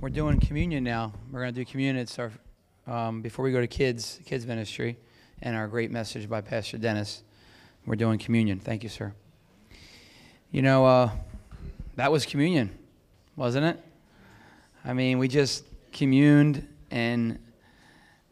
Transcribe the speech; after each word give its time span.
We're 0.00 0.08
doing 0.08 0.40
communion 0.40 0.82
now. 0.82 1.12
We're 1.30 1.40
going 1.40 1.54
to 1.54 1.60
do 1.60 1.64
communion. 1.64 1.96
It's 1.96 2.18
our 2.18 2.32
um, 2.86 3.22
before 3.22 3.44
we 3.44 3.52
go 3.52 3.60
to 3.60 3.66
kids 3.66 4.18
kids 4.24 4.46
ministry 4.46 4.96
and 5.42 5.54
our 5.54 5.68
great 5.68 5.90
message 5.90 6.28
by 6.28 6.40
Pastor 6.40 6.78
Dennis. 6.78 7.22
We're 7.86 7.96
doing 7.96 8.18
communion. 8.18 8.58
Thank 8.58 8.82
you, 8.82 8.88
sir. 8.88 9.12
You 10.50 10.62
know, 10.62 10.86
uh, 10.86 11.10
that 11.96 12.10
was 12.10 12.26
communion, 12.26 12.76
wasn't 13.36 13.66
it? 13.66 13.84
I 14.84 14.94
mean, 14.94 15.18
we 15.18 15.28
just 15.28 15.64
communed 15.92 16.66
and 16.90 17.38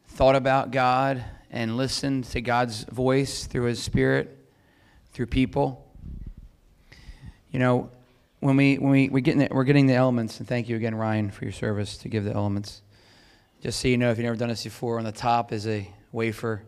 thought 0.07 0.35
about 0.35 0.71
God 0.71 1.23
and 1.49 1.77
listened 1.77 2.25
to 2.25 2.41
God's 2.41 2.83
voice 2.83 3.45
through 3.45 3.65
His 3.65 3.81
Spirit, 3.81 4.37
through 5.13 5.27
people. 5.27 5.89
You 7.51 7.59
know, 7.59 7.91
when 8.39 8.55
we 8.55 8.77
when 8.77 8.91
we 8.91 9.09
we 9.09 9.21
getting 9.21 9.39
the, 9.39 9.47
we're 9.51 9.63
getting 9.63 9.87
the 9.87 9.95
elements, 9.95 10.39
and 10.39 10.47
thank 10.47 10.69
you 10.69 10.75
again, 10.75 10.95
Ryan, 10.95 11.31
for 11.31 11.45
your 11.45 11.51
service 11.51 11.97
to 11.99 12.09
give 12.09 12.23
the 12.23 12.33
elements. 12.33 12.81
Just 13.61 13.79
so 13.79 13.87
you 13.87 13.97
know, 13.97 14.11
if 14.11 14.17
you've 14.17 14.25
never 14.25 14.35
done 14.35 14.49
this 14.49 14.63
before, 14.63 14.99
on 14.99 15.03
the 15.03 15.11
top 15.11 15.51
is 15.51 15.67
a 15.67 15.89
wafer. 16.11 16.63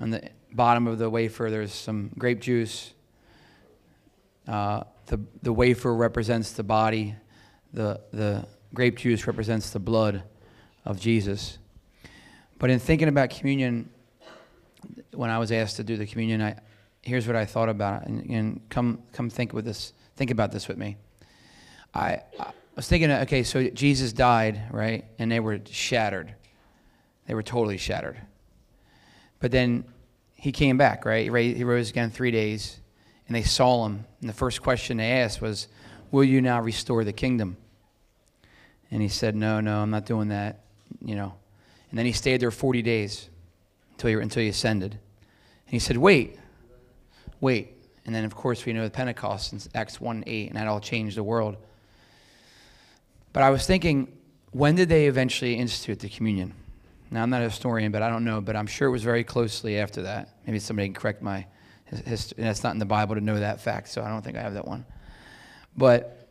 On 0.00 0.10
the 0.10 0.28
bottom 0.52 0.86
of 0.86 0.98
the 0.98 1.08
wafer, 1.08 1.48
there's 1.50 1.72
some 1.72 2.10
grape 2.18 2.40
juice. 2.40 2.92
Uh, 4.46 4.84
the 5.06 5.20
the 5.42 5.52
wafer 5.52 5.94
represents 5.94 6.52
the 6.52 6.64
body. 6.64 7.14
The 7.72 8.00
the 8.12 8.46
grape 8.74 8.96
juice 8.96 9.26
represents 9.26 9.70
the 9.70 9.78
blood 9.78 10.22
of 10.84 11.00
Jesus. 11.00 11.58
But 12.58 12.70
in 12.70 12.80
thinking 12.80 13.06
about 13.06 13.30
communion, 13.30 13.88
when 15.12 15.30
I 15.30 15.38
was 15.38 15.52
asked 15.52 15.76
to 15.76 15.84
do 15.84 15.96
the 15.96 16.06
communion, 16.06 16.42
I 16.42 16.56
here's 17.02 17.26
what 17.26 17.36
I 17.36 17.44
thought 17.44 17.68
about 17.68 18.02
it, 18.02 18.08
and, 18.08 18.30
and 18.30 18.68
come 18.68 19.02
come 19.12 19.30
think 19.30 19.52
with 19.52 19.64
this 19.64 19.92
think 20.18 20.32
about 20.32 20.50
this 20.50 20.66
with 20.66 20.76
me. 20.76 20.96
I, 21.94 22.22
I 22.38 22.50
was 22.74 22.88
thinking, 22.88 23.10
okay, 23.10 23.44
so 23.44 23.68
Jesus 23.70 24.12
died, 24.12 24.60
right? 24.72 25.04
And 25.18 25.30
they 25.30 25.38
were 25.38 25.60
shattered. 25.70 26.34
They 27.26 27.34
were 27.34 27.42
totally 27.44 27.78
shattered. 27.78 28.20
But 29.38 29.52
then 29.52 29.84
he 30.34 30.50
came 30.50 30.76
back, 30.76 31.04
right? 31.04 31.24
He 31.56 31.62
rose 31.62 31.90
again 31.90 32.10
three 32.10 32.32
days, 32.32 32.80
and 33.28 33.36
they 33.36 33.44
saw 33.44 33.86
him. 33.86 34.04
And 34.20 34.28
the 34.28 34.34
first 34.34 34.60
question 34.60 34.96
they 34.96 35.12
asked 35.12 35.40
was, 35.40 35.68
Will 36.10 36.24
you 36.24 36.40
now 36.40 36.60
restore 36.60 37.04
the 37.04 37.12
kingdom? 37.12 37.56
And 38.90 39.00
he 39.00 39.08
said, 39.08 39.36
No, 39.36 39.60
no, 39.60 39.82
I'm 39.82 39.90
not 39.90 40.04
doing 40.04 40.28
that, 40.28 40.64
you 41.00 41.14
know. 41.14 41.34
And 41.90 41.98
then 41.98 42.06
he 42.06 42.12
stayed 42.12 42.40
there 42.40 42.50
40 42.50 42.82
days 42.82 43.28
until 43.92 44.10
he, 44.10 44.14
until 44.16 44.42
he 44.42 44.48
ascended. 44.48 44.92
And 44.92 45.72
he 45.72 45.78
said, 45.78 45.96
Wait, 45.96 46.38
wait. 47.40 47.77
And 48.08 48.14
then, 48.14 48.24
of 48.24 48.34
course, 48.34 48.64
we 48.64 48.72
know 48.72 48.84
the 48.84 48.90
Pentecost 48.90 49.52
in 49.52 49.60
Acts 49.74 50.00
1 50.00 50.24
8, 50.26 50.48
and 50.48 50.56
that 50.56 50.66
all 50.66 50.80
changed 50.80 51.14
the 51.18 51.22
world. 51.22 51.58
But 53.34 53.42
I 53.42 53.50
was 53.50 53.66
thinking, 53.66 54.16
when 54.50 54.76
did 54.76 54.88
they 54.88 55.08
eventually 55.08 55.56
institute 55.56 55.98
the 55.98 56.08
communion? 56.08 56.54
Now, 57.10 57.22
I'm 57.22 57.28
not 57.28 57.42
a 57.42 57.50
historian, 57.50 57.92
but 57.92 58.00
I 58.00 58.08
don't 58.08 58.24
know, 58.24 58.40
but 58.40 58.56
I'm 58.56 58.66
sure 58.66 58.88
it 58.88 58.92
was 58.92 59.02
very 59.02 59.24
closely 59.24 59.78
after 59.78 60.00
that. 60.04 60.30
Maybe 60.46 60.58
somebody 60.58 60.88
can 60.88 60.94
correct 60.94 61.20
my 61.20 61.44
history. 61.84 62.42
That's 62.42 62.64
not 62.64 62.72
in 62.72 62.78
the 62.78 62.86
Bible 62.86 63.14
to 63.14 63.20
know 63.20 63.38
that 63.38 63.60
fact, 63.60 63.90
so 63.90 64.02
I 64.02 64.08
don't 64.08 64.24
think 64.24 64.38
I 64.38 64.40
have 64.40 64.54
that 64.54 64.66
one. 64.66 64.86
But 65.76 66.30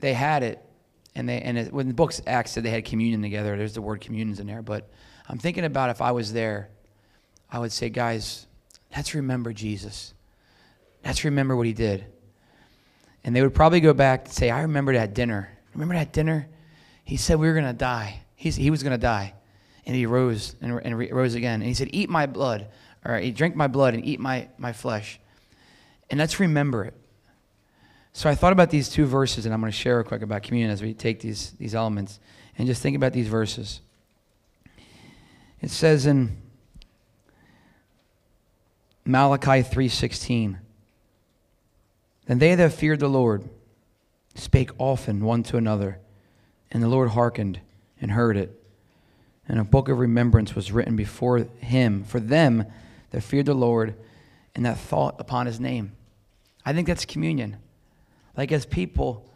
they 0.00 0.12
had 0.12 0.42
it, 0.42 0.62
and 1.14 1.26
they 1.26 1.40
and 1.40 1.56
it, 1.56 1.72
when 1.72 1.88
the 1.88 1.94
book's 1.94 2.20
Acts 2.26 2.50
said 2.50 2.64
they 2.64 2.70
had 2.70 2.84
communion 2.84 3.22
together, 3.22 3.56
there's 3.56 3.72
the 3.72 3.80
word 3.80 4.02
communions 4.02 4.40
in 4.40 4.46
there. 4.46 4.60
But 4.60 4.90
I'm 5.26 5.38
thinking 5.38 5.64
about 5.64 5.88
if 5.88 6.02
I 6.02 6.12
was 6.12 6.34
there, 6.34 6.68
I 7.50 7.60
would 7.60 7.72
say, 7.72 7.88
guys, 7.88 8.46
let's 8.94 9.14
remember 9.14 9.54
Jesus. 9.54 10.12
Let's 11.04 11.24
remember 11.24 11.54
what 11.54 11.66
he 11.66 11.72
did. 11.72 12.06
And 13.24 13.34
they 13.34 13.42
would 13.42 13.54
probably 13.54 13.80
go 13.80 13.92
back 13.92 14.26
and 14.26 14.34
say, 14.34 14.50
I 14.50 14.62
remember 14.62 14.92
that 14.94 15.14
dinner. 15.14 15.50
Remember 15.74 15.94
that 15.94 16.12
dinner? 16.12 16.48
He 17.04 17.16
said 17.16 17.38
we 17.38 17.46
were 17.46 17.54
going 17.54 17.66
to 17.66 17.72
die. 17.72 18.22
He's, 18.36 18.56
he 18.56 18.70
was 18.70 18.82
going 18.82 18.92
to 18.92 18.98
die. 18.98 19.34
And 19.86 19.94
he 19.94 20.06
rose 20.06 20.56
and, 20.60 20.80
and 20.82 20.98
rose 21.12 21.34
again. 21.34 21.60
And 21.60 21.64
he 21.64 21.74
said, 21.74 21.88
Eat 21.92 22.08
my 22.08 22.26
blood, 22.26 22.68
or 23.04 23.20
drink 23.30 23.54
my 23.54 23.66
blood 23.66 23.94
and 23.94 24.04
eat 24.04 24.18
my, 24.18 24.48
my 24.56 24.72
flesh. 24.72 25.20
And 26.10 26.18
let's 26.18 26.40
remember 26.40 26.84
it. 26.84 26.94
So 28.12 28.30
I 28.30 28.34
thought 28.34 28.52
about 28.52 28.70
these 28.70 28.88
two 28.88 29.06
verses, 29.06 29.44
and 29.44 29.52
I'm 29.52 29.60
going 29.60 29.72
to 29.72 29.76
share 29.76 29.96
real 29.96 30.04
quick 30.04 30.22
about 30.22 30.42
communion 30.42 30.70
as 30.70 30.82
we 30.82 30.94
take 30.94 31.20
these, 31.20 31.50
these 31.58 31.74
elements. 31.74 32.20
And 32.56 32.66
just 32.66 32.80
think 32.80 32.96
about 32.96 33.12
these 33.12 33.26
verses. 33.26 33.80
It 35.60 35.70
says 35.70 36.06
in 36.06 36.36
Malachi 39.04 39.62
3:16 39.62 40.58
then 42.26 42.38
they 42.38 42.54
that 42.54 42.72
feared 42.72 43.00
the 43.00 43.08
Lord 43.08 43.48
spake 44.34 44.70
often 44.78 45.24
one 45.24 45.42
to 45.44 45.56
another, 45.56 45.98
and 46.70 46.82
the 46.82 46.88
Lord 46.88 47.10
hearkened 47.10 47.60
and 48.00 48.10
heard 48.10 48.36
it. 48.36 48.60
And 49.46 49.58
a 49.58 49.64
book 49.64 49.88
of 49.88 49.98
remembrance 49.98 50.54
was 50.54 50.72
written 50.72 50.96
before 50.96 51.38
him 51.38 52.02
for 52.04 52.18
them 52.18 52.64
that 53.10 53.20
feared 53.20 53.46
the 53.46 53.54
Lord 53.54 53.94
and 54.54 54.64
that 54.64 54.78
thought 54.78 55.16
upon 55.18 55.46
his 55.46 55.60
name. 55.60 55.92
I 56.64 56.72
think 56.72 56.86
that's 56.86 57.04
communion. 57.04 57.58
Like 58.36 58.52
as 58.52 58.66
people, 58.66 59.28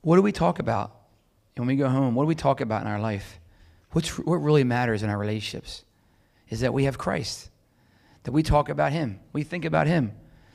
what 0.00 0.16
do 0.16 0.22
we 0.22 0.32
talk 0.32 0.58
about 0.58 0.96
when 1.56 1.68
we 1.68 1.76
go 1.76 1.88
home? 1.88 2.14
What 2.14 2.24
do 2.24 2.28
we 2.28 2.34
talk 2.34 2.60
about 2.60 2.82
in 2.82 2.88
our 2.88 3.00
life? 3.00 3.38
What's, 3.92 4.18
what 4.18 4.36
really 4.36 4.64
matters 4.64 5.02
in 5.02 5.10
our 5.10 5.18
relationships 5.18 5.84
is 6.48 6.60
that 6.60 6.72
we 6.72 6.84
have 6.84 6.98
Christ, 6.98 7.50
that 8.24 8.32
we 8.32 8.42
talk 8.42 8.68
about 8.68 8.92
him, 8.92 9.20
we 9.32 9.42
think 9.42 9.64
about 9.64 9.86
him. 9.86 10.12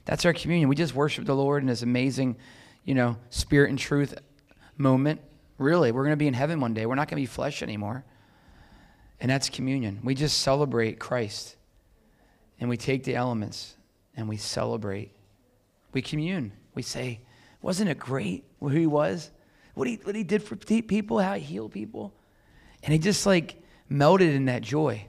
That's 0.08 0.26
our 0.26 0.34
communion. 0.34 0.70
We 0.70 0.76
just 0.76 0.96
worship 0.96 1.26
the 1.26 1.36
Lord 1.36 1.62
in 1.62 1.68
this 1.68 1.82
amazing, 1.82 2.38
you 2.86 2.96
know, 2.96 3.18
spirit 3.30 3.70
and 3.70 3.78
truth 3.78 4.18
moment. 4.78 5.20
Really, 5.58 5.92
we're 5.92 6.04
going 6.04 6.14
to 6.14 6.18
be 6.18 6.28
in 6.28 6.34
heaven 6.34 6.62
one 6.62 6.74
day. 6.74 6.86
We're 6.86 6.96
not 6.96 7.10
going 7.10 7.22
to 7.22 7.24
be 7.24 7.28
flesh 7.28 7.62
anymore. 7.62 8.06
And 9.20 9.30
that's 9.30 9.50
communion. 9.50 10.00
We 10.04 10.16
just 10.16 10.40
celebrate 10.40 10.98
Christ. 10.98 11.58
And 12.60 12.70
we 12.70 12.78
take 12.78 13.04
the 13.04 13.16
elements 13.16 13.76
and 14.16 14.30
we 14.30 14.38
celebrate. 14.38 15.12
We 15.92 16.02
commune. 16.02 16.54
We 16.74 16.84
say, 16.84 17.20
wasn't 17.62 17.90
it 17.90 18.00
great 18.00 18.46
who 18.62 18.70
he 18.70 18.88
was? 18.88 19.30
What 19.74 19.88
he, 19.88 19.96
what 20.04 20.16
he 20.16 20.24
did 20.24 20.42
for 20.42 20.56
people, 20.56 21.20
how 21.20 21.34
he 21.34 21.42
healed 21.42 21.74
people? 21.74 22.14
And 22.82 22.94
he 22.94 23.00
just 23.00 23.26
like 23.26 23.62
melted 23.90 24.34
in 24.34 24.46
that 24.46 24.62
joy. 24.62 25.06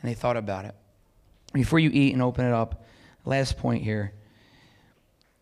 And 0.00 0.10
they 0.10 0.14
thought 0.14 0.36
about 0.36 0.64
it. 0.64 0.74
Before 1.52 1.78
you 1.78 1.90
eat 1.92 2.12
and 2.12 2.22
open 2.22 2.44
it 2.44 2.52
up, 2.52 2.82
last 3.26 3.58
point 3.58 3.82
here. 3.82 4.12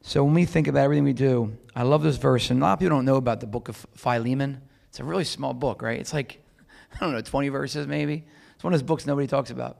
So 0.03 0.25
when 0.25 0.34
we 0.34 0.45
think 0.45 0.67
about 0.67 0.81
everything 0.81 1.05
we 1.05 1.12
do, 1.12 1.56
I 1.75 1.84
love 1.84 2.03
this 2.03 2.17
verse, 2.17 2.50
and 2.50 2.61
a 2.61 2.65
lot 2.65 2.72
of 2.75 2.78
people 2.81 2.97
don't 2.97 3.05
know 3.05 3.17
about 3.17 3.41
the 3.41 3.47
book 3.47 3.69
of 3.69 3.87
Philemon. 3.95 4.61
It's 4.89 5.00
a 5.00 5.05
really 5.05 5.25
small 5.25 5.55
book, 5.55 5.81
right? 5.81 5.99
It's 5.99 6.12
like, 6.12 6.43
I 6.94 6.99
don't 6.99 7.12
know, 7.12 7.21
20 7.21 7.49
verses 7.50 7.87
maybe. 7.87 8.25
It's 8.55 8.65
one 8.65 8.75
of 8.75 8.81
those 8.81 8.87
books 8.87 9.06
nobody 9.06 9.28
talks 9.28 9.50
about. 9.50 9.78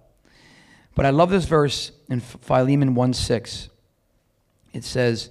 But 0.95 1.07
I 1.07 1.11
love 1.11 1.31
this 1.31 1.45
verse 1.45 1.91
in 2.09 2.21
Philemon 2.21 2.95
1 2.95 3.13
6. 3.13 3.69
It 4.73 4.85
says, 4.85 5.31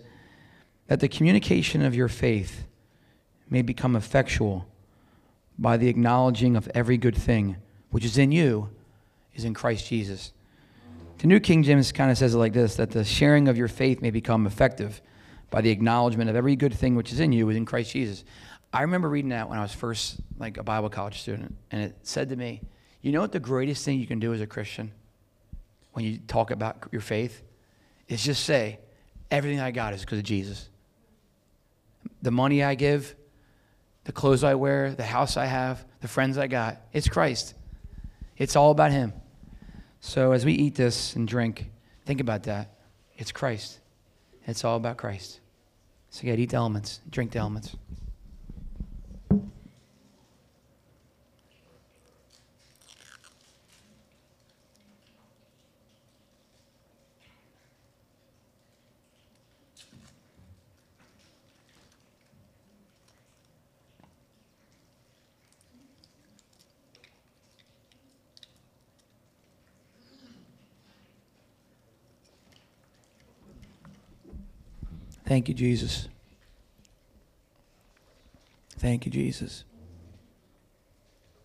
that 0.87 0.99
the 0.99 1.07
communication 1.07 1.81
of 1.81 1.95
your 1.95 2.07
faith 2.07 2.65
may 3.49 3.61
become 3.61 3.95
effectual 3.95 4.67
by 5.57 5.77
the 5.77 5.87
acknowledging 5.87 6.55
of 6.55 6.69
every 6.73 6.97
good 6.97 7.15
thing 7.15 7.57
which 7.91 8.03
is 8.03 8.17
in 8.17 8.31
you 8.31 8.69
is 9.35 9.45
in 9.45 9.53
Christ 9.53 9.87
Jesus. 9.87 10.33
The 11.23 11.29
New 11.29 11.39
King 11.39 11.63
James 11.63 11.93
kind 11.93 12.11
of 12.11 12.17
says 12.17 12.35
it 12.35 12.37
like 12.37 12.51
this 12.51 12.75
that 12.75 12.91
the 12.91 13.05
sharing 13.05 13.47
of 13.47 13.57
your 13.57 13.69
faith 13.69 14.01
may 14.01 14.11
become 14.11 14.45
effective 14.45 15.01
by 15.49 15.61
the 15.61 15.69
acknowledgement 15.69 16.29
of 16.29 16.35
every 16.35 16.57
good 16.57 16.73
thing 16.73 16.95
which 16.95 17.13
is 17.13 17.21
in 17.21 17.31
you 17.31 17.47
is 17.47 17.55
in 17.55 17.63
Christ 17.63 17.93
Jesus. 17.93 18.25
I 18.73 18.81
remember 18.81 19.07
reading 19.07 19.29
that 19.29 19.47
when 19.47 19.57
I 19.57 19.61
was 19.61 19.73
first 19.73 20.19
like 20.37 20.57
a 20.57 20.63
Bible 20.63 20.89
college 20.89 21.21
student, 21.21 21.55
and 21.71 21.81
it 21.81 21.95
said 22.03 22.27
to 22.27 22.35
me, 22.35 22.59
You 23.01 23.13
know 23.13 23.21
what 23.21 23.31
the 23.31 23.39
greatest 23.39 23.85
thing 23.85 24.01
you 24.01 24.05
can 24.05 24.19
do 24.19 24.33
as 24.33 24.41
a 24.41 24.45
Christian 24.45 24.91
when 25.93 26.03
you 26.03 26.17
talk 26.27 26.51
about 26.51 26.89
your 26.91 26.99
faith? 26.99 27.41
Is 28.09 28.21
just 28.21 28.43
say, 28.43 28.79
Everything 29.31 29.61
I 29.61 29.71
got 29.71 29.93
is 29.93 30.01
because 30.01 30.19
of 30.19 30.25
Jesus. 30.25 30.67
The 32.21 32.31
money 32.31 32.63
I 32.63 32.75
give, 32.75 33.15
the 34.03 34.11
clothes 34.11 34.43
I 34.43 34.55
wear, 34.55 34.93
the 34.93 35.05
house 35.05 35.37
I 35.37 35.45
have, 35.45 35.85
the 36.01 36.09
friends 36.09 36.37
I 36.37 36.47
got, 36.47 36.81
it's 36.91 37.07
Christ. 37.07 37.53
It's 38.35 38.57
all 38.57 38.71
about 38.71 38.91
Him. 38.91 39.13
So 40.05 40.33
as 40.33 40.43
we 40.43 40.51
eat 40.51 40.75
this 40.75 41.15
and 41.15 41.25
drink, 41.25 41.71
think 42.05 42.19
about 42.19 42.43
that. 42.43 42.75
It's 43.15 43.31
Christ. 43.31 43.79
It's 44.45 44.65
all 44.65 44.75
about 44.75 44.97
Christ. 44.97 45.39
So 46.09 46.23
you 46.23 46.29
got 46.29 46.35
to 46.35 46.41
eat 46.41 46.49
the 46.49 46.57
elements, 46.57 46.99
drink 47.09 47.31
the 47.31 47.39
elements. 47.39 47.73
Thank 75.25 75.47
you, 75.47 75.53
Jesus. 75.53 76.07
Thank 78.77 79.05
you, 79.05 79.11
Jesus. 79.11 79.63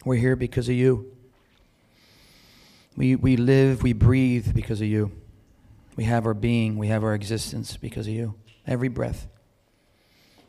We're 0.05 0.17
here 0.17 0.37
because 0.37 0.69
of 0.69 0.75
you. 0.75 1.13
We, 2.97 3.15
we 3.15 3.37
live, 3.37 3.83
we 3.83 3.93
breathe 3.93 4.55
because 4.55 4.81
of 4.81 4.89
you. 4.89 5.13
We 5.95 6.05
have 6.05 6.27
our 6.27 6.35
being, 6.35 6.79
we 6.79 6.89
have 6.89 7.05
our 7.05 7.15
existence 7.15 7.77
because 7.77 8.07
of 8.09 8.13
you. 8.13 8.35
Every 8.67 8.89
breath. 8.89 9.29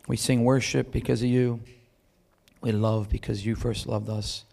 We 0.07 0.17
sing 0.17 0.43
worship 0.43 0.91
because 0.91 1.21
of 1.21 1.29
you. 1.29 1.61
We 2.61 2.71
love 2.71 3.09
because 3.09 3.45
you 3.45 3.55
first 3.55 3.85
loved 3.85 4.09
us. 4.09 4.45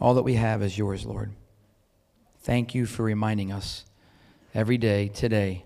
All 0.00 0.14
that 0.14 0.22
we 0.22 0.34
have 0.34 0.62
is 0.62 0.76
yours, 0.76 1.06
Lord. 1.06 1.32
Thank 2.40 2.74
you 2.74 2.86
for 2.86 3.02
reminding 3.02 3.52
us 3.52 3.84
every 4.54 4.76
day, 4.76 5.08
today, 5.08 5.64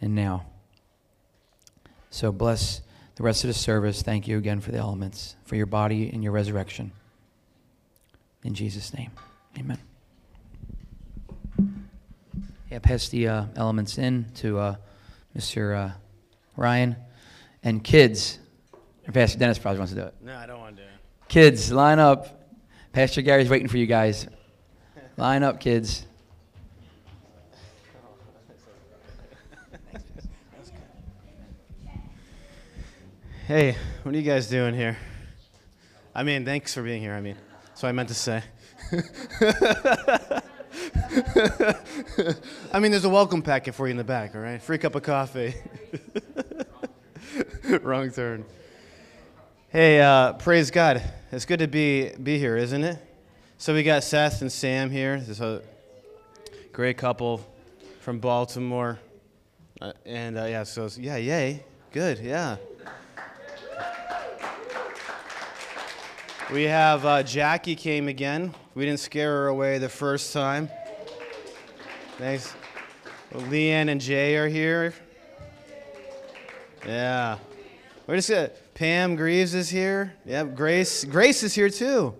and 0.00 0.14
now. 0.14 0.46
So 2.10 2.32
bless 2.32 2.82
the 3.16 3.22
rest 3.22 3.44
of 3.44 3.48
the 3.48 3.54
service. 3.54 4.02
Thank 4.02 4.28
you 4.28 4.38
again 4.38 4.60
for 4.60 4.72
the 4.72 4.78
elements, 4.78 5.36
for 5.44 5.56
your 5.56 5.66
body 5.66 6.10
and 6.10 6.22
your 6.22 6.32
resurrection. 6.32 6.92
In 8.44 8.54
Jesus' 8.54 8.94
name, 8.94 9.10
amen. 9.58 9.78
Yeah, 12.70 12.78
pass 12.80 13.08
the 13.08 13.28
uh, 13.28 13.44
elements 13.56 13.98
in 13.98 14.26
to 14.36 14.58
uh, 14.58 14.76
Mr. 15.36 15.76
Uh, 15.76 15.94
Ryan. 16.56 16.96
And 17.62 17.82
kids, 17.82 18.38
Pastor 19.12 19.38
Dennis 19.38 19.58
probably 19.58 19.78
wants 19.78 19.92
to 19.92 20.00
do 20.00 20.06
it. 20.06 20.14
No, 20.22 20.36
I 20.36 20.46
don't 20.46 20.60
want 20.60 20.76
to 20.76 20.82
do 20.82 20.88
it. 20.88 21.28
Kids, 21.28 21.72
line 21.72 21.98
up. 21.98 22.50
Pastor 22.92 23.22
Gary's 23.22 23.48
waiting 23.48 23.68
for 23.68 23.76
you 23.76 23.86
guys. 23.86 24.26
Line 25.16 25.42
up, 25.42 25.60
kids. 25.60 26.06
Hey, 33.46 33.76
what 34.02 34.12
are 34.12 34.18
you 34.18 34.24
guys 34.24 34.48
doing 34.48 34.74
here? 34.74 34.98
I 36.12 36.24
mean, 36.24 36.44
thanks 36.44 36.74
for 36.74 36.82
being 36.82 37.00
here. 37.00 37.14
I 37.14 37.20
mean, 37.20 37.36
that's 37.68 37.80
what 37.80 37.90
I 37.90 37.92
meant 37.92 38.08
to 38.08 38.14
say. 38.14 38.42
I 42.72 42.80
mean, 42.80 42.90
there's 42.90 43.04
a 43.04 43.08
welcome 43.08 43.42
packet 43.42 43.76
for 43.76 43.86
you 43.86 43.92
in 43.92 43.98
the 43.98 44.02
back, 44.02 44.34
all 44.34 44.40
right? 44.40 44.60
Free 44.60 44.78
cup 44.78 44.96
of 44.96 45.04
coffee. 45.04 45.54
Wrong 47.82 48.10
turn. 48.10 48.44
Hey, 49.68 50.00
uh, 50.00 50.32
praise 50.32 50.72
God. 50.72 51.00
It's 51.30 51.44
good 51.44 51.60
to 51.60 51.68
be, 51.68 52.10
be 52.20 52.40
here, 52.40 52.56
isn't 52.56 52.82
it? 52.82 52.98
So 53.58 53.74
we 53.74 53.84
got 53.84 54.02
Seth 54.02 54.40
and 54.40 54.50
Sam 54.50 54.90
here. 54.90 55.20
There's 55.20 55.40
a 55.40 55.62
great 56.72 56.96
couple 56.96 57.46
from 58.00 58.18
Baltimore. 58.18 58.98
Uh, 59.80 59.92
and 60.04 60.36
uh, 60.36 60.46
yeah, 60.46 60.64
so, 60.64 60.88
yeah, 60.98 61.14
yay. 61.14 61.62
Good, 61.92 62.18
yeah. 62.18 62.56
We 66.52 66.62
have 66.64 67.04
uh, 67.04 67.24
Jackie 67.24 67.74
came 67.74 68.06
again. 68.06 68.54
We 68.76 68.84
didn't 68.84 69.00
scare 69.00 69.32
her 69.32 69.46
away 69.48 69.78
the 69.78 69.88
first 69.88 70.32
time. 70.32 70.70
Thanks. 72.18 72.54
Well, 73.32 73.42
Leanne 73.46 73.88
and 73.88 74.00
Jay 74.00 74.36
are 74.36 74.46
here. 74.46 74.94
Yeah. 76.86 77.38
We're 78.06 78.14
just 78.14 78.30
gonna, 78.30 78.50
Pam 78.74 79.16
Greaves 79.16 79.54
is 79.54 79.68
here. 79.68 80.14
Yep, 80.24 80.54
Grace. 80.54 81.02
Grace 81.04 81.42
is 81.42 81.52
here 81.52 81.68
too. 81.68 82.14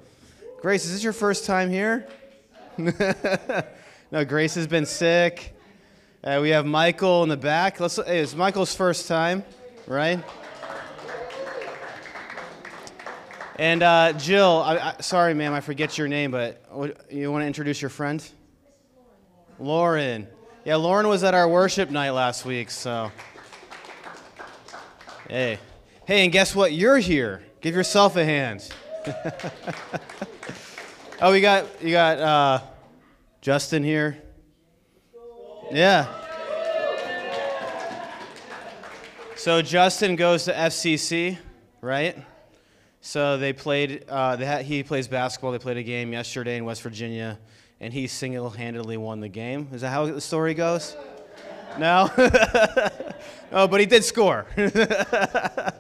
Grace, 0.61 0.85
is 0.85 0.93
this 0.93 1.05
your 1.05 1.13
first 1.13 1.47
time 1.47 1.71
here? 1.71 2.09
no, 2.79 4.25
Grace 4.25 4.57
has 4.57 4.67
been 4.67 4.87
sick. 4.87 5.57
Uh, 6.25 6.41
we 6.43 6.49
have 6.49 6.67
Michael 6.67 7.23
in 7.23 7.29
the 7.29 7.37
back. 7.37 7.79
Let's, 7.79 7.95
hey, 7.95 8.19
it's 8.19 8.35
Michael's 8.35 8.75
first 8.75 9.07
time, 9.07 9.45
right? 9.87 10.19
And 13.59 13.83
uh, 13.83 14.13
Jill, 14.13 14.63
I, 14.65 14.77
I, 14.77 15.01
sorry, 15.01 15.33
ma'am, 15.33 15.55
I 15.55 15.61
forget 15.61 15.97
your 15.97 16.09
name, 16.09 16.31
but 16.31 16.63
what, 16.71 17.11
you 17.11 17.33
want 17.33 17.43
to 17.43 17.47
introduce 17.47 17.81
your 17.81 17.89
friend? 17.89 18.23
Lauren. 19.59 20.27
Lauren. 20.27 20.29
Yeah, 20.67 20.77
Lauren 20.77 21.09
was 21.09 21.25
at 21.25 21.33
our 21.33 21.49
worship 21.49 21.91
night 21.91 22.11
last 22.11 22.45
week, 22.45 22.71
so. 22.71 23.11
Hey. 25.29 25.59
Hey, 26.07 26.25
and 26.25 26.33
guess 26.33 26.55
what? 26.55 26.73
You're 26.73 26.99
here. 26.99 27.43
Give 27.63 27.75
yourself 27.75 28.17
a 28.17 28.25
hand. 28.25 28.69
oh, 31.23 31.33
we 31.33 31.41
got 31.41 31.83
you 31.83 31.93
got 31.93 32.19
uh, 32.19 32.61
Justin 33.41 33.83
here. 33.83 34.19
Yeah. 35.73 36.07
So 39.37 39.63
Justin 39.63 40.17
goes 40.17 40.45
to 40.45 40.53
FCC, 40.53 41.39
right? 41.81 42.19
So 43.07 43.39
they 43.39 43.53
played. 43.53 44.05
Uh, 44.09 44.35
they 44.35 44.45
had, 44.45 44.65
he 44.65 44.83
plays 44.83 45.07
basketball. 45.07 45.53
They 45.53 45.61
played 45.61 45.77
a 45.77 45.85
game 45.85 46.13
yesterday 46.13 46.57
in 46.57 46.65
West 46.65 46.83
Virginia, 46.83 47.39
and 47.81 47.93
he 47.93 48.09
single-handedly 48.09 48.97
won 48.97 49.21
the 49.21 49.29
game. 49.29 49.69
Is 49.73 49.83
that 49.83 49.91
how 49.91 50.07
the 50.07 50.21
story 50.21 50.55
goes? 50.55 50.97
No. 51.79 52.11
oh, 53.53 53.69
but 53.69 53.79
he 53.79 53.87
did 53.87 54.03
score. 54.03 54.47
yeah. 54.57 55.71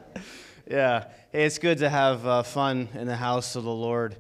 Hey, 1.32 1.44
it's 1.44 1.58
good 1.58 1.78
to 1.78 1.88
have 1.88 2.24
uh, 2.24 2.44
fun 2.44 2.88
in 2.94 3.08
the 3.08 3.16
house 3.16 3.56
of 3.56 3.64
the 3.64 3.74
Lord. 3.74 4.14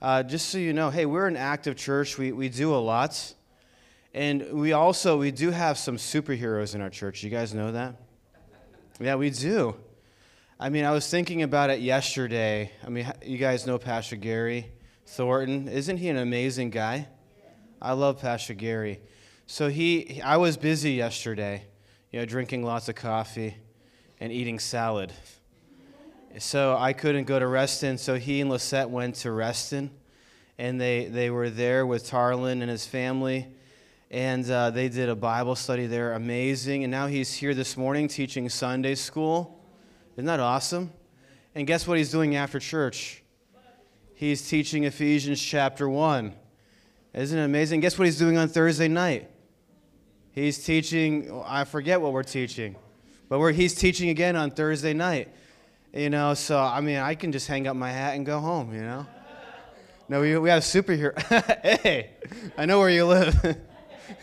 Uh, 0.00 0.22
just 0.22 0.50
so 0.50 0.58
you 0.58 0.72
know, 0.72 0.88
hey, 0.88 1.04
we're 1.04 1.26
an 1.26 1.36
active 1.36 1.74
church. 1.74 2.16
We 2.16 2.30
we 2.30 2.48
do 2.48 2.72
a 2.72 2.78
lot, 2.78 3.34
and 4.14 4.52
we 4.52 4.72
also 4.72 5.18
we 5.18 5.32
do 5.32 5.50
have 5.50 5.78
some 5.78 5.96
superheroes 5.96 6.76
in 6.76 6.80
our 6.80 6.90
church. 6.90 7.24
You 7.24 7.30
guys 7.30 7.54
know 7.54 7.72
that? 7.72 7.96
Yeah, 9.00 9.16
we 9.16 9.30
do. 9.30 9.74
I 10.62 10.68
mean, 10.68 10.84
I 10.84 10.92
was 10.92 11.10
thinking 11.10 11.42
about 11.42 11.70
it 11.70 11.80
yesterday. 11.80 12.70
I 12.86 12.88
mean, 12.88 13.12
you 13.20 13.36
guys 13.36 13.66
know 13.66 13.78
Pastor 13.78 14.14
Gary 14.14 14.70
Thornton. 15.06 15.66
Isn't 15.66 15.96
he 15.96 16.08
an 16.08 16.18
amazing 16.18 16.70
guy? 16.70 17.08
I 17.80 17.94
love 17.94 18.20
Pastor 18.20 18.54
Gary. 18.54 19.00
So 19.48 19.68
he, 19.68 20.22
I 20.22 20.36
was 20.36 20.56
busy 20.56 20.92
yesterday, 20.92 21.64
you 22.12 22.20
know, 22.20 22.26
drinking 22.26 22.62
lots 22.62 22.88
of 22.88 22.94
coffee 22.94 23.56
and 24.20 24.32
eating 24.32 24.60
salad. 24.60 25.12
So 26.38 26.76
I 26.78 26.92
couldn't 26.92 27.24
go 27.24 27.40
to 27.40 27.46
Reston. 27.48 27.98
So 27.98 28.14
he 28.14 28.40
and 28.40 28.48
Lisette 28.48 28.88
went 28.88 29.16
to 29.16 29.32
Reston, 29.32 29.90
and 30.58 30.80
they 30.80 31.06
they 31.06 31.30
were 31.30 31.50
there 31.50 31.84
with 31.86 32.08
Tarlin 32.08 32.62
and 32.62 32.70
his 32.70 32.86
family, 32.86 33.48
and 34.12 34.48
uh, 34.48 34.70
they 34.70 34.88
did 34.88 35.08
a 35.08 35.16
Bible 35.16 35.56
study 35.56 35.88
there, 35.88 36.12
amazing. 36.12 36.84
And 36.84 36.92
now 36.92 37.08
he's 37.08 37.34
here 37.34 37.52
this 37.52 37.76
morning 37.76 38.06
teaching 38.06 38.48
Sunday 38.48 38.94
school. 38.94 39.58
Isn't 40.14 40.26
that 40.26 40.40
awesome? 40.40 40.92
And 41.54 41.66
guess 41.66 41.86
what 41.86 41.98
he's 41.98 42.10
doing 42.10 42.36
after 42.36 42.58
church? 42.58 43.22
He's 44.14 44.48
teaching 44.48 44.84
Ephesians 44.84 45.40
chapter 45.40 45.88
1. 45.88 46.32
Isn't 47.14 47.38
it 47.38 47.44
amazing? 47.44 47.80
Guess 47.80 47.98
what 47.98 48.04
he's 48.04 48.18
doing 48.18 48.36
on 48.36 48.48
Thursday 48.48 48.88
night? 48.88 49.30
He's 50.32 50.64
teaching, 50.64 51.42
I 51.44 51.64
forget 51.64 52.00
what 52.00 52.12
we're 52.12 52.22
teaching, 52.22 52.76
but 53.28 53.38
we're, 53.38 53.52
he's 53.52 53.74
teaching 53.74 54.08
again 54.08 54.34
on 54.36 54.50
Thursday 54.50 54.94
night. 54.94 55.28
You 55.92 56.08
know, 56.08 56.32
so 56.32 56.58
I 56.58 56.80
mean, 56.80 56.96
I 56.96 57.14
can 57.14 57.32
just 57.32 57.46
hang 57.46 57.66
up 57.66 57.76
my 57.76 57.90
hat 57.90 58.14
and 58.14 58.24
go 58.24 58.38
home, 58.40 58.74
you 58.74 58.80
know? 58.80 59.06
No, 60.08 60.20
we, 60.20 60.36
we 60.38 60.48
have 60.50 60.62
superhero. 60.62 61.18
hey, 61.82 62.10
I 62.56 62.64
know 62.64 62.78
where 62.78 62.90
you 62.90 63.06
live. 63.06 63.58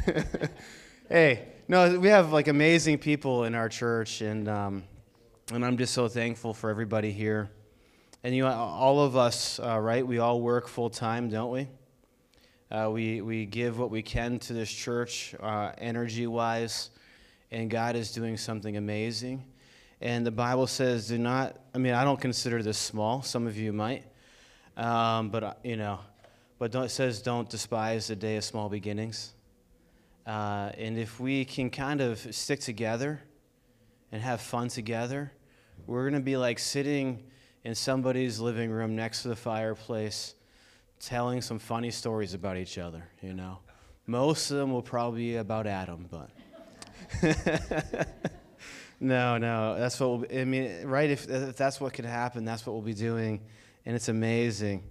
hey, 1.09 1.47
no, 1.67 1.99
we 1.99 2.09
have 2.09 2.31
like 2.31 2.47
amazing 2.47 2.97
people 2.97 3.43
in 3.43 3.53
our 3.53 3.69
church, 3.69 4.21
and 4.21 4.47
um, 4.47 4.83
and 5.51 5.65
I'm 5.65 5.77
just 5.77 5.93
so 5.93 6.07
thankful 6.07 6.53
for 6.53 6.69
everybody 6.69 7.11
here. 7.11 7.49
And 8.23 8.35
you 8.35 8.43
know, 8.43 8.51
all 8.51 9.01
of 9.01 9.17
us, 9.17 9.59
uh, 9.59 9.79
right? 9.79 10.05
We 10.05 10.19
all 10.19 10.41
work 10.41 10.67
full 10.67 10.89
time, 10.89 11.29
don't 11.29 11.51
we? 11.51 11.67
Uh, 12.69 12.89
we 12.91 13.21
we 13.21 13.45
give 13.45 13.79
what 13.79 13.89
we 13.89 14.03
can 14.03 14.37
to 14.39 14.53
this 14.53 14.71
church, 14.71 15.33
uh, 15.39 15.71
energy 15.79 16.27
wise, 16.27 16.91
and 17.49 17.69
God 17.69 17.95
is 17.95 18.11
doing 18.11 18.37
something 18.37 18.77
amazing. 18.77 19.43
And 20.01 20.23
the 20.23 20.31
Bible 20.31 20.67
says, 20.67 21.07
"Do 21.07 21.17
not." 21.17 21.57
I 21.73 21.79
mean, 21.79 21.93
I 21.93 22.03
don't 22.03 22.21
consider 22.21 22.61
this 22.61 22.77
small. 22.77 23.23
Some 23.23 23.47
of 23.47 23.57
you 23.57 23.73
might, 23.73 24.03
um, 24.77 25.29
but 25.29 25.43
uh, 25.43 25.53
you 25.63 25.77
know, 25.77 25.99
but 26.59 26.75
it 26.75 26.89
says, 26.89 27.23
"Don't 27.23 27.49
despise 27.49 28.07
the 28.07 28.15
day 28.15 28.37
of 28.37 28.43
small 28.43 28.69
beginnings." 28.69 29.33
Uh, 30.27 30.71
and 30.77 30.99
if 30.99 31.19
we 31.19 31.43
can 31.43 31.71
kind 31.71 32.01
of 32.01 32.19
stick 32.35 32.59
together 32.59 33.19
and 34.11 34.21
have 34.21 34.41
fun 34.41 34.67
together 34.67 35.31
we're 35.87 36.03
going 36.03 36.19
to 36.19 36.25
be 36.25 36.37
like 36.37 36.59
sitting 36.59 37.23
in 37.63 37.75
somebody's 37.75 38.39
living 38.39 38.69
room 38.69 38.95
next 38.95 39.23
to 39.23 39.27
the 39.27 39.35
fireplace 39.35 40.35
telling 40.99 41.41
some 41.41 41.59
funny 41.59 41.91
stories 41.91 42.33
about 42.33 42.57
each 42.57 42.77
other, 42.77 43.03
you 43.21 43.33
know. 43.33 43.59
Most 44.05 44.51
of 44.51 44.57
them 44.57 44.71
will 44.71 44.81
probably 44.81 45.21
be 45.21 45.35
about 45.37 45.67
Adam, 45.67 46.07
but. 46.09 46.29
no, 48.99 49.37
no, 49.37 49.77
that's 49.77 49.99
what 49.99 50.09
we'll, 50.09 50.41
I 50.41 50.45
mean, 50.45 50.85
right? 50.85 51.09
If, 51.09 51.29
if 51.29 51.55
that's 51.55 51.79
what 51.79 51.93
could 51.93 52.05
happen, 52.05 52.43
that's 52.43 52.65
what 52.65 52.73
we'll 52.73 52.81
be 52.81 52.93
doing. 52.93 53.41
And 53.85 53.95
it's 53.95 54.09
amazing. 54.09 54.83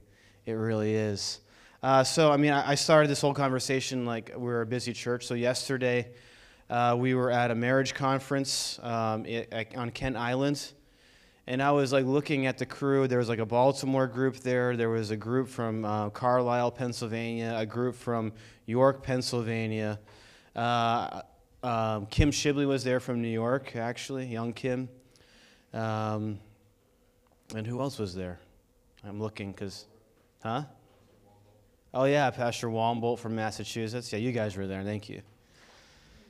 It 0.47 0.53
really 0.53 0.95
is. 0.95 1.41
Uh, 1.83 2.03
so, 2.05 2.33
I 2.33 2.37
mean, 2.37 2.53
I, 2.53 2.71
I 2.71 2.75
started 2.75 3.09
this 3.09 3.21
whole 3.21 3.35
conversation 3.35 4.07
like 4.07 4.33
we're 4.37 4.63
a 4.63 4.67
busy 4.67 4.93
church. 4.93 5.27
So, 5.27 5.35
yesterday, 5.35 6.09
uh, 6.71 6.97
we 6.99 7.15
were 7.15 7.31
at 7.31 7.51
a 7.51 7.55
marriage 7.55 7.95
conference 7.95 8.79
um, 8.83 9.27
it, 9.27 9.53
on 9.77 9.91
Kent 9.91 10.17
Island 10.17 10.73
and 11.49 11.63
I 11.63 11.71
was 11.71 11.95
like 11.95 12.05
looking 12.05 12.45
at 12.45 12.59
the 12.59 12.67
crew. 12.67 13.09
There 13.09 13.19
was 13.19 13.31
like 13.31 13.39
a 13.39 13.47
Baltimore 13.47 14.07
group 14.07 14.37
there. 14.37 14.77
There 14.77 14.91
was 14.91 15.11
a 15.11 15.17
group 15.17 15.49
from 15.49 15.83
uh, 15.83 16.11
Carlisle, 16.11 16.73
Pennsylvania. 16.73 17.55
A 17.57 17.65
group 17.65 17.95
from 17.95 18.35
York, 18.67 19.03
Pennsylvania. 19.03 19.99
Uh, 20.55 21.23
um, 21.63 22.05
Kim 22.07 22.31
Shibley 22.31 22.67
was 22.67 22.85
there 22.85 23.01
from 23.01 23.23
New 23.23 23.29
York, 23.31 23.77
actually, 23.77 24.27
young 24.27 24.53
Kim. 24.53 24.91
Um, 25.73 26.39
and 27.55 27.67
who 27.67 27.81
else 27.81 27.99
was 27.99 28.15
there? 28.15 28.39
I'm 29.03 29.19
looking 29.19 29.53
because, 29.53 29.87
huh? 30.43 30.65
Oh 31.95 32.05
yeah, 32.05 32.31
Pastor 32.31 32.69
Wombolt 32.69 33.21
from 33.21 33.35
Massachusetts. 33.35 34.13
Yeah, 34.13 34.19
you 34.19 34.33
guys 34.33 34.55
were 34.55 34.67
there. 34.67 34.85
Thank 34.85 35.09
you. 35.09 35.23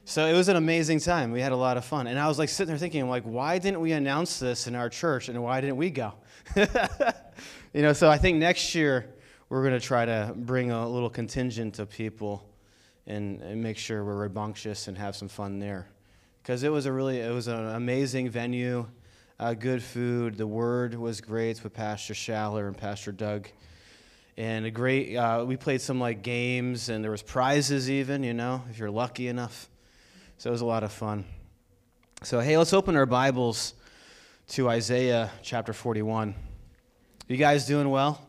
So 0.08 0.24
it 0.24 0.32
was 0.32 0.48
an 0.48 0.56
amazing 0.56 1.00
time. 1.00 1.32
We 1.32 1.42
had 1.42 1.52
a 1.52 1.56
lot 1.56 1.76
of 1.76 1.84
fun. 1.84 2.06
And 2.06 2.18
I 2.18 2.28
was 2.28 2.38
like 2.38 2.48
sitting 2.48 2.68
there 2.68 2.78
thinking, 2.78 3.06
like, 3.10 3.24
why 3.24 3.58
didn't 3.58 3.82
we 3.82 3.92
announce 3.92 4.38
this 4.38 4.66
in 4.66 4.74
our 4.74 4.88
church 4.88 5.28
and 5.28 5.42
why 5.42 5.60
didn't 5.60 5.76
we 5.76 5.90
go? 5.90 6.14
you 6.56 7.82
know, 7.82 7.92
so 7.92 8.08
I 8.08 8.16
think 8.16 8.38
next 8.38 8.74
year 8.74 9.04
we're 9.50 9.60
going 9.60 9.78
to 9.78 9.86
try 9.86 10.06
to 10.06 10.32
bring 10.34 10.70
a 10.70 10.88
little 10.88 11.10
contingent 11.10 11.78
of 11.78 11.90
people 11.90 12.48
and, 13.06 13.42
and 13.42 13.62
make 13.62 13.76
sure 13.76 14.02
we're 14.02 14.16
rambunctious 14.16 14.88
and 14.88 14.96
have 14.96 15.14
some 15.14 15.28
fun 15.28 15.58
there. 15.58 15.90
Because 16.42 16.62
it 16.62 16.72
was 16.72 16.86
a 16.86 16.92
really, 16.92 17.20
it 17.20 17.34
was 17.34 17.46
an 17.46 17.66
amazing 17.66 18.30
venue, 18.30 18.86
uh, 19.38 19.52
good 19.52 19.82
food. 19.82 20.38
The 20.38 20.46
word 20.46 20.94
was 20.94 21.20
great 21.20 21.62
with 21.62 21.74
Pastor 21.74 22.14
Schaller 22.14 22.66
and 22.66 22.74
Pastor 22.74 23.12
Doug 23.12 23.48
and 24.38 24.64
a 24.64 24.70
great 24.70 25.16
uh, 25.16 25.44
we 25.46 25.58
played 25.58 25.82
some 25.82 26.00
like 26.00 26.22
games 26.22 26.88
and 26.88 27.04
there 27.04 27.10
was 27.10 27.22
prizes 27.22 27.90
even 27.90 28.22
you 28.22 28.32
know 28.32 28.62
if 28.70 28.78
you're 28.78 28.88
lucky 28.88 29.26
enough 29.26 29.68
so 30.38 30.48
it 30.50 30.52
was 30.52 30.60
a 30.60 30.66
lot 30.66 30.84
of 30.84 30.92
fun. 30.92 31.24
So, 32.22 32.38
hey, 32.38 32.56
let's 32.56 32.72
open 32.72 32.94
our 32.94 33.06
Bibles 33.06 33.74
to 34.50 34.68
Isaiah 34.68 35.30
chapter 35.42 35.72
41. 35.72 36.32
You 37.26 37.36
guys 37.36 37.66
doing 37.66 37.90
well? 37.90 38.24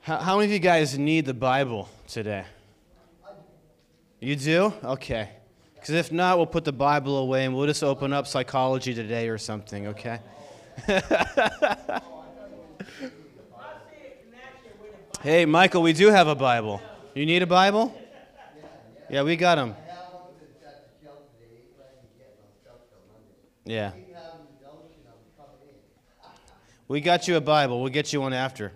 How, 0.00 0.16
how 0.18 0.36
many 0.36 0.46
of 0.46 0.52
you 0.52 0.58
guys 0.58 0.98
need 0.98 1.26
the 1.26 1.34
Bible 1.34 1.88
today? 2.08 2.44
You 4.20 4.34
do? 4.34 4.72
Okay. 4.82 5.28
Because 5.74 5.90
if 5.90 6.10
not, 6.10 6.38
we'll 6.38 6.46
put 6.46 6.64
the 6.64 6.72
Bible 6.72 7.18
away 7.18 7.44
and 7.44 7.54
we'll 7.54 7.68
just 7.68 7.84
open 7.84 8.12
up 8.12 8.26
psychology 8.26 8.94
today 8.94 9.28
or 9.28 9.38
something, 9.38 9.86
okay? 9.88 10.18
hey, 15.22 15.46
Michael, 15.46 15.82
we 15.82 15.92
do 15.92 16.08
have 16.08 16.26
a 16.26 16.34
Bible. 16.34 16.80
You 17.14 17.26
need 17.26 17.42
a 17.42 17.46
Bible? 17.46 17.96
Yeah, 19.10 19.22
we 19.22 19.36
got 19.36 19.54
them. 19.54 19.74
Yeah. 23.64 23.92
We 26.88 27.00
got 27.02 27.28
you 27.28 27.36
a 27.36 27.40
Bible. 27.40 27.82
We'll 27.82 27.92
get 27.92 28.12
you 28.12 28.20
one 28.20 28.32
after. 28.32 28.72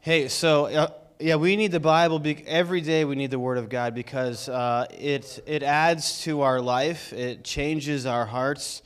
Hey, 0.00 0.26
so 0.28 0.66
uh, 0.66 0.90
yeah, 1.20 1.36
we 1.36 1.54
need 1.54 1.70
the 1.70 1.80
Bible. 1.80 2.18
Be- 2.18 2.44
every 2.46 2.80
day 2.80 3.04
we 3.04 3.14
need 3.14 3.30
the 3.30 3.38
Word 3.38 3.58
of 3.58 3.68
God 3.68 3.94
because 3.94 4.48
uh, 4.48 4.86
it 4.90 5.42
it 5.46 5.62
adds 5.62 6.22
to 6.22 6.42
our 6.42 6.60
life. 6.60 7.12
It 7.12 7.44
changes 7.44 8.04
our 8.04 8.26
hearts. 8.26 8.82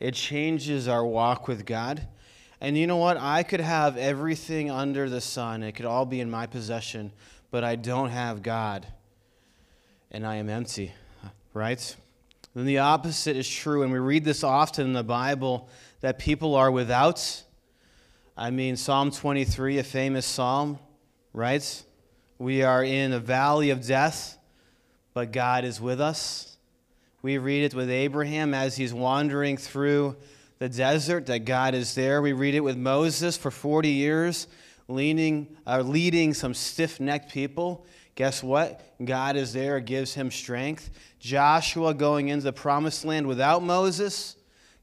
It 0.00 0.14
changes 0.14 0.88
our 0.88 1.04
walk 1.04 1.48
with 1.48 1.66
God. 1.66 2.06
And 2.60 2.78
you 2.78 2.86
know 2.86 2.96
what? 2.96 3.18
I 3.18 3.42
could 3.42 3.60
have 3.60 3.98
everything 3.98 4.70
under 4.70 5.08
the 5.08 5.20
sun. 5.20 5.62
It 5.62 5.72
could 5.72 5.86
all 5.86 6.06
be 6.06 6.20
in 6.20 6.30
my 6.30 6.46
possession, 6.46 7.12
but 7.50 7.62
I 7.62 7.76
don't 7.76 8.08
have 8.10 8.42
God 8.42 8.86
and 10.14 10.24
I 10.24 10.36
am 10.36 10.48
empty, 10.48 10.92
right? 11.54 11.96
Then 12.54 12.66
the 12.66 12.78
opposite 12.78 13.36
is 13.36 13.48
true, 13.48 13.82
and 13.82 13.90
we 13.92 13.98
read 13.98 14.24
this 14.24 14.44
often 14.44 14.86
in 14.86 14.92
the 14.92 15.02
Bible 15.02 15.68
that 16.02 16.20
people 16.20 16.54
are 16.54 16.70
without. 16.70 17.42
I 18.36 18.50
mean, 18.52 18.76
Psalm 18.76 19.10
23, 19.10 19.78
a 19.78 19.82
famous 19.82 20.24
psalm, 20.24 20.78
right? 21.32 21.82
We 22.38 22.62
are 22.62 22.84
in 22.84 23.12
a 23.12 23.18
valley 23.18 23.70
of 23.70 23.84
death, 23.84 24.38
but 25.14 25.32
God 25.32 25.64
is 25.64 25.80
with 25.80 26.00
us. 26.00 26.58
We 27.20 27.38
read 27.38 27.64
it 27.64 27.74
with 27.74 27.90
Abraham 27.90 28.54
as 28.54 28.76
he's 28.76 28.94
wandering 28.94 29.56
through 29.56 30.14
the 30.60 30.68
desert, 30.68 31.26
that 31.26 31.40
God 31.40 31.74
is 31.74 31.96
there. 31.96 32.22
We 32.22 32.34
read 32.34 32.54
it 32.54 32.60
with 32.60 32.76
Moses 32.76 33.36
for 33.36 33.50
40 33.50 33.88
years, 33.88 34.46
leaning, 34.88 35.56
uh, 35.66 35.80
leading 35.80 36.34
some 36.34 36.54
stiff 36.54 37.00
necked 37.00 37.32
people 37.32 37.86
Guess 38.14 38.44
what? 38.44 38.80
God 39.04 39.36
is 39.36 39.52
there, 39.52 39.80
gives 39.80 40.14
him 40.14 40.30
strength. 40.30 40.90
Joshua 41.18 41.94
going 41.94 42.28
into 42.28 42.44
the 42.44 42.52
promised 42.52 43.04
land 43.04 43.26
without 43.26 43.62
Moses, 43.62 44.36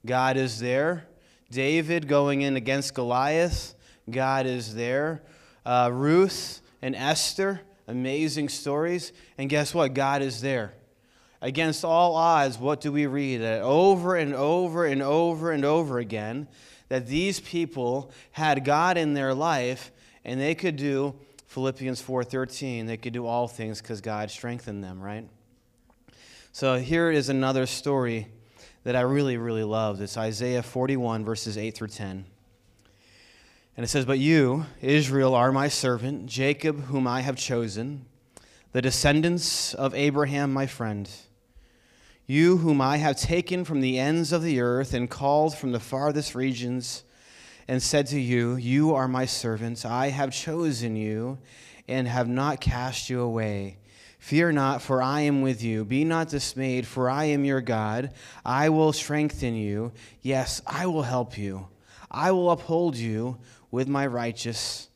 God 0.05 0.35
is 0.35 0.59
there. 0.59 1.07
David 1.49 2.07
going 2.07 2.41
in 2.41 2.55
against 2.55 2.93
Goliath, 2.93 3.75
God 4.09 4.45
is 4.45 4.75
there. 4.75 5.21
Uh, 5.65 5.89
Ruth 5.93 6.61
and 6.81 6.95
Esther, 6.95 7.61
amazing 7.87 8.49
stories. 8.49 9.13
And 9.37 9.49
guess 9.49 9.73
what? 9.73 9.93
God 9.93 10.21
is 10.21 10.41
there. 10.41 10.73
Against 11.41 11.85
all 11.85 12.15
odds, 12.15 12.57
what 12.57 12.81
do 12.81 12.91
we 12.91 13.05
read? 13.05 13.41
Over 13.41 14.15
and 14.15 14.33
over 14.33 14.85
and 14.85 15.01
over 15.01 15.51
and 15.51 15.65
over 15.65 15.99
again, 15.99 16.47
that 16.91 17.07
these 17.07 17.39
people 17.39 18.11
had 18.31 18.65
God 18.65 18.97
in 18.97 19.13
their 19.13 19.33
life 19.33 19.93
and 20.25 20.41
they 20.41 20.53
could 20.53 20.75
do 20.75 21.15
Philippians 21.47 22.01
4:13, 22.01 22.85
they 22.85 22.97
could 22.97 23.13
do 23.13 23.25
all 23.25 23.47
things 23.47 23.79
cuz 23.79 24.01
God 24.01 24.29
strengthened 24.29 24.83
them, 24.83 24.99
right? 24.99 25.25
So 26.51 26.79
here 26.79 27.09
is 27.09 27.29
another 27.29 27.65
story 27.65 28.27
that 28.83 28.97
I 28.97 29.01
really 29.01 29.37
really 29.37 29.63
love. 29.63 30.01
It's 30.01 30.17
Isaiah 30.17 30.61
41 30.61 31.23
verses 31.23 31.57
8 31.57 31.75
through 31.75 31.87
10. 31.87 32.25
And 33.77 33.85
it 33.85 33.87
says, 33.87 34.03
"But 34.03 34.19
you, 34.19 34.65
Israel, 34.81 35.33
are 35.33 35.53
my 35.53 35.69
servant, 35.69 36.25
Jacob 36.25 36.87
whom 36.87 37.07
I 37.07 37.21
have 37.21 37.37
chosen, 37.37 38.05
the 38.73 38.81
descendants 38.81 39.73
of 39.73 39.95
Abraham 39.95 40.51
my 40.51 40.67
friend." 40.67 41.09
You, 42.31 42.55
whom 42.55 42.79
I 42.79 42.95
have 42.95 43.17
taken 43.17 43.65
from 43.65 43.81
the 43.81 43.99
ends 43.99 44.31
of 44.31 44.41
the 44.41 44.61
earth 44.61 44.93
and 44.93 45.09
called 45.09 45.53
from 45.57 45.73
the 45.73 45.81
farthest 45.81 46.33
regions, 46.33 47.03
and 47.67 47.83
said 47.83 48.07
to 48.07 48.21
you, 48.21 48.55
You 48.55 48.95
are 48.95 49.09
my 49.09 49.25
servants. 49.25 49.83
I 49.83 50.11
have 50.11 50.31
chosen 50.31 50.95
you 50.95 51.39
and 51.89 52.07
have 52.07 52.29
not 52.29 52.61
cast 52.61 53.09
you 53.09 53.19
away. 53.19 53.79
Fear 54.17 54.53
not, 54.53 54.81
for 54.81 55.01
I 55.01 55.19
am 55.19 55.41
with 55.41 55.61
you. 55.61 55.83
Be 55.83 56.05
not 56.05 56.29
dismayed, 56.29 56.87
for 56.87 57.09
I 57.09 57.25
am 57.25 57.43
your 57.43 57.59
God. 57.59 58.13
I 58.45 58.69
will 58.69 58.93
strengthen 58.93 59.55
you. 59.55 59.91
Yes, 60.21 60.61
I 60.65 60.85
will 60.85 61.03
help 61.03 61.37
you. 61.37 61.67
I 62.09 62.31
will 62.31 62.51
uphold 62.51 62.95
you 62.95 63.39
with 63.71 63.89
my 63.89 64.07
righteous 64.07 64.87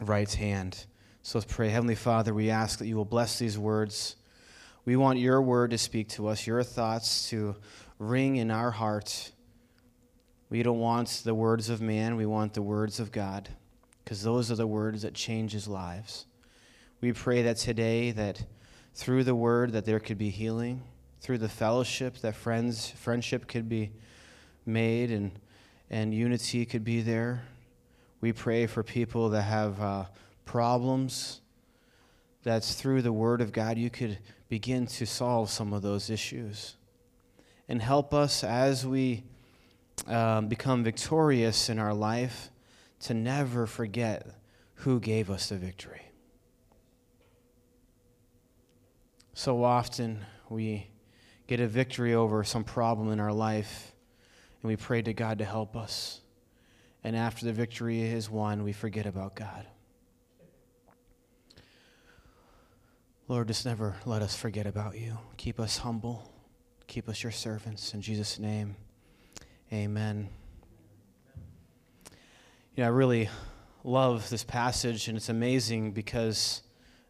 right 0.00 0.32
hand. 0.32 0.86
So 1.22 1.40
let's 1.40 1.52
pray. 1.52 1.70
Heavenly 1.70 1.96
Father, 1.96 2.32
we 2.32 2.50
ask 2.50 2.78
that 2.78 2.86
you 2.86 2.94
will 2.94 3.04
bless 3.04 3.36
these 3.40 3.58
words. 3.58 4.14
We 4.84 4.96
want 4.96 5.18
your 5.18 5.40
word 5.40 5.70
to 5.70 5.78
speak 5.78 6.08
to 6.10 6.28
us, 6.28 6.46
your 6.46 6.62
thoughts 6.62 7.28
to 7.30 7.54
ring 7.98 8.36
in 8.36 8.50
our 8.50 8.70
hearts. 8.70 9.32
We 10.50 10.62
don't 10.62 10.80
want 10.80 11.22
the 11.24 11.34
words 11.34 11.70
of 11.70 11.80
man, 11.80 12.16
we 12.16 12.26
want 12.26 12.54
the 12.54 12.62
words 12.62 12.98
of 12.98 13.12
God, 13.12 13.48
because 14.04 14.22
those 14.22 14.50
are 14.50 14.56
the 14.56 14.66
words 14.66 15.02
that 15.02 15.14
changes 15.14 15.68
lives. 15.68 16.26
We 17.00 17.12
pray 17.12 17.42
that 17.42 17.56
today 17.58 18.10
that 18.12 18.44
through 18.94 19.24
the 19.24 19.34
word 19.34 19.72
that 19.72 19.84
there 19.84 20.00
could 20.00 20.18
be 20.18 20.30
healing, 20.30 20.82
through 21.20 21.38
the 21.38 21.48
fellowship 21.48 22.18
that 22.18 22.34
friends 22.34 22.90
friendship 22.90 23.46
could 23.46 23.68
be 23.68 23.92
made 24.66 25.10
and 25.12 25.30
and 25.90 26.12
unity 26.12 26.64
could 26.64 26.84
be 26.84 27.02
there. 27.02 27.44
We 28.20 28.32
pray 28.32 28.66
for 28.66 28.82
people 28.82 29.28
that 29.30 29.42
have 29.42 29.80
uh, 29.80 30.04
problems. 30.44 31.41
That's 32.42 32.74
through 32.74 33.02
the 33.02 33.12
Word 33.12 33.40
of 33.40 33.52
God 33.52 33.78
you 33.78 33.90
could 33.90 34.18
begin 34.48 34.86
to 34.86 35.06
solve 35.06 35.50
some 35.50 35.72
of 35.72 35.82
those 35.82 36.10
issues. 36.10 36.76
And 37.68 37.80
help 37.80 38.12
us 38.12 38.42
as 38.44 38.86
we 38.86 39.24
um, 40.06 40.48
become 40.48 40.82
victorious 40.82 41.68
in 41.68 41.78
our 41.78 41.94
life 41.94 42.50
to 43.00 43.14
never 43.14 43.66
forget 43.66 44.26
who 44.74 45.00
gave 45.00 45.30
us 45.30 45.48
the 45.48 45.56
victory. 45.56 46.02
So 49.34 49.64
often 49.64 50.24
we 50.48 50.88
get 51.46 51.60
a 51.60 51.66
victory 51.66 52.14
over 52.14 52.44
some 52.44 52.64
problem 52.64 53.10
in 53.10 53.20
our 53.20 53.32
life 53.32 53.92
and 54.60 54.68
we 54.68 54.76
pray 54.76 55.02
to 55.02 55.12
God 55.12 55.38
to 55.38 55.44
help 55.44 55.76
us. 55.76 56.20
And 57.04 57.16
after 57.16 57.46
the 57.46 57.52
victory 57.52 58.02
is 58.02 58.30
won, 58.30 58.62
we 58.62 58.72
forget 58.72 59.06
about 59.06 59.34
God. 59.34 59.66
Lord, 63.32 63.48
just 63.48 63.64
never 63.64 63.96
let 64.04 64.20
us 64.20 64.36
forget 64.36 64.66
about 64.66 64.98
you. 64.98 65.16
Keep 65.38 65.58
us 65.58 65.78
humble. 65.78 66.30
Keep 66.86 67.08
us 67.08 67.22
your 67.22 67.32
servants. 67.32 67.94
In 67.94 68.02
Jesus' 68.02 68.38
name. 68.38 68.76
Amen. 69.72 70.28
You 72.76 72.82
know, 72.82 72.84
I 72.84 72.88
really 72.88 73.30
love 73.84 74.28
this 74.28 74.44
passage, 74.44 75.08
and 75.08 75.16
it's 75.16 75.30
amazing 75.30 75.92
because, 75.92 76.60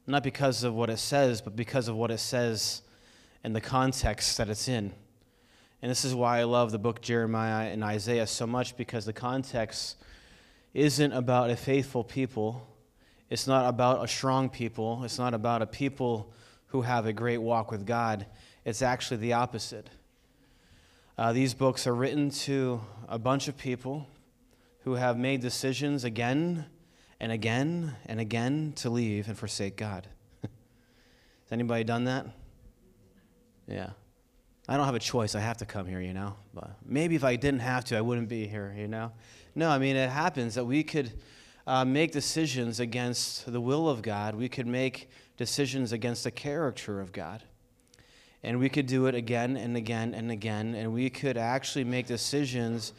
not 0.07 0.23
because 0.23 0.63
of 0.63 0.75
what 0.75 0.91
it 0.91 0.99
says, 0.99 1.41
but 1.41 1.57
because 1.57 1.89
of 1.89 1.97
what 1.97 2.13
it 2.13 2.19
says 2.19 2.83
and 3.43 3.53
the 3.57 3.61
context 3.61 4.39
that 4.39 4.49
it's 4.49 4.69
in. 4.69 4.93
And 5.83 5.91
this 5.91 6.05
is 6.05 6.15
why 6.15 6.39
I 6.39 6.45
love 6.45 6.71
the 6.71 6.79
book 6.79 7.01
Jeremiah 7.01 7.69
and 7.69 7.83
Isaiah 7.83 8.29
so 8.29 8.47
much 8.47 8.77
because 8.77 9.07
the 9.07 9.13
context 9.13 9.97
isn't 10.73 11.13
about 11.13 11.51
a 11.51 11.57
faithful 11.57 12.05
people. 12.05 12.65
It's 13.33 13.47
not 13.47 13.67
about 13.67 14.05
a 14.05 14.09
strong 14.09 14.51
people. 14.51 15.05
It's 15.05 15.19
not 15.19 15.33
about 15.33 15.63
a 15.63 15.67
people 15.67 16.35
who 16.67 16.83
have 16.83 17.07
a 17.07 17.15
great 17.15 17.39
walk 17.39 17.71
with 17.71 17.87
God. 17.87 18.27
It's 18.63 18.83
actually 18.83 19.17
the 19.17 19.33
opposite. 19.33 19.89
Uh, 21.17 21.33
these 21.33 21.55
books 21.55 21.87
are 21.87 21.95
written 21.95 22.29
to 22.29 22.83
a 23.09 23.19
bunch 23.19 23.49
of 23.49 23.57
people 23.57 24.07
who 24.81 24.97
have 24.97 25.17
made 25.17 25.41
decisions 25.41 26.05
again 26.05 26.67
and 27.21 27.33
again 27.33 27.97
and 28.05 28.21
again 28.21 28.75
to 28.77 28.91
leave 28.91 29.29
and 29.29 29.39
forsake 29.39 29.79
God. 29.79 30.07
Has 30.43 30.51
anybody 31.53 31.85
done 31.85 32.05
that? 32.05 32.27
Yeah. 33.67 33.93
I 34.69 34.77
don't 34.77 34.85
have 34.85 34.95
a 34.95 34.99
choice. 34.99 35.35
I 35.35 35.41
have 35.41 35.57
to 35.57 35.65
come 35.65 35.87
here, 35.87 36.03
you 36.03 36.13
know. 36.13 36.37
But 36.53 36.73
maybe 36.85 37.17
if 37.17 37.25
I 37.25 37.37
didn't 37.37 37.61
have 37.61 37.87
to, 37.87 37.97
I 37.97 38.03
wouldn't 38.03 38.29
be 38.29 38.47
here, 38.47 38.75
you 38.77 38.89
know. 38.89 39.11
No, 39.55 39.71
I 39.71 39.79
mean, 39.79 39.97
it 39.97 40.11
happens 40.11 40.57
that 40.57 40.67
we 40.67 40.85
could 40.85 41.11
uh, 41.67 41.85
make 41.85 42.13
decisions 42.13 42.81
against 42.81 43.51
the 43.51 43.61
will 43.61 43.89
of 43.89 44.03
God. 44.03 44.35
We 44.35 44.49
could 44.49 44.67
make 44.67 45.09
decisions 45.37 45.93
against 45.93 46.25
the 46.25 46.31
character 46.31 47.01
of 47.01 47.13
God. 47.13 47.43
And 48.43 48.59
we 48.59 48.69
could 48.69 48.87
do 48.87 49.07
it 49.07 49.15
again 49.15 49.57
and 49.57 49.77
again 49.77 50.15
and 50.15 50.31
again. 50.31 50.75
And 50.75 50.93
we 50.93 51.11
could 51.11 51.37
actually 51.37 51.85
make 51.85 52.07
decisions 52.07 52.93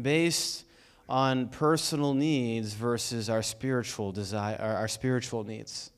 based 0.00 0.64
on 1.08 1.48
personal 1.48 2.14
needs 2.14 2.72
versus 2.72 3.28
our 3.30 3.42
spiritual 3.42 4.12
desire, 4.12 4.56
our 4.58 4.88
spiritual 4.88 5.44
needs. 5.44 5.90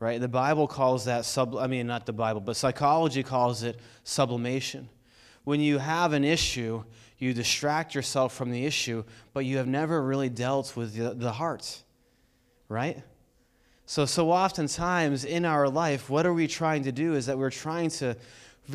Right? 0.00 0.20
The 0.20 0.28
Bible 0.28 0.66
calls 0.66 1.04
that 1.04 1.24
sub 1.24 1.54
I 1.54 1.68
mean 1.68 1.86
not 1.86 2.06
the 2.06 2.12
Bible, 2.12 2.40
but 2.40 2.56
psychology 2.56 3.22
calls 3.22 3.62
it 3.62 3.78
sublimation. 4.02 4.88
When 5.44 5.60
you 5.60 5.78
have 5.78 6.12
an 6.12 6.24
issue, 6.24 6.82
you 7.22 7.32
distract 7.32 7.94
yourself 7.94 8.34
from 8.34 8.50
the 8.50 8.66
issue, 8.66 9.04
but 9.32 9.44
you 9.44 9.58
have 9.58 9.68
never 9.68 10.02
really 10.02 10.28
dealt 10.28 10.76
with 10.76 10.94
the, 10.94 11.14
the 11.14 11.30
heart. 11.30 11.82
Right? 12.68 13.02
So, 13.86 14.06
so 14.06 14.32
oftentimes 14.32 15.24
in 15.24 15.44
our 15.44 15.68
life, 15.68 16.10
what 16.10 16.26
are 16.26 16.32
we 16.32 16.48
trying 16.48 16.82
to 16.84 16.92
do 16.92 17.14
is 17.14 17.26
that 17.26 17.38
we're 17.38 17.50
trying 17.50 17.90
to 17.90 18.16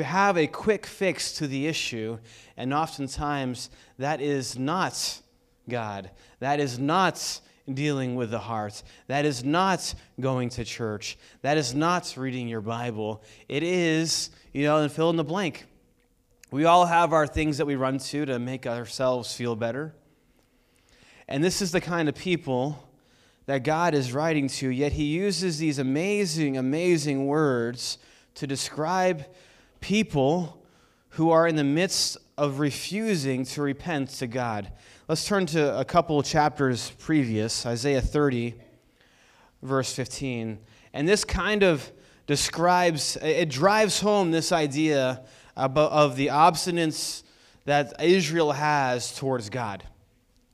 have 0.02 0.38
a 0.38 0.48
quick 0.48 0.86
fix 0.86 1.34
to 1.34 1.48
the 1.48 1.68
issue, 1.68 2.20
and 2.56 2.74
oftentimes 2.74 3.70
that 3.98 4.22
is 4.22 4.58
not 4.58 5.22
God. 5.68 6.12
That 6.40 6.62
is 6.62 6.80
not 6.80 7.42
dealing 7.74 8.16
with 8.16 8.32
the 8.32 8.40
heart. 8.40 8.82
That 9.08 9.26
is 9.26 9.44
not 9.44 9.94
going 10.22 10.50
to 10.52 10.64
church. 10.64 11.18
That 11.42 11.58
is 11.58 11.74
not 11.76 12.16
reading 12.16 12.48
your 12.48 12.62
Bible. 12.62 13.24
It 13.50 13.64
is, 13.64 14.30
you 14.54 14.64
know, 14.64 14.78
and 14.78 14.92
fill 14.92 15.10
in 15.10 15.18
the 15.18 15.24
blank. 15.26 15.66
We 16.50 16.64
all 16.64 16.86
have 16.86 17.12
our 17.12 17.28
things 17.28 17.58
that 17.58 17.66
we 17.66 17.76
run 17.76 17.98
to 17.98 18.26
to 18.26 18.40
make 18.40 18.66
ourselves 18.66 19.36
feel 19.36 19.58
better. 19.58 19.94
And 21.28 21.44
this 21.44 21.62
is 21.62 21.74
the 21.74 21.82
kind 21.82 22.08
of 22.08 22.16
people 22.16 22.88
that 23.48 23.64
God 23.64 23.94
is 23.94 24.14
writing 24.14 24.48
to, 24.48 24.70
yet 24.70 24.94
he 24.94 25.04
uses 25.04 25.58
these 25.58 25.78
amazing, 25.78 26.58
amazing 26.58 27.28
words 27.28 27.98
to 28.36 28.48
describe 28.48 29.26
people 29.82 30.64
who 31.12 31.32
are 31.32 31.48
in 31.48 31.58
the 31.58 31.66
midst 31.66 32.18
of 32.38 32.60
refusing 32.60 33.44
to 33.44 33.62
repent 33.62 34.10
to 34.12 34.28
God. 34.28 34.72
Let's 35.10 35.26
turn 35.26 35.48
to 35.48 35.78
a 35.78 35.84
couple 35.84 36.22
chapters 36.24 36.92
previous, 36.98 37.66
Isaiah 37.66 38.02
30, 38.02 38.54
verse 39.64 39.94
15. 39.94 40.60
And 40.94 41.10
this 41.10 41.26
kind 41.26 41.64
of 41.64 41.92
describes, 42.26 43.18
it 43.22 43.50
drives 43.50 44.00
home 44.00 44.32
this 44.32 44.54
idea 44.54 45.26
of 45.58 46.16
the 46.16 46.28
obstinance 46.28 47.24
that 47.66 48.02
Israel 48.02 48.54
has 48.54 49.14
towards 49.16 49.50
God. 49.50 49.84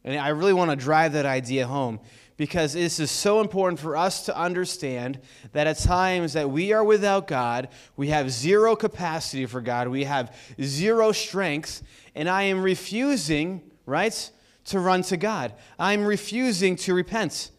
And 0.04 0.20
I 0.20 0.30
really 0.30 0.54
want 0.54 0.72
to 0.72 0.76
drive 0.76 1.14
that 1.14 1.26
idea 1.26 1.68
home 1.68 2.00
because 2.36 2.74
this 2.74 3.00
is 3.00 3.12
so 3.12 3.40
important 3.40 3.80
for 3.80 3.96
us 3.96 4.26
to 4.26 4.38
understand 4.38 5.20
that 5.52 5.68
at 5.68 5.78
times 5.78 6.34
that 6.34 6.50
we 6.50 6.74
are 6.74 6.84
without 6.84 7.28
God, 7.28 7.70
we 7.96 8.08
have 8.10 8.32
zero 8.32 8.76
capacity 8.76 9.46
for 9.46 9.62
God, 9.62 9.88
we 9.88 10.04
have 10.06 10.36
zero 10.62 11.12
strength, 11.12 11.84
and 12.16 12.28
I 12.28 12.44
am 12.44 12.62
refusing, 12.62 13.62
right, 13.86 14.32
to 14.66 14.80
run 14.80 15.04
to 15.04 15.18
God. 15.18 15.54
I'm 15.78 16.04
refusing 16.04 16.76
to 16.78 16.94
repent. 16.94 17.52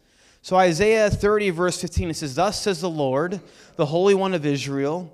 So 0.43 0.57
Isaiah 0.57 1.09
30 1.09 1.51
verse 1.51 1.81
15 1.81 2.11
it 2.11 2.17
says, 2.17 2.35
"Thus 2.35 2.61
says 2.61 2.81
the 2.81 2.91
Lord, 2.91 3.41
the 3.77 3.87
Holy 3.87 4.15
One 4.15 4.35
of 4.35 4.45
Israel, 4.45 5.13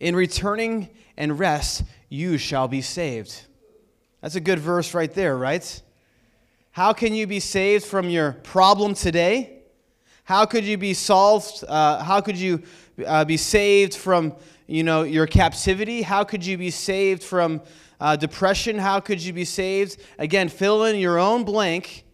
in 0.00 0.16
returning 0.16 0.88
and 1.16 1.38
rest 1.38 1.84
you 2.08 2.38
shall 2.38 2.68
be 2.68 2.80
saved." 2.80 3.46
That's 4.20 4.36
a 4.36 4.40
good 4.40 4.58
verse 4.58 4.94
right 4.94 5.12
there, 5.12 5.36
right? 5.36 5.82
How 6.70 6.92
can 6.92 7.14
you 7.14 7.26
be 7.26 7.40
saved 7.40 7.84
from 7.84 8.08
your 8.08 8.32
problem 8.32 8.94
today? 8.94 9.58
How 10.24 10.46
could 10.46 10.64
you 10.64 10.78
be 10.78 10.94
solved? 10.94 11.62
Uh, 11.68 12.02
how 12.02 12.20
could 12.20 12.36
you 12.36 12.62
uh, 13.06 13.24
be 13.24 13.36
saved 13.36 13.94
from 13.94 14.34
you 14.66 14.82
know, 14.82 15.02
your 15.02 15.26
captivity? 15.26 16.02
How 16.02 16.24
could 16.24 16.44
you 16.44 16.56
be 16.56 16.70
saved 16.70 17.22
from 17.22 17.60
uh, 18.00 18.16
depression? 18.16 18.78
How 18.78 19.00
could 19.00 19.22
you 19.22 19.32
be 19.32 19.44
saved? 19.44 20.00
Again, 20.18 20.48
fill 20.48 20.84
in 20.84 20.96
your 20.96 21.18
own 21.18 21.44
blank. 21.44 22.04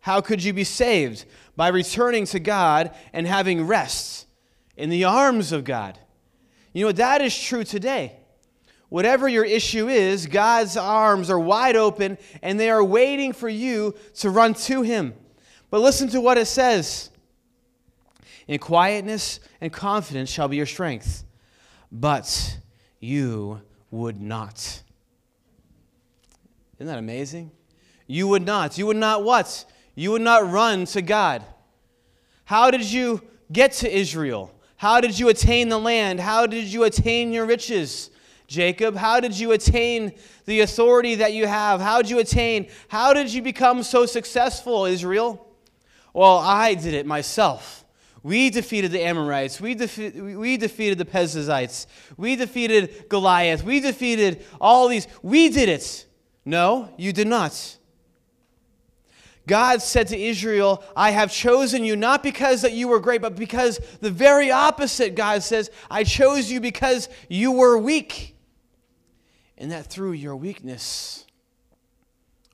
How 0.00 0.20
could 0.20 0.42
you 0.42 0.52
be 0.52 0.64
saved? 0.64 1.24
By 1.56 1.68
returning 1.68 2.26
to 2.26 2.38
God 2.38 2.94
and 3.12 3.26
having 3.26 3.66
rest 3.66 4.26
in 4.76 4.90
the 4.90 5.04
arms 5.04 5.52
of 5.52 5.64
God. 5.64 5.98
You 6.72 6.86
know, 6.86 6.92
that 6.92 7.22
is 7.22 7.36
true 7.36 7.64
today. 7.64 8.16
Whatever 8.88 9.28
your 9.28 9.44
issue 9.44 9.88
is, 9.88 10.26
God's 10.26 10.76
arms 10.76 11.28
are 11.28 11.40
wide 11.40 11.76
open 11.76 12.18
and 12.42 12.58
they 12.58 12.70
are 12.70 12.84
waiting 12.84 13.32
for 13.32 13.48
you 13.48 13.94
to 14.16 14.30
run 14.30 14.54
to 14.54 14.82
Him. 14.82 15.14
But 15.70 15.80
listen 15.80 16.08
to 16.10 16.20
what 16.20 16.38
it 16.38 16.46
says 16.46 17.10
In 18.46 18.58
quietness 18.58 19.40
and 19.60 19.72
confidence 19.72 20.30
shall 20.30 20.48
be 20.48 20.56
your 20.56 20.66
strength, 20.66 21.24
but 21.90 22.58
you 23.00 23.60
would 23.90 24.20
not. 24.20 24.82
Isn't 26.78 26.86
that 26.86 26.98
amazing? 26.98 27.50
You 28.06 28.28
would 28.28 28.46
not. 28.46 28.78
You 28.78 28.86
would 28.86 28.96
not 28.96 29.24
what? 29.24 29.64
You 29.94 30.12
would 30.12 30.22
not 30.22 30.50
run 30.50 30.84
to 30.86 31.02
God. 31.02 31.44
How 32.44 32.70
did 32.70 32.84
you 32.84 33.22
get 33.50 33.72
to 33.72 33.92
Israel? 33.92 34.52
How 34.76 35.00
did 35.00 35.18
you 35.18 35.28
attain 35.28 35.68
the 35.68 35.78
land? 35.78 36.20
How 36.20 36.46
did 36.46 36.64
you 36.64 36.84
attain 36.84 37.32
your 37.32 37.46
riches? 37.46 38.10
Jacob? 38.46 38.96
How 38.96 39.20
did 39.20 39.38
you 39.38 39.52
attain 39.52 40.12
the 40.44 40.60
authority 40.60 41.16
that 41.16 41.32
you 41.32 41.46
have? 41.46 41.80
How 41.80 42.02
did 42.02 42.10
you 42.10 42.18
attain? 42.18 42.68
How 42.88 43.12
did 43.12 43.32
you 43.32 43.42
become 43.42 43.82
so 43.82 44.06
successful, 44.06 44.84
Israel? 44.84 45.46
Well, 46.12 46.38
I 46.38 46.74
did 46.74 46.94
it 46.94 47.06
myself. 47.06 47.84
We 48.22 48.50
defeated 48.50 48.90
the 48.90 49.02
Amorites. 49.02 49.60
We, 49.60 49.76
defe- 49.76 50.36
we 50.36 50.56
defeated 50.56 50.98
the 50.98 51.04
Perizzites. 51.04 51.86
We 52.16 52.34
defeated 52.34 53.08
Goliath. 53.08 53.62
We 53.62 53.80
defeated 53.80 54.44
all 54.60 54.88
these. 54.88 55.06
We 55.22 55.48
did 55.48 55.68
it. 55.68 56.06
No, 56.44 56.92
you 56.96 57.12
did 57.12 57.26
not. 57.26 57.76
God 59.46 59.80
said 59.80 60.08
to 60.08 60.18
Israel, 60.18 60.82
I 60.96 61.10
have 61.10 61.30
chosen 61.30 61.84
you 61.84 61.94
not 61.94 62.22
because 62.22 62.62
that 62.62 62.72
you 62.72 62.88
were 62.88 62.98
great, 62.98 63.22
but 63.22 63.36
because 63.36 63.78
the 64.00 64.10
very 64.10 64.50
opposite, 64.50 65.14
God 65.14 65.42
says, 65.42 65.70
I 65.90 66.02
chose 66.02 66.50
you 66.50 66.60
because 66.60 67.08
you 67.28 67.52
were 67.52 67.78
weak 67.78 68.35
and 69.58 69.70
that 69.70 69.86
through 69.86 70.12
your 70.12 70.36
weakness, 70.36 71.26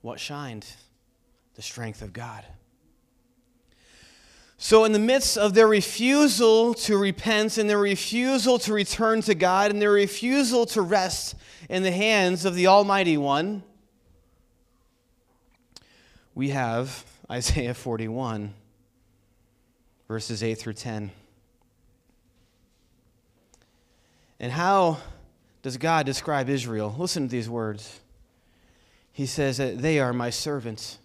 what 0.01 0.21
shined? 0.21 0.67
The 1.55 1.63
strength 1.63 2.03
of 2.03 2.13
God. 2.13 2.45
So, 4.59 4.85
in 4.85 4.93
the 4.93 5.01
midst 5.01 5.37
of 5.37 5.55
their 5.55 5.67
refusal 5.67 6.73
to 6.75 6.97
repent 6.97 7.59
and 7.59 7.69
their 7.69 7.79
refusal 7.79 8.61
to 8.61 8.73
return 8.73 9.21
to 9.23 9.35
God 9.35 9.73
and 9.73 9.83
their 9.83 9.91
refusal 9.91 10.67
to 10.67 10.83
rest 10.83 11.35
in 11.69 11.83
the 11.83 11.91
hands 11.91 12.45
of 12.45 12.55
the 12.55 12.69
Almighty 12.69 13.17
One, 13.17 13.65
we 16.35 16.51
have 16.51 17.05
Isaiah 17.31 17.75
41, 17.75 18.55
verses 20.07 20.45
8 20.45 20.55
through 20.55 20.75
10. 20.75 21.11
And 24.39 24.53
how 24.53 24.99
does 25.63 25.77
God 25.77 26.07
describe 26.07 26.49
Israel? 26.49 26.95
Listen 26.99 27.25
to 27.25 27.31
these 27.31 27.49
words. 27.49 28.01
He 29.13 29.27
says 29.27 29.59
that 29.59 29.79
they 29.79 30.01
are 30.01 30.13
my 30.13 30.31
servants. 30.31 30.99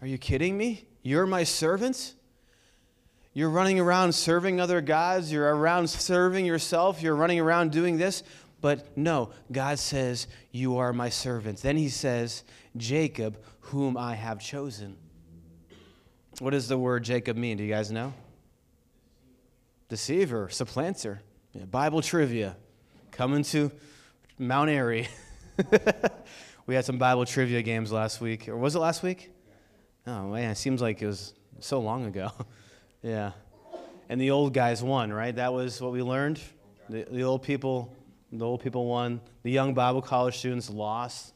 Are 0.00 0.06
you 0.06 0.18
kidding 0.18 0.56
me? 0.56 0.84
You're 1.02 1.26
my 1.26 1.44
servants? 1.44 2.14
You're 3.32 3.50
running 3.50 3.80
around 3.80 4.14
serving 4.14 4.60
other 4.60 4.80
gods. 4.80 5.32
You're 5.32 5.54
around 5.54 5.88
serving 5.88 6.44
yourself. 6.44 7.00
You're 7.00 7.16
running 7.16 7.40
around 7.40 7.72
doing 7.72 7.96
this. 7.96 8.22
But 8.60 8.96
no, 8.96 9.30
God 9.50 9.78
says, 9.78 10.26
You 10.50 10.76
are 10.76 10.92
my 10.92 11.08
servants. 11.08 11.62
Then 11.62 11.76
he 11.76 11.88
says, 11.88 12.44
Jacob, 12.76 13.38
whom 13.60 13.96
I 13.96 14.14
have 14.14 14.38
chosen. 14.38 14.96
What 16.40 16.50
does 16.50 16.68
the 16.68 16.78
word 16.78 17.04
Jacob 17.04 17.36
mean? 17.36 17.56
Do 17.56 17.64
you 17.64 17.72
guys 17.72 17.90
know? 17.90 18.12
Deceiver, 19.88 20.48
supplanter. 20.50 21.22
Yeah, 21.52 21.66
Bible 21.66 22.00
trivia. 22.00 22.56
coming 23.10 23.42
to 23.44 23.70
Mount 24.38 24.70
Airy. 24.70 25.08
we 26.66 26.74
had 26.74 26.86
some 26.86 26.96
Bible 26.96 27.26
trivia 27.26 27.60
games 27.60 27.92
last 27.92 28.22
week. 28.22 28.48
Or 28.48 28.56
was 28.56 28.74
it 28.74 28.78
last 28.78 29.02
week? 29.02 29.30
Oh, 30.06 30.28
man, 30.28 30.50
it 30.50 30.56
seems 30.56 30.80
like 30.80 31.02
it 31.02 31.06
was 31.06 31.34
so 31.60 31.80
long 31.80 32.06
ago. 32.06 32.30
yeah. 33.02 33.32
And 34.08 34.18
the 34.18 34.30
old 34.30 34.54
guys 34.54 34.82
won, 34.82 35.12
right? 35.12 35.36
That 35.36 35.52
was 35.52 35.78
what 35.78 35.92
we 35.92 36.02
learned. 36.02 36.40
The, 36.88 37.06
the 37.10 37.22
old 37.22 37.42
people, 37.42 37.94
the 38.32 38.46
old 38.46 38.62
people 38.62 38.86
won. 38.86 39.20
The 39.42 39.50
young 39.50 39.74
Bible 39.74 40.00
college 40.00 40.38
students 40.38 40.70
lost. 40.70 41.34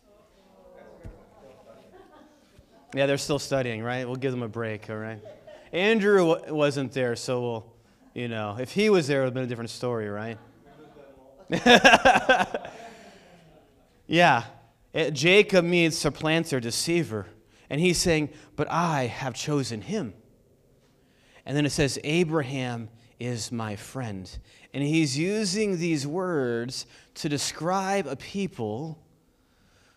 Yeah, 2.95 3.05
they're 3.05 3.19
still 3.19 3.39
studying, 3.39 3.83
right? 3.83 4.07
We'll 4.07 4.17
give 4.17 4.33
them 4.33 4.43
a 4.43 4.49
break, 4.49 4.89
all 4.89 4.97
right? 4.97 5.21
Andrew 5.73 6.37
wasn't 6.49 6.93
there, 6.93 7.17
so 7.17 7.41
we'll, 7.43 7.76
you 8.17 8.29
know, 8.29 8.57
if 8.59 8.73
he 8.73 8.89
was 8.89 9.07
there, 9.09 9.21
it 9.21 9.25
would 9.25 9.27
have 9.27 9.35
been 9.35 9.43
a 9.43 9.47
different 9.47 9.69
story, 9.69 10.09
right? 10.09 10.39
yeah. 14.07 14.45
Eh, 14.95 15.11
Jacob 15.11 15.67
meets 15.67 15.99
supplanter, 15.99 16.59
deceiver. 16.59 17.27
And 17.69 17.79
he's 17.79 17.99
saying, 17.99 18.31
But 18.57 18.71
I 18.71 19.05
have 19.05 19.35
chosen 19.35 19.83
him. 19.83 20.15
And 21.45 21.55
then 21.55 21.67
it 21.67 21.73
says, 21.73 21.99
Abraham 22.05 22.89
is 23.21 23.53
my 23.53 23.77
friend. 23.77 24.39
And 24.73 24.83
he's 24.83 25.19
using 25.19 25.79
these 25.79 26.07
words 26.07 26.87
to 27.17 27.29
describe 27.29 28.07
a 28.07 28.17
people 28.17 28.99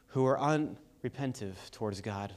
who 0.08 0.26
are 0.26 0.38
unrepentive 0.38 1.72
towards 1.72 2.02
God 2.02 2.34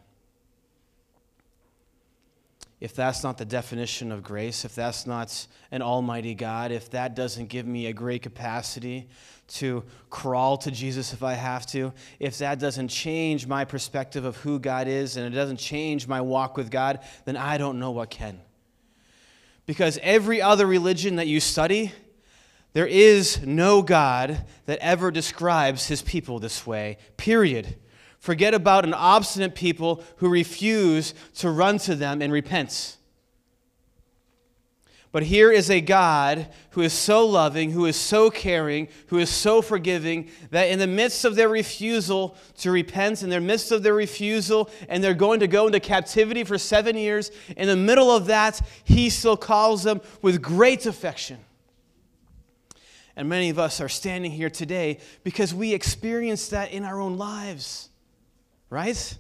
if 2.83 2.97
that's 2.97 3.23
not 3.23 3.39
the 3.39 3.45
definition 3.45 4.11
of 4.11 4.25
grace, 4.25 4.65
if 4.65 4.75
that's 4.75 5.07
not 5.07 5.47
an 5.71 5.83
almighty 5.83 6.35
God, 6.35 6.73
if 6.73 6.91
that 6.91 7.15
doesn't 7.15 7.47
give 7.47 7.65
me 7.65 7.87
a 7.87 7.93
great 7.93 8.23
capacity 8.23 9.09
to 9.47 9.85
crawl 10.11 10.57
to 10.57 10.69
Jesus 10.73 11.13
if 11.13 11.23
I 11.23 11.35
have 11.35 11.65
to, 11.67 11.93
if 12.19 12.39
that 12.39 12.59
doesn't 12.59 12.89
change 12.89 13.47
my 13.47 13.65
perspective 13.65 14.25
of 14.25 14.37
who 14.39 14.59
God 14.59 14.89
is 14.89 15.17
and 15.17 15.25
it 15.25 15.37
doesn't 15.37 15.59
change 15.59 16.09
my 16.09 16.21
walk 16.21 16.57
with 16.57 16.73
God, 16.73 16.99
then 17.25 17.37
I 17.37 17.57
don't 17.57 17.79
know 17.79 17.93
what 17.93 18.11
can. 18.11 18.41
Because 19.65 20.01
every 20.03 20.43
other 20.43 20.67
religion 20.67 21.17
that 21.17 21.29
you 21.29 21.39
study, 21.39 21.93
there 22.73 22.89
is 22.89 23.47
no 23.47 23.83
God 23.83 24.45
that 24.67 24.81
ever 24.81 25.13
describes 25.13 25.87
his 25.87 26.03
people 26.03 26.41
this 26.41 26.67
way, 26.67 26.99
period. 27.17 27.77
Forget 28.23 28.55
about 28.55 28.85
an 28.85 28.95
obstinate 28.95 29.57
people 29.57 30.01
who 30.19 30.29
refuse 30.29 31.13
to 31.39 31.51
run 31.51 31.79
to 31.79 31.97
them 31.97 32.23
and 32.23 32.33
repent. 32.33 32.97
But 35.11 35.25
here 35.25 35.51
is 35.51 35.69
a 35.69 35.81
God 35.81 36.47
who 36.71 36.83
is 36.83 36.93
so 36.93 37.27
loving, 37.27 37.73
who 37.73 37.85
is 37.85 37.97
so 37.97 38.31
caring, 38.31 38.87
who 39.09 39.19
is 39.19 39.29
so 39.29 39.61
forgiving, 39.61 40.31
that 40.51 40.69
in 40.69 40.79
the 40.79 40.87
midst 40.87 41.25
of 41.25 41.35
their 41.35 41.49
refusal 41.49 42.37
to 42.59 42.71
repent, 42.71 43.25
in 43.25 43.29
the 43.29 43.41
midst 43.41 43.73
of 43.73 43.83
their 43.83 43.93
refusal, 43.93 44.71
and 44.89 45.03
they're 45.03 45.15
going 45.15 45.41
to 45.41 45.49
go 45.49 45.67
into 45.67 45.81
captivity 45.81 46.45
for 46.45 46.59
seven 46.59 46.97
years, 46.97 47.33
in 47.57 47.67
the 47.67 47.75
middle 47.75 48.13
of 48.13 48.27
that, 48.27 48.61
he 48.85 49.11
still 49.11 49.37
calls 49.37 49.83
them 49.83 50.01
with 50.23 50.41
great 50.41 50.87
affection. 50.87 51.39
And 53.17 53.29
many 53.29 53.51
of 53.51 53.59
us 53.59 53.81
are 53.81 53.89
standing 53.89 54.31
here 54.31 54.49
today 54.49 55.01
because 55.25 55.53
we 55.53 55.75
experienced 55.75 56.53
that 56.53 56.71
in 56.71 56.85
our 56.85 57.01
own 57.01 57.19
lives 57.19 57.89
right? 58.73 59.19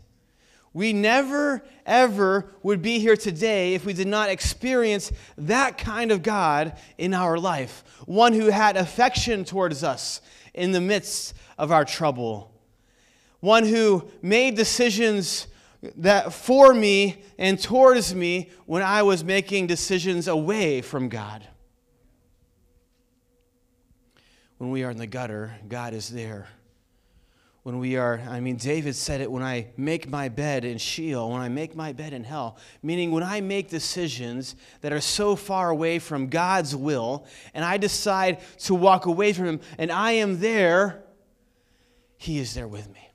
We 0.72 0.94
never, 0.94 1.62
ever 1.84 2.50
would 2.62 2.80
be 2.80 2.98
here 2.98 3.16
today 3.16 3.74
if 3.74 3.84
we 3.84 3.92
did 3.92 4.08
not 4.08 4.30
experience 4.30 5.12
that 5.36 5.76
kind 5.76 6.10
of 6.10 6.22
God 6.22 6.78
in 6.96 7.12
our 7.12 7.38
life. 7.38 7.84
One 8.06 8.32
who 8.32 8.46
had 8.46 8.78
affection 8.78 9.44
towards 9.44 9.84
us 9.84 10.22
in 10.54 10.72
the 10.72 10.80
midst 10.80 11.34
of 11.58 11.70
our 11.70 11.84
trouble. 11.84 12.50
One 13.40 13.66
who 13.66 14.08
made 14.22 14.56
decisions 14.56 15.46
that 15.98 16.32
for 16.32 16.72
me 16.72 17.22
and 17.38 17.60
towards 17.60 18.14
me 18.14 18.50
when 18.64 18.82
I 18.82 19.02
was 19.02 19.22
making 19.22 19.66
decisions 19.66 20.28
away 20.28 20.80
from 20.80 21.10
God. 21.10 21.46
When 24.56 24.70
we 24.70 24.84
are 24.84 24.90
in 24.90 24.96
the 24.96 25.08
gutter, 25.08 25.54
God 25.68 25.92
is 25.92 26.08
there 26.08 26.48
when 27.62 27.78
we 27.78 27.96
are, 27.96 28.20
I 28.28 28.40
mean, 28.40 28.56
David 28.56 28.96
said 28.96 29.20
it 29.20 29.30
when 29.30 29.42
I 29.42 29.68
make 29.76 30.08
my 30.08 30.28
bed 30.28 30.64
in 30.64 30.78
Sheol, 30.78 31.30
when 31.30 31.40
I 31.40 31.48
make 31.48 31.76
my 31.76 31.92
bed 31.92 32.12
in 32.12 32.24
hell, 32.24 32.56
meaning 32.82 33.12
when 33.12 33.22
I 33.22 33.40
make 33.40 33.68
decisions 33.68 34.56
that 34.80 34.92
are 34.92 35.00
so 35.00 35.36
far 35.36 35.70
away 35.70 36.00
from 36.00 36.26
God's 36.26 36.74
will 36.74 37.24
and 37.54 37.64
I 37.64 37.76
decide 37.76 38.38
to 38.60 38.74
walk 38.74 39.06
away 39.06 39.32
from 39.32 39.46
Him 39.46 39.60
and 39.78 39.92
I 39.92 40.12
am 40.12 40.40
there, 40.40 41.04
He 42.16 42.40
is 42.40 42.54
there 42.54 42.66
with 42.66 42.92
me. 42.92 43.11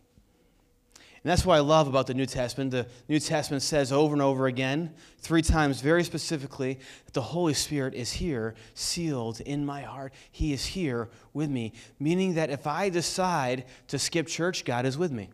And 1.27 1.31
that's 1.33 1.45
what 1.45 1.55
I 1.55 1.59
love 1.59 1.89
about 1.89 2.07
the 2.07 2.13
New 2.13 2.25
Testament. 2.25 2.71
The 2.71 2.87
New 3.09 3.19
Testament 3.19 3.61
says 3.61 3.91
over 3.91 4.13
and 4.13 4.21
over 4.21 4.47
again, 4.47 4.93
three 5.17 5.41
times 5.41 5.81
very 5.81 6.05
specifically, 6.05 6.79
that 7.03 7.13
the 7.13 7.21
Holy 7.21 7.53
Spirit 7.53 7.93
is 7.95 8.13
here, 8.13 8.55
sealed 8.75 9.41
in 9.41 9.65
my 9.65 9.81
heart. 9.81 10.13
He 10.31 10.53
is 10.53 10.67
here 10.67 11.09
with 11.33 11.49
me, 11.49 11.73
meaning 11.99 12.35
that 12.35 12.49
if 12.49 12.65
I 12.65 12.87
decide 12.87 13.65
to 13.89 13.99
skip 13.99 14.27
church, 14.27 14.63
God 14.63 14.85
is 14.85 14.97
with 14.97 15.11
me. 15.11 15.29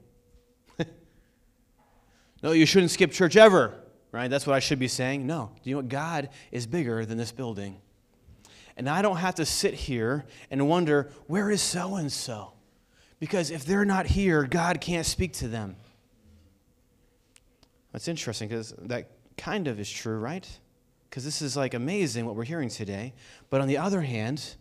no, 2.41 2.53
you 2.53 2.65
shouldn't 2.65 2.89
skip 2.89 3.12
church 3.12 3.36
ever, 3.36 3.75
right? 4.12 4.32
That's 4.32 4.47
what 4.47 4.56
I 4.56 4.60
should 4.62 4.79
be 4.79 4.88
saying. 4.88 5.27
No. 5.27 5.51
Do 5.62 5.69
you 5.69 5.75
know 5.75 5.82
what? 5.82 5.89
God 5.89 6.29
is 6.51 6.65
bigger 6.65 7.06
than 7.06 7.19
this 7.19 7.32
building. 7.32 7.79
And 8.77 8.89
I 8.89 9.03
don't 9.03 9.17
have 9.17 9.36
to 9.36 9.45
sit 9.45 9.75
here 9.75 10.25
and 10.49 10.67
wonder, 10.67 11.12
where 11.27 11.51
is 11.51 11.62
so 11.62 11.97
and 11.97 12.12
so? 12.12 12.53
Because 13.23 13.51
if 13.51 13.63
they're 13.63 13.86
not 13.86 14.05
here, 14.05 14.43
God 14.43 14.81
can't 14.81 15.05
speak 15.05 15.31
to 15.36 15.47
them. 15.47 15.77
That's 17.93 18.09
interesting 18.09 18.49
because 18.49 18.73
that 18.77 19.12
kind 19.38 19.69
of 19.69 19.79
is 19.79 19.89
true, 19.89 20.17
right? 20.17 20.45
Because 21.09 21.23
this 21.23 21.41
is 21.41 21.55
like 21.55 21.73
amazing 21.73 22.25
what 22.25 22.36
we're 22.36 22.43
hearing 22.43 22.67
today. 22.67 23.13
But 23.49 23.62
on 23.62 23.69
the 23.69 23.77
other 23.77 24.01
hand, 24.01 24.55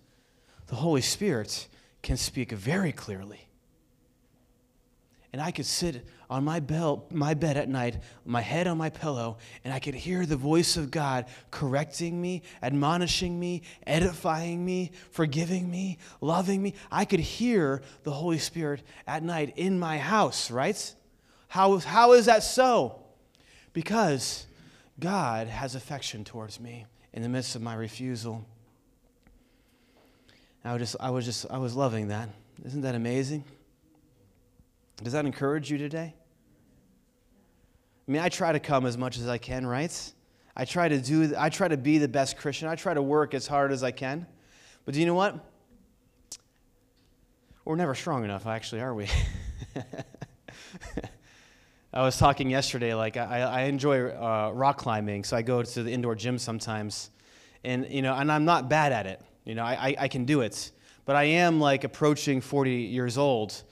the 0.69 0.77
Holy 0.77 1.01
Spirit 1.01 1.67
can 2.03 2.17
speak 2.17 2.53
very 2.53 2.93
clearly. 2.93 3.49
And 5.33 5.41
I 5.41 5.51
could 5.51 5.65
sit 5.65 6.07
on 6.29 6.45
my, 6.45 6.61
my 7.11 7.33
bed 7.35 7.57
at 7.57 7.69
night, 7.69 8.03
my 8.27 8.43
head 8.43 8.67
on 8.67 8.77
my 8.77 8.91
pillow, 8.91 9.39
and 9.65 9.73
I 9.73 9.79
could 9.79 9.95
hear 9.95 10.27
the 10.27 10.37
voice 10.37 10.77
of 10.77 10.91
God 10.91 11.27
correcting 11.51 12.21
me, 12.21 12.43
admonishing 12.63 13.41
me, 13.41 13.63
edifying 13.87 14.63
me, 14.63 14.93
forgiving 15.11 15.71
me, 15.71 15.99
loving 16.21 16.63
me. 16.63 16.75
I 16.91 17.07
could 17.07 17.21
hear 17.21 17.81
the 18.03 18.11
Holy 18.11 18.39
Spirit 18.39 18.83
at 19.07 19.23
night 19.23 19.55
in 19.57 19.79
my 19.79 19.97
house, 19.97 20.51
right? 20.51 20.95
How, 21.49 21.79
how 21.79 22.13
is 22.13 22.27
that 22.27 22.43
so? 22.43 23.01
Because 23.73 24.47
God 25.01 25.49
has 25.49 25.75
affection 25.75 26.25
towards 26.25 26.61
me 26.61 26.85
in 27.15 27.23
the 27.23 27.29
midst 27.29 27.57
of 27.57 27.63
my 27.63 27.75
refusal. 27.75 28.45
I 30.65 30.73
was 30.75 30.81
just, 30.81 30.97
I 31.01 31.11
was 31.11 31.25
just, 31.25 31.47
I 31.51 31.59
was 31.59 31.75
loving 31.75 32.09
that. 32.09 32.29
Isn't 32.65 32.83
that 32.83 32.95
amazing? 32.95 33.45
Does 35.03 35.13
that 35.15 35.27
encourage 35.27 35.71
you 35.71 35.79
today? 35.79 36.15
I 38.07 38.11
mean, 38.11 38.23
I 38.23 38.29
try 38.29 38.53
to 38.53 38.61
come 38.61 38.87
as 38.87 38.99
much 38.99 39.19
as 39.19 39.29
I 39.29 39.39
can, 39.39 39.67
right? 39.67 40.13
I 40.57 40.65
try 40.65 40.89
to 40.89 41.01
do, 41.01 41.35
I 41.39 41.49
try 41.49 41.69
to 41.69 41.77
be 41.77 41.99
the 41.99 42.09
best 42.09 42.37
Christian. 42.37 42.69
I 42.69 42.75
try 42.75 42.95
to 42.95 43.03
work 43.03 43.35
as 43.35 43.47
hard 43.47 43.73
as 43.73 43.83
I 43.83 43.91
can. 43.91 44.27
But 44.85 44.95
do 44.95 45.01
you 45.01 45.07
know 45.07 45.15
what? 45.15 45.39
We're 47.65 47.77
never 47.77 47.95
strong 47.95 48.25
enough, 48.25 48.47
actually, 48.47 48.81
are 48.81 48.95
we? 48.95 49.07
I 51.95 52.03
was 52.03 52.19
talking 52.19 52.51
yesterday, 52.51 52.95
like 52.95 53.17
I, 53.17 53.41
I 53.41 53.63
enjoy 53.63 54.09
uh, 54.09 54.51
rock 54.53 54.79
climbing, 54.79 55.25
so 55.25 55.37
I 55.37 55.43
go 55.43 55.63
to 55.63 55.83
the 55.83 55.91
indoor 55.91 56.15
gym 56.15 56.39
sometimes, 56.39 57.11
and 57.65 57.87
you 57.89 58.01
know, 58.03 58.15
and 58.15 58.33
I'm 58.33 58.45
not 58.45 58.71
bad 58.71 58.93
at 58.93 59.07
it. 59.07 59.21
You 59.45 59.55
know, 59.55 59.63
I, 59.63 59.95
I 59.99 60.09
can 60.09 60.25
do 60.25 60.41
it, 60.41 60.73
but 61.05 61.17
I 61.17 61.25
am 61.25 61.61
like 61.61 61.85
approaching 61.85 62.41
40 62.41 62.71
years 62.71 63.19
old, 63.19 63.63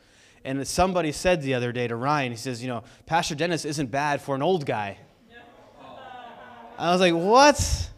and 0.45 0.67
somebody 0.67 1.13
said 1.13 1.43
the 1.43 1.55
other 1.55 1.73
day 1.73 1.87
to 1.89 1.97
Ryan, 1.97 2.33
he 2.33 2.39
says, 2.39 2.63
you 2.63 2.69
know, 2.69 2.83
Pastor 3.07 3.35
Dennis 3.35 3.65
isn't 3.65 3.91
bad 3.91 4.23
for 4.23 4.35
an 4.35 4.43
old 4.43 4.65
guy. 4.65 4.99
I 6.79 6.93
was 6.93 7.01
like, 7.01 7.15
what? 7.15 7.91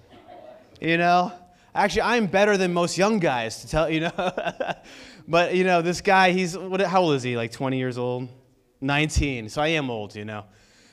You 0.81 0.99
know, 0.99 1.33
actually, 1.75 2.03
I'm 2.03 2.27
better 2.27 2.57
than 2.57 2.73
most 2.73 2.99
young 2.99 3.21
guys 3.21 3.61
to 3.61 3.69
tell 3.69 3.89
you 3.89 4.01
know. 4.01 4.11
but 5.29 5.55
you 5.55 5.63
know, 5.63 5.83
this 5.83 6.01
guy, 6.01 6.33
he's 6.33 6.59
what? 6.59 6.81
How 6.81 7.03
old 7.03 7.15
is 7.15 7.23
he? 7.23 7.37
Like 7.37 7.53
20 7.53 7.79
years 7.79 7.97
old. 7.97 8.29
19. 8.81 9.49
So 9.49 9.63
I 9.63 9.69
am 9.69 9.91
old, 9.91 10.15
you 10.15 10.25
know. 10.25 10.45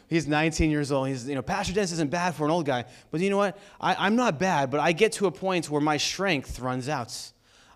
He's 0.08 0.28
19 0.28 0.72
years 0.72 0.92
old. 0.92 1.08
He's, 1.08 1.28
you 1.28 1.36
know, 1.36 1.42
Pastor 1.42 1.74
Dennis 1.74 1.92
isn't 1.92 2.10
bad 2.10 2.36
for 2.36 2.46
an 2.46 2.52
old 2.52 2.66
guy. 2.66 2.86
But 3.12 3.22
you 3.22 3.30
know 3.30 3.38
what? 3.38 3.58
I, 3.80 3.96
I'm 4.06 4.16
not 4.16 4.40
bad, 4.40 4.72
but 4.72 4.80
I 4.80 4.92
get 4.92 5.14
to 5.14 5.28
a 5.28 5.32
point 5.32 5.70
where 5.70 5.82
my 5.82 5.98
strength 5.98 6.60
runs 6.60 6.90
out. 6.90 7.32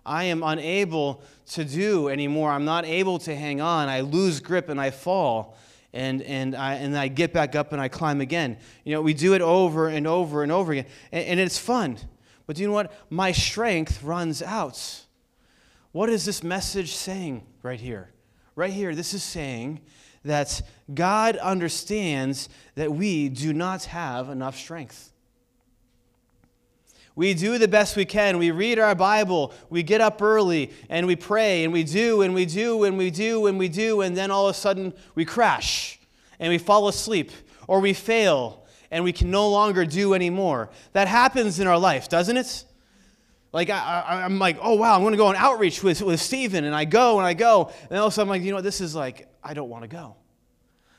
I 0.06 0.24
am 0.24 0.42
unable 0.42 1.22
to 1.52 1.64
do 1.64 2.08
anymore. 2.08 2.50
I'm 2.50 2.64
not 2.64 2.84
able 2.84 3.18
to 3.20 3.34
hang 3.34 3.60
on. 3.60 3.88
I 3.88 4.00
lose 4.00 4.40
grip 4.40 4.68
and 4.68 4.80
I 4.80 4.90
fall. 4.90 5.56
And, 5.92 6.22
and, 6.22 6.56
I, 6.56 6.74
and 6.74 6.96
I 6.98 7.08
get 7.08 7.32
back 7.32 7.54
up 7.54 7.72
and 7.72 7.80
I 7.80 7.88
climb 7.88 8.20
again. 8.20 8.58
You 8.84 8.94
know, 8.94 9.00
we 9.00 9.14
do 9.14 9.34
it 9.34 9.40
over 9.40 9.88
and 9.88 10.06
over 10.06 10.42
and 10.42 10.50
over 10.50 10.72
again. 10.72 10.86
And, 11.12 11.24
and 11.24 11.40
it's 11.40 11.58
fun. 11.58 11.98
But 12.46 12.56
do 12.56 12.62
you 12.62 12.68
know 12.68 12.74
what? 12.74 12.92
My 13.10 13.32
strength 13.32 14.02
runs 14.02 14.42
out. 14.42 15.04
what 15.92 16.10
is 16.10 16.24
this 16.24 16.42
message 16.42 16.92
saying 16.94 17.46
right 17.62 17.80
here? 17.80 18.10
Right 18.56 18.72
here, 18.72 18.94
this 18.94 19.14
is 19.14 19.22
saying 19.22 19.80
that 20.24 20.62
God 20.92 21.36
understands 21.36 22.48
that 22.74 22.92
we 22.92 23.28
do 23.28 23.52
not 23.52 23.84
have 23.84 24.28
enough 24.28 24.56
strength. 24.56 25.13
We 27.16 27.32
do 27.34 27.58
the 27.58 27.68
best 27.68 27.96
we 27.96 28.04
can. 28.04 28.38
We 28.38 28.50
read 28.50 28.78
our 28.78 28.94
Bible. 28.94 29.52
We 29.70 29.82
get 29.82 30.00
up 30.00 30.20
early 30.20 30.72
and 30.88 31.06
we 31.06 31.14
pray 31.14 31.62
and 31.62 31.72
we 31.72 31.84
do 31.84 32.22
and 32.22 32.34
we 32.34 32.44
do 32.44 32.84
and 32.84 32.98
we 32.98 33.10
do 33.10 33.46
and 33.46 33.58
we 33.58 33.68
do, 33.68 34.00
and 34.00 34.16
then 34.16 34.30
all 34.30 34.48
of 34.48 34.56
a 34.56 34.58
sudden 34.58 34.92
we 35.14 35.24
crash 35.24 36.00
and 36.40 36.50
we 36.50 36.58
fall 36.58 36.88
asleep 36.88 37.30
or 37.68 37.80
we 37.80 37.92
fail 37.92 38.66
and 38.90 39.04
we 39.04 39.12
can 39.12 39.30
no 39.30 39.48
longer 39.48 39.84
do 39.84 40.14
anymore. 40.14 40.70
That 40.92 41.06
happens 41.06 41.60
in 41.60 41.66
our 41.66 41.78
life, 41.78 42.08
doesn't 42.08 42.36
it? 42.36 42.64
Like, 43.52 43.70
I, 43.70 44.22
am 44.24 44.40
like, 44.40 44.58
oh, 44.60 44.74
wow, 44.74 44.96
I'm 44.96 45.02
going 45.02 45.12
to 45.12 45.16
go 45.16 45.28
on 45.28 45.36
outreach 45.36 45.80
with, 45.84 46.02
with 46.02 46.20
Stephen. 46.20 46.64
And 46.64 46.74
I 46.74 46.84
go 46.84 47.18
and 47.18 47.26
I 47.26 47.34
go. 47.34 47.70
And 47.88 47.98
all 48.00 48.08
of 48.08 48.12
a 48.12 48.14
sudden, 48.14 48.28
I'm 48.28 48.30
like, 48.30 48.42
you 48.42 48.50
know 48.50 48.56
what? 48.56 48.64
This 48.64 48.80
is 48.80 48.96
like, 48.96 49.28
I 49.44 49.54
don't 49.54 49.68
want 49.68 49.82
to 49.82 49.88
go 49.88 50.16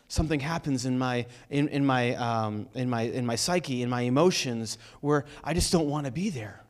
something 0.08 0.40
happens 0.40 0.86
in 0.86 0.98
my 0.98 1.26
in, 1.50 1.68
in 1.70 1.86
my 1.86 2.16
um, 2.16 2.68
in 2.74 2.90
my 2.90 3.04
in 3.04 3.26
my 3.26 3.36
psyche 3.36 3.82
in 3.82 3.90
my 3.90 4.02
emotions 4.02 4.78
where 5.02 5.26
i 5.44 5.54
just 5.54 5.72
don't 5.72 5.90
want 5.90 6.06
to 6.06 6.12
be 6.12 6.30
there. 6.30 6.62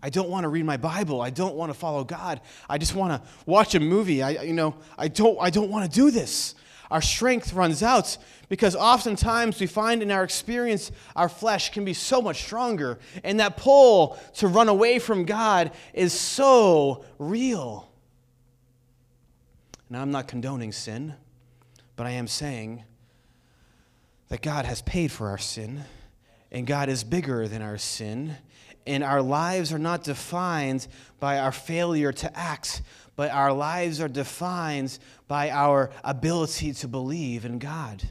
I 0.00 0.10
don't 0.10 0.28
want 0.28 0.44
to 0.44 0.48
read 0.48 0.64
my 0.64 0.76
bible. 0.76 1.20
I 1.20 1.30
don't 1.30 1.56
want 1.56 1.72
to 1.72 1.78
follow 1.78 2.04
god. 2.04 2.40
I 2.68 2.78
just 2.78 2.94
want 2.94 3.20
to 3.20 3.28
watch 3.46 3.74
a 3.74 3.80
movie. 3.80 4.22
I 4.22 4.42
you 4.42 4.52
know 4.52 4.76
i 4.96 5.08
don't 5.08 5.38
i 5.40 5.50
don't 5.50 5.70
want 5.70 5.90
to 5.90 5.94
do 5.94 6.10
this. 6.10 6.54
Our 6.90 7.02
strength 7.02 7.52
runs 7.52 7.82
out 7.82 8.16
because 8.48 8.74
oftentimes 8.74 9.60
we 9.60 9.66
find 9.66 10.02
in 10.02 10.10
our 10.10 10.24
experience 10.24 10.90
our 11.14 11.28
flesh 11.28 11.70
can 11.70 11.84
be 11.84 11.92
so 11.92 12.22
much 12.22 12.42
stronger 12.44 12.98
and 13.22 13.40
that 13.40 13.58
pull 13.58 14.18
to 14.36 14.46
run 14.46 14.68
away 14.68 14.98
from 14.98 15.24
god 15.24 15.72
is 15.92 16.12
so 16.12 17.04
real. 17.18 17.90
Now 19.90 20.02
i'm 20.02 20.10
not 20.10 20.28
condoning 20.28 20.72
sin 20.72 21.14
but 21.98 22.06
I 22.06 22.12
am 22.12 22.28
saying 22.28 22.84
that 24.28 24.40
God 24.40 24.66
has 24.66 24.82
paid 24.82 25.10
for 25.10 25.30
our 25.30 25.36
sin, 25.36 25.82
and 26.52 26.64
God 26.64 26.88
is 26.88 27.02
bigger 27.02 27.48
than 27.48 27.60
our 27.60 27.76
sin, 27.76 28.36
and 28.86 29.02
our 29.02 29.20
lives 29.20 29.72
are 29.72 29.80
not 29.80 30.04
defined 30.04 30.86
by 31.18 31.40
our 31.40 31.50
failure 31.50 32.12
to 32.12 32.38
act, 32.38 32.82
but 33.16 33.32
our 33.32 33.52
lives 33.52 34.00
are 34.00 34.06
defined 34.06 34.96
by 35.26 35.50
our 35.50 35.90
ability 36.04 36.72
to 36.74 36.86
believe 36.86 37.44
in 37.44 37.58
God. 37.58 38.08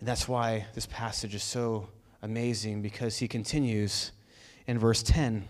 And 0.00 0.08
that's 0.08 0.26
why 0.26 0.66
this 0.74 0.86
passage 0.86 1.36
is 1.36 1.44
so 1.44 1.88
amazing 2.20 2.82
because 2.82 3.18
he 3.18 3.28
continues 3.28 4.10
in 4.66 4.76
verse 4.76 5.04
10. 5.04 5.46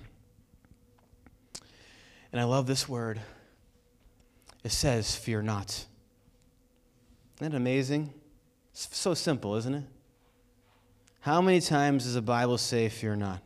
And 2.31 2.41
I 2.41 2.45
love 2.45 2.67
this 2.67 2.87
word. 2.87 3.23
It 4.63 4.73
says, 4.73 5.17
Fear 5.17 5.43
not. 5.45 5.87
Isn't 7.41 7.53
that 7.53 7.57
amazing? 7.57 8.13
It's 8.73 8.95
so 8.95 9.15
simple, 9.15 9.57
isn't 9.57 9.75
it? 9.75 9.85
How 11.21 11.41
many 11.41 11.61
times 11.63 12.05
does 12.05 12.13
the 12.13 12.21
Bible 12.21 12.59
say, 12.59 12.91
Fear 12.91 13.17
not? 13.17 13.41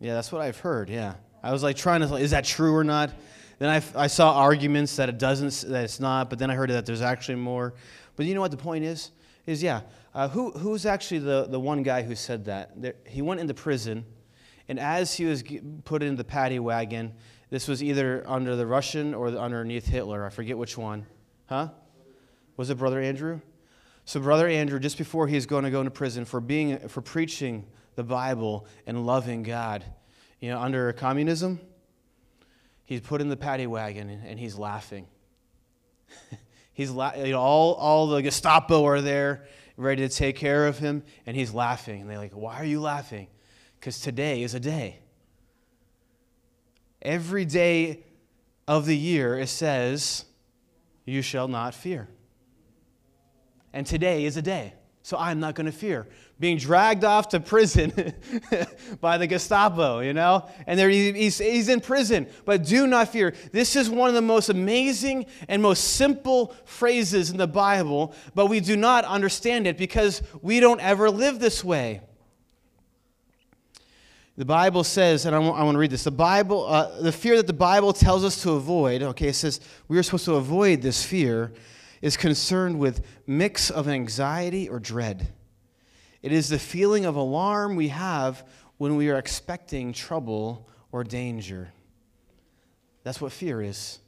Yeah, 0.00 0.12
that's 0.12 0.30
what 0.30 0.42
I've 0.42 0.58
heard, 0.58 0.90
yeah. 0.90 1.14
I 1.42 1.52
was 1.52 1.62
like 1.62 1.76
trying 1.76 2.02
to, 2.02 2.14
is 2.16 2.32
that 2.32 2.44
true 2.44 2.74
or 2.74 2.84
not? 2.84 3.10
Then 3.58 3.70
I, 3.70 4.02
I 4.04 4.06
saw 4.06 4.34
arguments 4.34 4.96
that 4.96 5.08
it 5.08 5.18
doesn't, 5.18 5.70
that 5.70 5.84
it's 5.84 5.98
not, 5.98 6.28
but 6.28 6.38
then 6.38 6.50
I 6.50 6.54
heard 6.54 6.68
that 6.68 6.84
there's 6.84 7.00
actually 7.00 7.36
more. 7.36 7.72
But 8.16 8.26
you 8.26 8.34
know 8.34 8.42
what 8.42 8.50
the 8.50 8.58
point 8.58 8.84
is? 8.84 9.10
Is 9.46 9.62
yeah, 9.62 9.80
uh, 10.14 10.28
who, 10.28 10.50
who's 10.50 10.84
actually 10.84 11.20
the, 11.20 11.46
the 11.48 11.58
one 11.58 11.82
guy 11.82 12.02
who 12.02 12.14
said 12.14 12.44
that? 12.44 12.80
There, 12.80 12.94
he 13.06 13.22
went 13.22 13.40
into 13.40 13.54
prison, 13.54 14.04
and 14.68 14.78
as 14.78 15.14
he 15.14 15.24
was 15.24 15.42
put 15.84 16.02
in 16.02 16.16
the 16.16 16.24
paddy 16.24 16.58
wagon, 16.58 17.14
this 17.50 17.68
was 17.68 17.82
either 17.82 18.22
under 18.26 18.56
the 18.56 18.66
Russian 18.66 19.14
or 19.14 19.28
underneath 19.28 19.86
Hitler. 19.86 20.24
I 20.24 20.28
forget 20.28 20.58
which 20.58 20.76
one. 20.76 21.06
Huh? 21.46 21.68
Was 22.56 22.70
it 22.70 22.76
Brother 22.76 23.00
Andrew? 23.00 23.40
So, 24.04 24.20
Brother 24.20 24.48
Andrew, 24.48 24.78
just 24.78 24.98
before 24.98 25.26
he's 25.28 25.46
going 25.46 25.64
to 25.64 25.70
go 25.70 25.80
into 25.80 25.90
prison 25.90 26.24
for, 26.24 26.40
being, 26.40 26.88
for 26.88 27.00
preaching 27.00 27.66
the 27.94 28.04
Bible 28.04 28.66
and 28.86 29.06
loving 29.06 29.42
God, 29.42 29.84
you 30.40 30.50
know, 30.50 30.58
under 30.58 30.92
communism, 30.92 31.60
he's 32.84 33.00
put 33.00 33.20
in 33.20 33.28
the 33.28 33.36
paddy 33.36 33.66
wagon 33.66 34.08
and 34.08 34.38
he's 34.38 34.56
laughing. 34.56 35.06
he's 36.72 36.90
la- 36.90 37.14
you 37.14 37.32
know, 37.32 37.40
all, 37.40 37.74
all 37.74 38.06
the 38.06 38.22
Gestapo 38.22 38.84
are 38.86 39.00
there 39.00 39.46
ready 39.78 40.06
to 40.06 40.14
take 40.14 40.36
care 40.36 40.66
of 40.66 40.78
him, 40.78 41.02
and 41.24 41.36
he's 41.36 41.54
laughing. 41.54 42.02
And 42.02 42.10
they're 42.10 42.18
like, 42.18 42.32
Why 42.32 42.56
are 42.56 42.64
you 42.64 42.80
laughing? 42.80 43.28
Because 43.78 44.00
today 44.00 44.42
is 44.42 44.54
a 44.54 44.60
day. 44.60 44.98
Every 47.02 47.44
day 47.44 48.04
of 48.66 48.86
the 48.86 48.96
year, 48.96 49.38
it 49.38 49.48
says, 49.48 50.24
You 51.04 51.22
shall 51.22 51.48
not 51.48 51.74
fear. 51.74 52.08
And 53.72 53.86
today 53.86 54.24
is 54.24 54.36
a 54.36 54.42
day. 54.42 54.74
So 55.08 55.16
I'm 55.16 55.40
not 55.40 55.54
going 55.54 55.64
to 55.64 55.72
fear. 55.72 56.06
Being 56.38 56.58
dragged 56.58 57.02
off 57.02 57.30
to 57.30 57.40
prison 57.40 58.12
by 59.00 59.16
the 59.16 59.26
Gestapo, 59.26 60.00
you 60.00 60.12
know? 60.12 60.46
And 60.66 60.78
he's, 60.78 61.38
he's 61.38 61.70
in 61.70 61.80
prison. 61.80 62.26
But 62.44 62.66
do 62.66 62.86
not 62.86 63.08
fear. 63.08 63.32
This 63.50 63.74
is 63.74 63.88
one 63.88 64.10
of 64.10 64.14
the 64.14 64.20
most 64.20 64.50
amazing 64.50 65.24
and 65.48 65.62
most 65.62 65.94
simple 65.94 66.54
phrases 66.66 67.30
in 67.30 67.38
the 67.38 67.46
Bible, 67.46 68.14
but 68.34 68.46
we 68.46 68.60
do 68.60 68.76
not 68.76 69.06
understand 69.06 69.66
it 69.66 69.78
because 69.78 70.20
we 70.42 70.60
don't 70.60 70.80
ever 70.80 71.10
live 71.10 71.38
this 71.38 71.64
way. 71.64 72.02
The 74.38 74.44
Bible 74.44 74.84
says, 74.84 75.26
and 75.26 75.34
I 75.34 75.40
want, 75.40 75.74
to 75.74 75.78
read 75.78 75.90
this. 75.90 76.04
The 76.04 76.12
Bible, 76.12 76.64
uh, 76.64 77.00
the 77.00 77.10
fear 77.10 77.36
that 77.38 77.48
the 77.48 77.52
Bible 77.52 77.92
tells 77.92 78.22
us 78.24 78.40
to 78.44 78.52
avoid. 78.52 79.02
Okay, 79.02 79.26
it 79.26 79.34
says 79.34 79.60
we 79.88 79.98
are 79.98 80.02
supposed 80.04 80.26
to 80.26 80.36
avoid 80.36 80.80
this 80.80 81.04
fear, 81.04 81.52
is 82.02 82.16
concerned 82.16 82.78
with 82.78 83.04
mix 83.26 83.68
of 83.68 83.88
anxiety 83.88 84.68
or 84.68 84.78
dread. 84.78 85.32
It 86.22 86.30
is 86.30 86.48
the 86.48 86.58
feeling 86.60 87.04
of 87.04 87.16
alarm 87.16 87.74
we 87.74 87.88
have 87.88 88.46
when 88.76 88.94
we 88.94 89.10
are 89.10 89.18
expecting 89.18 89.92
trouble 89.92 90.68
or 90.92 91.02
danger. 91.02 91.72
That's 93.02 93.20
what 93.20 93.32
fear 93.32 93.60
is. 93.60 93.98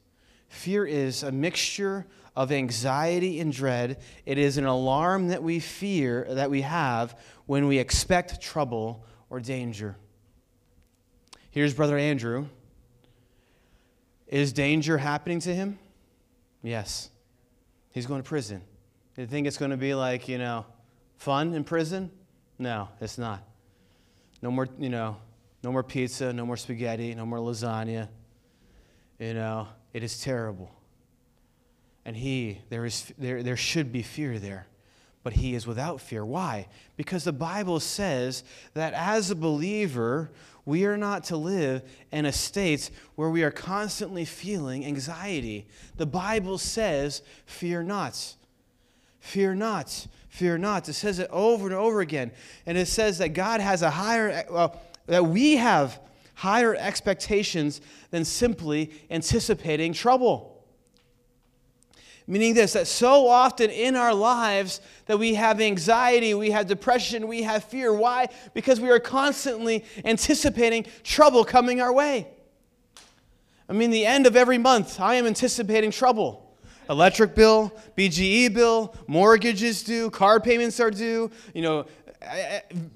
Fear 0.47 0.87
is 0.87 1.25
a 1.25 1.33
mixture 1.33 2.07
of 2.37 2.53
anxiety 2.53 3.41
and 3.41 3.53
dread. 3.53 4.01
It 4.27 4.39
is 4.39 4.59
an 4.59 4.67
alarm 4.67 5.27
that 5.29 5.43
we 5.43 5.59
fear 5.59 6.25
that 6.31 6.51
we 6.51 6.61
have 6.61 7.19
when 7.47 7.67
we 7.67 7.79
expect 7.79 8.41
trouble 8.41 9.05
or 9.29 9.41
danger. 9.41 9.97
Here's 11.53 11.75
Brother 11.75 11.99
Andrew. 11.99 12.47
Is 14.29 14.53
danger 14.53 14.99
happening 14.99 15.41
to 15.41 15.53
him? 15.53 15.81
Yes. 16.63 17.11
He's 17.91 18.07
going 18.07 18.23
to 18.23 18.29
prison. 18.29 18.63
You 19.17 19.27
think 19.27 19.49
it's 19.49 19.57
going 19.57 19.73
to 19.73 19.77
be 19.77 19.95
like, 19.95 20.29
you 20.29 20.39
know, 20.39 20.65
fun 21.17 21.55
in 21.55 21.65
prison? 21.65 22.13
No, 22.59 22.89
it's 23.01 23.19
not. 23.19 23.43
No 24.43 24.53
more, 24.53 24.69
you 24.79 24.91
know, 24.91 25.17
no 25.65 25.73
more 25.73 25.83
pizza, 25.83 26.33
no 26.33 26.47
more 26.47 26.57
spaghetti, 26.57 27.15
no 27.17 27.27
more 27.27 27.39
lasagna. 27.39 28.09
You 29.19 29.35
know, 29.35 29.67
it 29.93 30.05
is 30.05 30.21
terrible. 30.21 30.71
And 32.05 32.17
he, 32.17 32.61
there, 32.69 32.87
is, 32.87 33.13
there, 33.19 33.43
there 33.43 33.57
should 33.57 33.91
be 33.93 34.03
fear 34.03 34.39
there. 34.39 34.69
But 35.23 35.35
he 35.35 35.55
is 35.55 35.67
without 35.67 36.01
fear. 36.01 36.25
Why? 36.25 36.69
Because 36.97 37.25
the 37.25 37.33
Bible 37.33 37.81
says 37.81 38.43
that 38.73 38.95
as 38.95 39.31
a 39.31 39.35
believer, 39.35 40.31
we 40.71 40.85
are 40.87 40.97
not 40.97 41.25
to 41.25 41.37
live 41.37 41.83
in 42.13 42.25
a 42.25 42.33
state 42.33 42.91
where 43.17 43.29
we 43.29 43.43
are 43.43 43.51
constantly 43.51 44.25
feeling 44.25 44.87
anxiety. 44.87 45.67
The 45.97 46.07
Bible 46.07 46.59
says, 46.59 47.23
Fear 47.45 47.83
not. 47.83 48.37
Fear 49.19 49.57
not. 49.57 50.07
Fear 50.29 50.59
not. 50.59 50.89
It 50.89 50.93
says 50.93 51.19
it 51.19 51.29
over 51.33 51.67
and 51.67 51.75
over 51.75 52.01
again. 52.01 52.31
And 52.67 52.79
it 52.79 52.87
says 52.87 53.19
that 53.19 53.31
God 53.31 53.61
has 53.61 53.83
a 53.83 53.91
higher, 53.91 54.45
well, 54.49 54.81
that 55.07 55.27
we 55.27 55.57
have 55.57 56.01
higher 56.35 56.77
expectations 56.77 57.81
than 58.13 58.25
simply 58.25 58.93
anticipating 59.11 59.93
trouble. 59.93 60.60
Meaning 62.31 62.55
this, 62.55 62.75
that 62.75 62.87
so 62.87 63.27
often 63.27 63.71
in 63.71 63.97
our 63.97 64.15
lives 64.15 64.81
that 65.07 65.19
we 65.19 65.35
have 65.35 65.61
anxiety, 65.61 66.33
we 66.33 66.53
have 66.53 66.69
depression, 66.69 67.27
we 67.27 67.43
have 67.43 67.65
fear. 67.65 67.93
Why? 67.93 68.29
Because 68.55 68.79
we 68.79 68.89
are 68.89 69.01
constantly 69.01 69.85
anticipating 70.05 70.87
trouble 71.03 71.45
coming 71.45 71.81
our 71.81 71.93
way. 71.93 72.29
I 73.69 73.73
mean, 73.73 73.91
the 73.91 74.07
end 74.07 74.29
of 74.29 74.37
every 74.37 74.59
month, 74.59 75.01
I 75.01 75.17
am 75.17 75.27
anticipating 75.27 75.91
trouble. 75.91 76.57
Electric 76.89 77.35
bill, 77.35 77.73
BGE 77.99 78.55
bill, 78.55 78.95
mortgages 79.09 79.83
due, 79.83 80.09
car 80.09 80.39
payments 80.39 80.79
are 80.79 80.93
due, 80.93 81.33
you 81.53 81.63
know, 81.63 81.85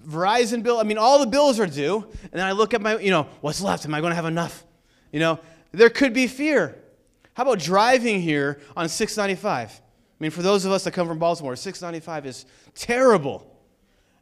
Verizon 0.06 0.62
bill. 0.62 0.78
I 0.78 0.84
mean, 0.84 0.98
all 0.98 1.18
the 1.18 1.26
bills 1.26 1.58
are 1.58 1.66
due. 1.66 2.06
And 2.22 2.34
then 2.34 2.46
I 2.46 2.52
look 2.52 2.72
at 2.72 2.80
my, 2.80 3.00
you 3.00 3.10
know, 3.10 3.26
what's 3.40 3.60
left? 3.60 3.84
Am 3.84 3.94
I 3.94 4.00
going 4.00 4.12
to 4.12 4.16
have 4.16 4.26
enough? 4.26 4.62
You 5.10 5.18
know, 5.18 5.40
there 5.72 5.90
could 5.90 6.14
be 6.14 6.28
fear. 6.28 6.78
How 7.34 7.42
about 7.42 7.58
driving 7.58 8.20
here 8.20 8.60
on 8.76 8.88
695? 8.88 9.70
I 9.70 10.22
mean, 10.22 10.30
for 10.30 10.42
those 10.42 10.64
of 10.64 10.72
us 10.72 10.84
that 10.84 10.92
come 10.92 11.08
from 11.08 11.18
Baltimore, 11.18 11.56
695 11.56 12.26
is 12.26 12.46
terrible. 12.74 13.46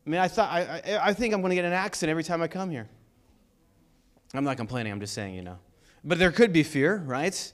I 0.07 0.11
mean, 0.11 0.21
I, 0.21 0.29
thought, 0.29 0.51
I, 0.51 0.83
I, 0.85 1.09
I 1.09 1.13
think 1.13 1.35
I'm 1.35 1.41
going 1.43 1.51
to 1.51 1.57
get 1.57 1.67
an 1.67 1.75
accident 1.75 2.11
every 2.11 2.25
time 2.25 2.43
I 2.43 2.49
come 2.49 2.71
here. 2.71 2.89
I'm 4.35 4.45
not 4.45 4.57
complaining, 4.57 4.93
I'm 4.93 5.01
just 5.01 5.13
saying, 5.13 5.35
you 5.35 5.43
know. 5.43 5.59
But 6.03 6.19
there 6.19 6.33
could 6.33 6.53
be 6.53 6.63
fear, 6.63 6.97
right? 7.07 7.53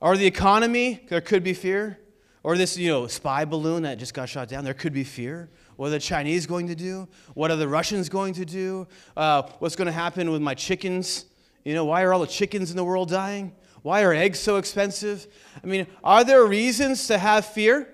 Or 0.00 0.16
the 0.16 0.26
economy, 0.26 1.04
there 1.08 1.20
could 1.20 1.44
be 1.44 1.52
fear. 1.52 1.98
Or 2.42 2.56
this, 2.56 2.78
you 2.78 2.88
know, 2.88 3.06
spy 3.06 3.44
balloon 3.44 3.82
that 3.82 3.98
just 3.98 4.14
got 4.14 4.28
shot 4.28 4.48
down, 4.48 4.64
there 4.64 4.74
could 4.74 4.94
be 4.94 5.04
fear. 5.04 5.50
What 5.76 5.88
are 5.88 5.90
the 5.90 5.98
Chinese 5.98 6.46
going 6.46 6.68
to 6.68 6.74
do? 6.74 7.06
What 7.34 7.50
are 7.50 7.56
the 7.56 7.68
Russians 7.68 8.08
going 8.08 8.32
to 8.34 8.44
do? 8.44 8.88
Uh, 9.16 9.42
what's 9.58 9.76
going 9.76 9.86
to 9.86 9.92
happen 9.92 10.30
with 10.30 10.40
my 10.40 10.54
chickens? 10.54 11.26
You 11.64 11.74
know, 11.74 11.84
why 11.84 12.02
are 12.02 12.14
all 12.14 12.20
the 12.20 12.26
chickens 12.26 12.70
in 12.70 12.76
the 12.76 12.84
world 12.84 13.10
dying? 13.10 13.52
Why 13.82 14.02
are 14.02 14.12
eggs 14.12 14.38
so 14.38 14.56
expensive? 14.56 15.26
I 15.62 15.66
mean, 15.66 15.86
are 16.02 16.24
there 16.24 16.44
reasons 16.44 17.06
to 17.08 17.18
have 17.18 17.46
fear? 17.46 17.88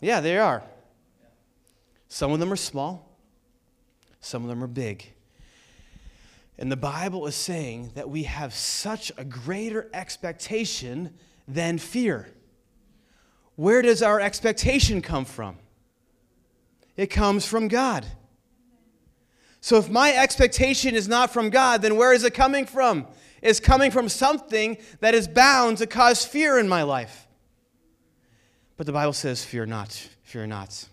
Yeah, 0.00 0.20
there 0.20 0.42
are. 0.42 0.62
Some 2.08 2.32
of 2.32 2.40
them 2.40 2.52
are 2.52 2.56
small, 2.56 3.16
some 4.20 4.42
of 4.42 4.48
them 4.48 4.64
are 4.64 4.68
big. 4.68 5.12
And 6.58 6.72
the 6.72 6.76
Bible 6.76 7.26
is 7.26 7.36
saying 7.36 7.92
that 7.94 8.10
we 8.10 8.24
have 8.24 8.52
such 8.52 9.12
a 9.16 9.24
greater 9.24 9.88
expectation 9.92 11.14
than 11.46 11.78
fear. 11.78 12.28
Where 13.54 13.82
does 13.82 14.02
our 14.02 14.20
expectation 14.20 15.00
come 15.00 15.24
from? 15.24 15.56
It 16.96 17.08
comes 17.08 17.46
from 17.46 17.68
God. 17.68 18.06
So 19.60 19.76
if 19.76 19.88
my 19.88 20.12
expectation 20.12 20.94
is 20.94 21.08
not 21.08 21.32
from 21.32 21.50
God, 21.50 21.82
then 21.82 21.96
where 21.96 22.12
is 22.12 22.24
it 22.24 22.34
coming 22.34 22.66
from? 22.66 23.06
It's 23.42 23.60
coming 23.60 23.90
from 23.90 24.08
something 24.08 24.78
that 25.00 25.14
is 25.14 25.28
bound 25.28 25.78
to 25.78 25.86
cause 25.86 26.24
fear 26.24 26.58
in 26.58 26.68
my 26.68 26.82
life. 26.82 27.26
But 28.76 28.86
the 28.86 28.92
Bible 28.92 29.12
says, 29.12 29.44
fear 29.44 29.66
not, 29.66 29.92
fear 30.22 30.46
not. 30.46 30.86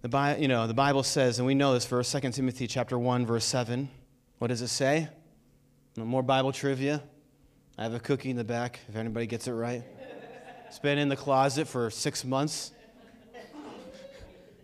The, 0.00 0.08
Bible, 0.08 0.40
you 0.40 0.48
know, 0.48 0.66
the 0.66 0.74
Bible 0.74 1.02
says, 1.02 1.38
and 1.38 1.46
we 1.46 1.54
know 1.54 1.74
this 1.74 1.84
verse, 1.84 2.10
2 2.10 2.30
Timothy 2.30 2.66
chapter 2.66 2.98
1, 2.98 3.26
verse 3.26 3.44
7. 3.44 3.88
What 4.38 4.48
does 4.48 4.62
it 4.62 4.68
say? 4.68 5.08
No 5.96 6.04
More 6.04 6.22
Bible 6.22 6.52
trivia. 6.52 7.02
I 7.76 7.82
have 7.82 7.94
a 7.94 8.00
cookie 8.00 8.30
in 8.30 8.36
the 8.36 8.44
back, 8.44 8.80
if 8.88 8.96
anybody 8.96 9.26
gets 9.26 9.48
it 9.48 9.52
right. 9.52 9.82
It's 10.66 10.78
been 10.78 10.98
in 10.98 11.08
the 11.08 11.16
closet 11.16 11.66
for 11.66 11.90
six 11.90 12.24
months. 12.24 12.72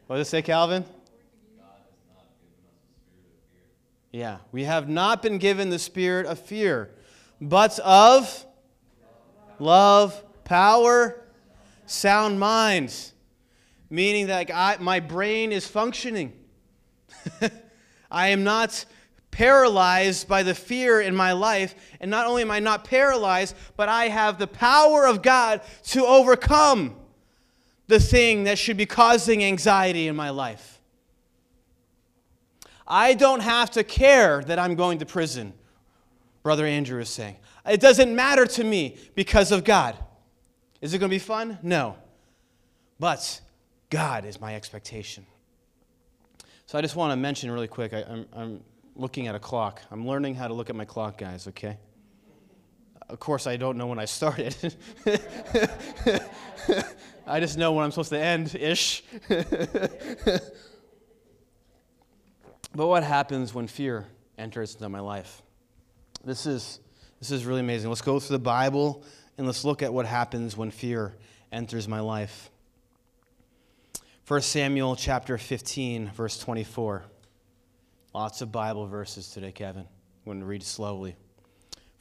What 0.07 0.17
does 0.17 0.29
it 0.29 0.31
say, 0.31 0.43
Calvin? 0.43 0.85
Yeah, 4.15 4.37
we 4.53 4.63
have 4.63 4.89
not 4.89 5.23
been 5.23 5.39
given 5.39 5.71
the 5.71 5.79
spirit 5.81 6.27
of 6.27 6.39
fear, 6.39 6.95
but 7.41 7.81
of 7.81 8.47
love, 9.59 10.23
power, 10.45 11.21
sound 11.87 12.39
minds. 12.39 13.13
Meaning 13.91 14.29
that 14.29 14.53
I, 14.55 14.77
my 14.79 15.01
brain 15.01 15.51
is 15.51 15.67
functioning. 15.67 16.33
I 18.09 18.29
am 18.29 18.45
not 18.45 18.85
paralyzed 19.33 20.29
by 20.29 20.45
the 20.45 20.55
fear 20.55 21.01
in 21.01 21.17
my 21.17 21.33
life. 21.33 21.75
And 22.01 22.09
not 22.09 22.29
only 22.29 22.43
am 22.43 22.53
I 22.53 22.61
not 22.61 22.85
paralyzed, 22.85 23.57
but 23.77 23.89
I 23.89 24.11
have 24.11 24.39
the 24.39 24.47
power 24.47 25.09
of 25.09 25.23
God 25.23 25.61
to 25.87 26.07
overcome 26.07 26.95
the 27.89 27.99
thing 27.99 28.45
that 28.45 28.59
should 28.59 28.77
be 28.77 28.87
causing 28.87 29.43
anxiety 29.43 30.07
in 30.07 30.15
my 30.15 30.31
life. 30.31 30.74
I 32.87 33.15
don't 33.15 33.41
have 33.41 33.71
to 33.73 33.85
care 33.85 34.43
that 34.43 34.59
I'm 34.59 34.75
going 34.75 34.99
to 34.99 35.07
prison, 35.07 35.55
Brother 36.43 36.67
Andrew 36.67 37.01
is 37.01 37.09
saying. 37.09 37.37
It 37.67 37.81
doesn't 37.81 38.15
matter 38.15 38.47
to 38.47 38.65
me 38.65 38.99
because 39.15 39.53
of 39.53 39.65
God. 39.65 39.97
Is 40.81 40.93
it 40.93 40.99
going 40.99 41.09
to 41.09 41.15
be 41.15 41.19
fun? 41.19 41.59
No. 41.63 41.97
But 43.01 43.41
God 43.89 44.27
is 44.27 44.41
my 44.41 44.55
expectation. 44.55 45.25
So 46.67 46.77
I 46.77 46.83
just 46.83 46.97
want 46.97 47.13
to 47.13 47.17
mention 47.17 47.51
really 47.51 47.69
quick 47.69 47.95
I, 47.95 48.25
am 48.37 48.61
looking 48.95 49.29
at 49.29 49.35
a 49.35 49.39
clock. 49.39 49.81
I'm 49.91 50.07
learning 50.07 50.35
how 50.35 50.49
to 50.49 50.55
look 50.55 50.69
at 50.71 50.77
my 50.77 50.85
clock, 50.85 51.19
guys, 51.19 51.49
okay? 51.49 51.79
Of 53.09 53.19
course, 53.21 53.47
I 53.47 53.57
don't 53.57 53.77
know 53.77 53.87
when 53.87 53.99
I 53.99 54.07
started. 54.07 54.57
I 57.27 57.41
just 57.41 57.57
know 57.57 57.73
when 57.73 57.85
I'm 57.85 57.91
supposed 57.91 58.11
to 58.11 58.19
end 58.19 58.55
ish. 58.55 59.03
But 62.75 62.89
what 62.89 63.05
happens 63.05 63.55
when 63.55 63.69
fear 63.69 64.07
enters 64.37 64.75
into 64.75 64.89
my 64.89 64.99
life? 64.99 65.43
This 66.25 66.45
is, 66.45 66.81
this 67.21 67.31
is 67.31 67.47
really 67.47 67.61
amazing. 67.61 67.89
Let's 67.89 68.03
go 68.03 68.19
through 68.19 68.35
the 68.35 68.43
Bible 68.43 69.05
and 69.39 69.47
let's 69.47 69.65
look 69.65 69.83
at 69.83 69.93
what 69.93 70.07
happens 70.07 70.57
when 70.57 70.71
fear 70.73 71.15
enters 71.53 71.87
my 71.87 72.01
life. 72.01 72.51
1 74.27 74.41
Samuel 74.41 74.97
chapter 74.97 75.39
15, 75.39 76.11
verse 76.11 76.39
24. 76.39 77.05
Lots 78.13 78.41
of 78.41 78.51
Bible 78.51 78.87
verses 78.87 79.31
today, 79.31 79.53
Kevin. 79.53 79.83
I'm 79.83 80.25
going 80.25 80.41
to 80.41 80.47
read 80.47 80.63
slowly. 80.63 81.15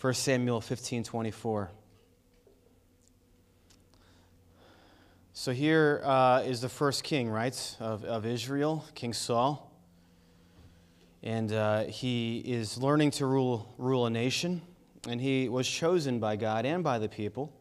1 0.01 0.13
Samuel 0.15 0.59
15, 0.59 1.03
24. 1.03 1.69
So 5.33 5.51
here 5.51 6.01
uh, 6.03 6.43
is 6.45 6.61
the 6.61 6.69
first 6.69 7.03
king, 7.03 7.29
right, 7.29 7.77
of, 7.79 8.05
of 8.05 8.25
Israel, 8.25 8.85
King 8.95 9.13
Saul 9.13 9.72
and 11.23 11.53
uh, 11.53 11.85
he 11.85 12.39
is 12.39 12.77
learning 12.77 13.11
to 13.11 13.25
rule, 13.25 13.73
rule 13.77 14.05
a 14.05 14.09
nation. 14.09 14.61
And 15.07 15.19
he 15.19 15.47
was 15.47 15.67
chosen 15.67 16.19
by 16.19 16.35
God 16.35 16.65
and 16.65 16.83
by 16.83 16.99
the 16.99 17.07
people. 17.07 17.51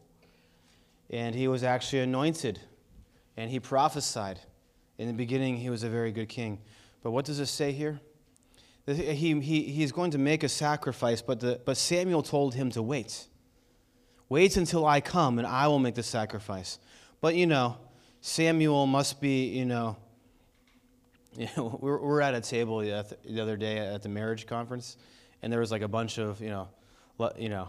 And 1.11 1.35
he 1.35 1.47
was 1.47 1.63
actually 1.63 2.01
anointed. 2.01 2.61
And 3.37 3.51
he 3.51 3.61
prophesied. 3.61 4.41
In 4.99 5.07
the 5.07 5.15
beginning, 5.15 5.57
he 5.57 5.71
was 5.71 5.85
a 5.85 5.89
very 5.89 6.11
good 6.11 6.29
king. 6.29 6.61
But 7.03 7.13
what 7.13 7.25
does 7.25 7.39
it 7.39 7.47
say 7.47 7.73
here? 7.73 8.01
He, 8.87 9.41
he, 9.41 9.63
he's 9.63 9.93
going 9.93 10.11
to 10.11 10.19
make 10.19 10.43
a 10.43 10.49
sacrifice, 10.49 11.23
but, 11.23 11.39
the, 11.39 11.61
but 11.65 11.77
Samuel 11.77 12.23
told 12.23 12.55
him 12.55 12.71
to 12.73 12.83
wait. 12.83 13.27
Wait 14.29 14.57
until 14.57 14.85
I 14.85 15.01
come, 15.01 15.39
and 15.39 15.47
I 15.47 15.69
will 15.69 15.79
make 15.79 15.95
the 15.95 16.03
sacrifice. 16.03 16.81
But, 17.21 17.37
you 17.37 17.47
know, 17.47 17.77
Samuel 18.21 18.87
must 18.87 19.21
be, 19.21 19.47
you 19.47 19.65
know, 19.65 19.97
we 21.37 21.49
were, 21.57 22.21
at 22.21 22.35
a 22.35 22.41
table 22.41 22.79
the 22.81 23.41
other 23.41 23.57
day 23.57 23.79
at 23.79 24.03
the 24.03 24.09
marriage 24.09 24.47
conference, 24.47 24.97
and 25.41 25.53
there 25.53 25.61
was 25.61 25.71
like 25.71 25.83
a 25.83 25.89
bunch 25.89 26.19
of, 26.19 26.41
you 26.41 26.51
know, 26.51 26.69
you 27.39 27.49
know, 27.49 27.69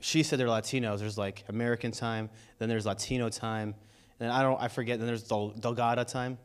she 0.00 0.22
said 0.22 0.38
they're 0.38 0.48
Latinos. 0.48 0.98
There's 0.98 1.16
like 1.16 1.44
American 1.48 1.90
time, 1.90 2.28
then 2.58 2.68
there's 2.68 2.86
Latino 2.86 3.28
time, 3.28 3.74
and 4.20 4.30
I 4.30 4.42
don't, 4.42 4.60
I 4.60 4.68
forget. 4.68 4.98
Then 4.98 5.06
there's 5.06 5.22
Del- 5.22 5.54
Delgada 5.58 6.06
time, 6.06 6.38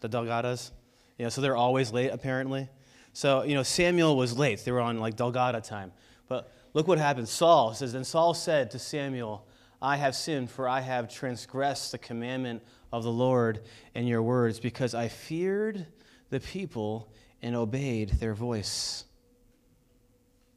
the 0.00 0.08
Delgadas. 0.08 0.70
You 1.18 1.24
know, 1.24 1.28
so 1.28 1.40
they're 1.40 1.56
always 1.56 1.92
late 1.92 2.10
apparently. 2.12 2.68
So 3.12 3.42
you 3.42 3.54
know, 3.54 3.62
Samuel 3.62 4.16
was 4.16 4.36
late. 4.36 4.64
They 4.64 4.72
were 4.72 4.80
on 4.80 4.98
like 4.98 5.16
Delgada 5.16 5.62
time. 5.62 5.92
But 6.28 6.52
look 6.74 6.88
what 6.88 6.98
happened. 6.98 7.28
Saul 7.28 7.74
says, 7.74 7.92
then 7.92 8.04
Saul 8.04 8.34
said 8.34 8.70
to 8.72 8.78
Samuel, 8.78 9.46
I 9.80 9.96
have 9.96 10.14
sinned, 10.14 10.50
for 10.50 10.68
I 10.68 10.80
have 10.80 11.08
transgressed 11.08 11.92
the 11.92 11.98
commandment 11.98 12.62
of 12.92 13.04
the 13.04 13.12
Lord 13.12 13.60
in 13.94 14.06
your 14.06 14.22
words, 14.22 14.58
because 14.58 14.94
I 14.94 15.08
feared 15.08 15.86
the 16.30 16.40
people 16.40 17.08
and 17.42 17.54
obeyed 17.54 18.10
their 18.10 18.34
voice. 18.34 19.04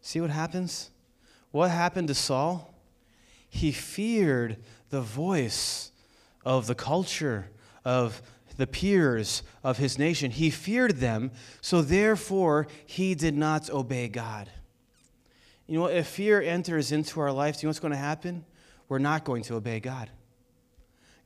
See 0.02 0.22
what 0.22 0.30
happens? 0.30 0.90
What 1.52 1.72
happened 1.72 2.08
to 2.08 2.16
Saul? 2.16 2.74
He 3.50 3.72
feared 3.72 4.58
the 4.90 5.02
voice 5.02 5.92
of 6.46 6.68
the 6.68 6.76
culture, 6.76 7.50
of 7.84 8.22
the 8.58 8.68
peers 8.68 9.44
of 9.64 9.78
his 9.78 9.98
nation. 9.98 10.32
He 10.32 10.50
feared 10.50 10.98
them, 10.98 11.32
so 11.62 11.82
therefore 11.82 12.68
he 12.86 13.16
did 13.16 13.36
not 13.36 13.70
obey 13.70 14.08
God. 14.08 14.50
You 15.66 15.80
know, 15.80 15.86
if 15.86 16.08
fear 16.08 16.42
enters 16.42 16.92
into 16.92 17.20
our 17.20 17.32
life, 17.32 17.56
do 17.56 17.62
you 17.62 17.68
know 17.68 17.70
what's 17.70 17.80
going 17.80 17.92
to 17.92 17.98
happen? 17.98 18.46
We're 18.88 19.00
not 19.00 19.24
going 19.24 19.44
to 19.44 19.56
obey 19.56 19.80
God. 19.80 20.10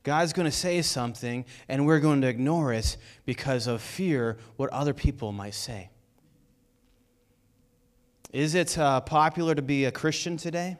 God's 0.04 0.34
going 0.34 0.44
to 0.44 0.56
say 0.56 0.82
something, 0.82 1.46
and 1.66 1.86
we're 1.86 1.98
going 1.98 2.20
to 2.20 2.28
ignore 2.28 2.74
it 2.74 2.98
because 3.24 3.66
of 3.66 3.80
fear 3.80 4.36
what 4.56 4.70
other 4.70 4.92
people 4.92 5.32
might 5.32 5.54
say. 5.54 5.88
Is 8.30 8.54
it 8.54 8.76
uh, 8.76 9.00
popular 9.00 9.54
to 9.54 9.62
be 9.62 9.86
a 9.86 9.90
Christian 9.90 10.36
today? 10.36 10.76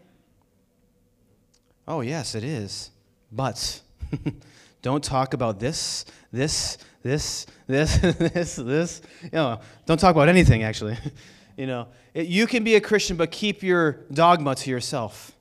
Oh, 1.89 2.03
yes, 2.03 2.35
it 2.35 2.45
is. 2.45 2.91
But 3.33 3.81
don't 4.83 5.03
talk 5.03 5.33
about 5.33 5.59
this, 5.59 6.05
this, 6.31 6.77
this, 7.03 7.47
this, 7.67 7.97
this, 7.99 8.57
this. 8.57 9.03
You 9.23 9.31
know, 9.33 9.61
don't 9.87 9.99
talk 9.99 10.11
about 10.11 10.29
anything, 10.29 10.65
actually. 10.65 10.99
you 11.57 11.67
know, 11.67 11.89
it, 12.13 12.27
you 12.27 12.47
can 12.47 12.63
be 12.63 12.75
a 12.75 12.81
Christian, 12.81 13.17
but 13.17 13.31
keep 13.31 13.63
your 13.63 14.01
dogma 14.13 14.55
to 14.57 14.71
yourself. 14.71 15.34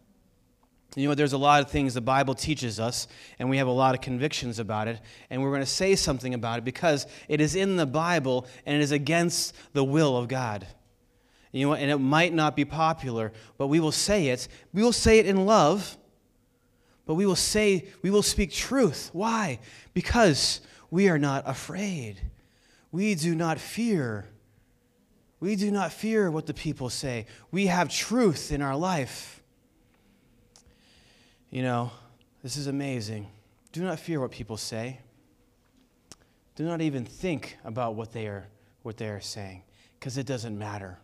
You 0.96 1.10
know, 1.10 1.16
there's 1.16 1.34
a 1.34 1.38
lot 1.38 1.64
of 1.64 1.72
things 1.72 1.96
the 1.96 2.02
Bible 2.02 2.36
teaches 2.36 2.80
us, 2.80 3.08
and 3.40 3.50
we 3.50 3.58
have 3.58 3.68
a 3.68 3.72
lot 3.72 3.96
of 3.96 4.02
convictions 4.02 4.60
about 4.60 4.88
it, 4.88 5.00
and 5.30 5.42
we're 5.42 5.50
going 5.50 5.62
to 5.62 5.66
say 5.66 5.96
something 5.96 6.34
about 6.36 6.60
it 6.60 6.64
because 6.64 7.08
it 7.28 7.42
is 7.42 7.56
in 7.56 7.78
the 7.78 7.88
Bible 7.88 8.46
and 8.66 8.76
it 8.76 8.82
is 8.82 8.92
against 8.92 9.56
the 9.74 9.84
will 9.84 10.16
of 10.18 10.28
God. 10.28 10.68
You 11.52 11.68
know, 11.68 11.74
and 11.74 11.90
it 11.90 11.98
might 11.98 12.34
not 12.34 12.56
be 12.56 12.66
popular, 12.66 13.32
but 13.58 13.68
we 13.68 13.80
will 13.80 13.92
say 13.92 14.28
it. 14.28 14.48
We 14.72 14.84
will 14.84 14.94
say 14.94 15.20
it 15.20 15.26
in 15.26 15.46
love, 15.46 15.98
but 17.06 17.16
we 17.16 17.26
will 17.26 17.36
say, 17.36 17.88
we 18.02 18.10
will 18.10 18.24
speak 18.24 18.52
truth. 18.52 19.10
Why? 19.14 19.60
Because 19.94 20.62
we 20.90 21.10
are 21.10 21.20
not 21.20 21.44
afraid. 21.48 22.22
We 22.92 23.16
do 23.16 23.36
not 23.36 23.60
fear. 23.60 24.30
We 25.40 25.56
do 25.56 25.70
not 25.70 25.92
fear 25.92 26.32
what 26.32 26.46
the 26.46 26.54
people 26.54 26.90
say. 26.90 27.26
We 27.52 27.68
have 27.68 27.90
truth 27.90 28.52
in 28.52 28.62
our 28.62 28.76
life. 28.76 29.43
You 31.54 31.62
know, 31.62 31.92
this 32.42 32.58
is 32.58 32.66
amazing. 32.66 33.28
Do 33.74 33.84
not 33.84 34.00
fear 34.00 34.20
what 34.20 34.32
people 34.32 34.58
say. 34.58 34.98
Do 36.56 36.64
not 36.64 36.82
even 36.82 37.06
think 37.06 37.58
about 37.64 37.94
what 37.94 38.12
they 38.12 38.26
are, 38.26 38.48
what 38.82 38.98
they 38.98 39.08
are 39.08 39.22
saying, 39.22 39.62
because 40.00 40.18
it 40.18 40.26
doesn't 40.26 40.58
matter. 40.58 40.98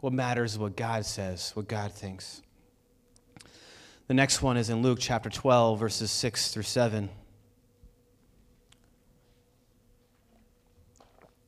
What 0.00 0.12
matters 0.12 0.52
is 0.52 0.58
what 0.58 0.76
God 0.76 1.06
says, 1.06 1.52
what 1.54 1.68
God 1.68 1.90
thinks. 1.90 2.42
The 4.08 4.14
next 4.14 4.42
one 4.42 4.58
is 4.58 4.68
in 4.68 4.82
Luke 4.82 4.98
chapter 5.00 5.30
12, 5.30 5.80
verses 5.80 6.10
6 6.10 6.52
through 6.52 6.64
7. 6.64 7.08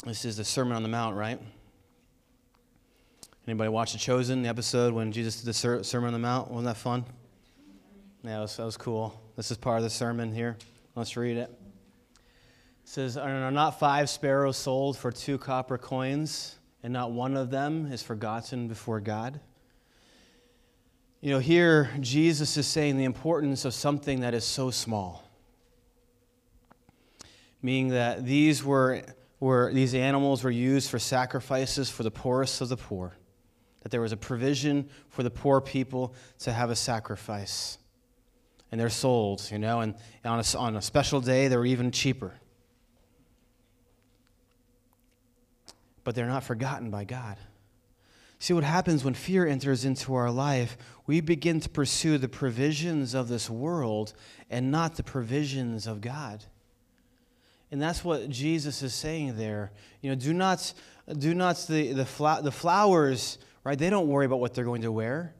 This 0.06 0.24
is 0.24 0.38
the 0.38 0.46
Sermon 0.46 0.76
on 0.76 0.82
the 0.82 0.88
Mount, 0.88 1.14
right? 1.14 1.38
Anybody 3.46 3.68
watch 3.68 3.92
The 3.92 3.98
Chosen, 3.98 4.40
the 4.40 4.48
episode 4.48 4.94
when 4.94 5.12
Jesus 5.12 5.42
did 5.42 5.54
the 5.54 5.84
Sermon 5.84 6.06
on 6.06 6.14
the 6.14 6.18
Mount? 6.18 6.50
Wasn't 6.50 6.64
that 6.64 6.78
fun? 6.78 7.04
Yeah, 8.24 8.36
that 8.36 8.40
was, 8.40 8.56
that 8.56 8.64
was 8.64 8.78
cool. 8.78 9.20
This 9.36 9.50
is 9.50 9.58
part 9.58 9.76
of 9.76 9.82
the 9.82 9.90
sermon 9.90 10.32
here. 10.32 10.56
Let's 10.94 11.14
read 11.14 11.36
it. 11.36 11.50
It 11.50 12.88
says, 12.88 13.18
Are 13.18 13.50
not 13.50 13.78
five 13.78 14.08
sparrows 14.08 14.56
sold 14.56 14.96
for 14.96 15.12
two 15.12 15.36
copper 15.36 15.76
coins, 15.76 16.56
and 16.82 16.90
not 16.90 17.12
one 17.12 17.36
of 17.36 17.50
them 17.50 17.92
is 17.92 18.02
forgotten 18.02 18.66
before 18.66 19.00
God? 19.00 19.40
You 21.20 21.32
know, 21.32 21.38
here 21.38 21.90
Jesus 22.00 22.56
is 22.56 22.66
saying 22.66 22.96
the 22.96 23.04
importance 23.04 23.66
of 23.66 23.74
something 23.74 24.20
that 24.20 24.32
is 24.32 24.44
so 24.44 24.70
small, 24.70 25.28
meaning 27.60 27.88
that 27.88 28.24
these 28.24 28.64
were 28.64 29.02
were 29.38 29.70
these 29.70 29.94
animals 29.94 30.42
were 30.42 30.50
used 30.50 30.88
for 30.88 30.98
sacrifices 30.98 31.90
for 31.90 32.04
the 32.04 32.10
poorest 32.10 32.62
of 32.62 32.70
the 32.70 32.76
poor, 32.78 33.18
that 33.82 33.90
there 33.90 34.00
was 34.00 34.12
a 34.12 34.16
provision 34.16 34.88
for 35.10 35.22
the 35.22 35.30
poor 35.30 35.60
people 35.60 36.14
to 36.38 36.52
have 36.52 36.70
a 36.70 36.76
sacrifice. 36.76 37.76
And 38.74 38.80
they're 38.80 38.90
sold, 38.90 39.48
you 39.52 39.58
know, 39.60 39.82
and 39.82 39.94
on 40.24 40.40
a, 40.40 40.58
on 40.58 40.74
a 40.74 40.82
special 40.82 41.20
day, 41.20 41.46
they're 41.46 41.64
even 41.64 41.92
cheaper. 41.92 42.34
But 46.02 46.16
they're 46.16 46.26
not 46.26 46.42
forgotten 46.42 46.90
by 46.90 47.04
God. 47.04 47.36
See 48.40 48.52
what 48.52 48.64
happens 48.64 49.04
when 49.04 49.14
fear 49.14 49.46
enters 49.46 49.84
into 49.84 50.16
our 50.16 50.28
life? 50.28 50.76
We 51.06 51.20
begin 51.20 51.60
to 51.60 51.68
pursue 51.68 52.18
the 52.18 52.28
provisions 52.28 53.14
of 53.14 53.28
this 53.28 53.48
world 53.48 54.12
and 54.50 54.72
not 54.72 54.96
the 54.96 55.04
provisions 55.04 55.86
of 55.86 56.00
God. 56.00 56.42
And 57.70 57.80
that's 57.80 58.04
what 58.04 58.28
Jesus 58.28 58.82
is 58.82 58.92
saying 58.92 59.36
there. 59.36 59.70
You 60.00 60.10
know, 60.10 60.16
do 60.16 60.34
not, 60.34 60.74
do 61.16 61.32
not 61.32 61.64
the, 61.68 61.92
the, 61.92 62.04
fla- 62.04 62.40
the 62.42 62.50
flowers, 62.50 63.38
right? 63.62 63.78
They 63.78 63.88
don't 63.88 64.08
worry 64.08 64.26
about 64.26 64.40
what 64.40 64.52
they're 64.52 64.64
going 64.64 64.82
to 64.82 64.90
wear. 64.90 65.32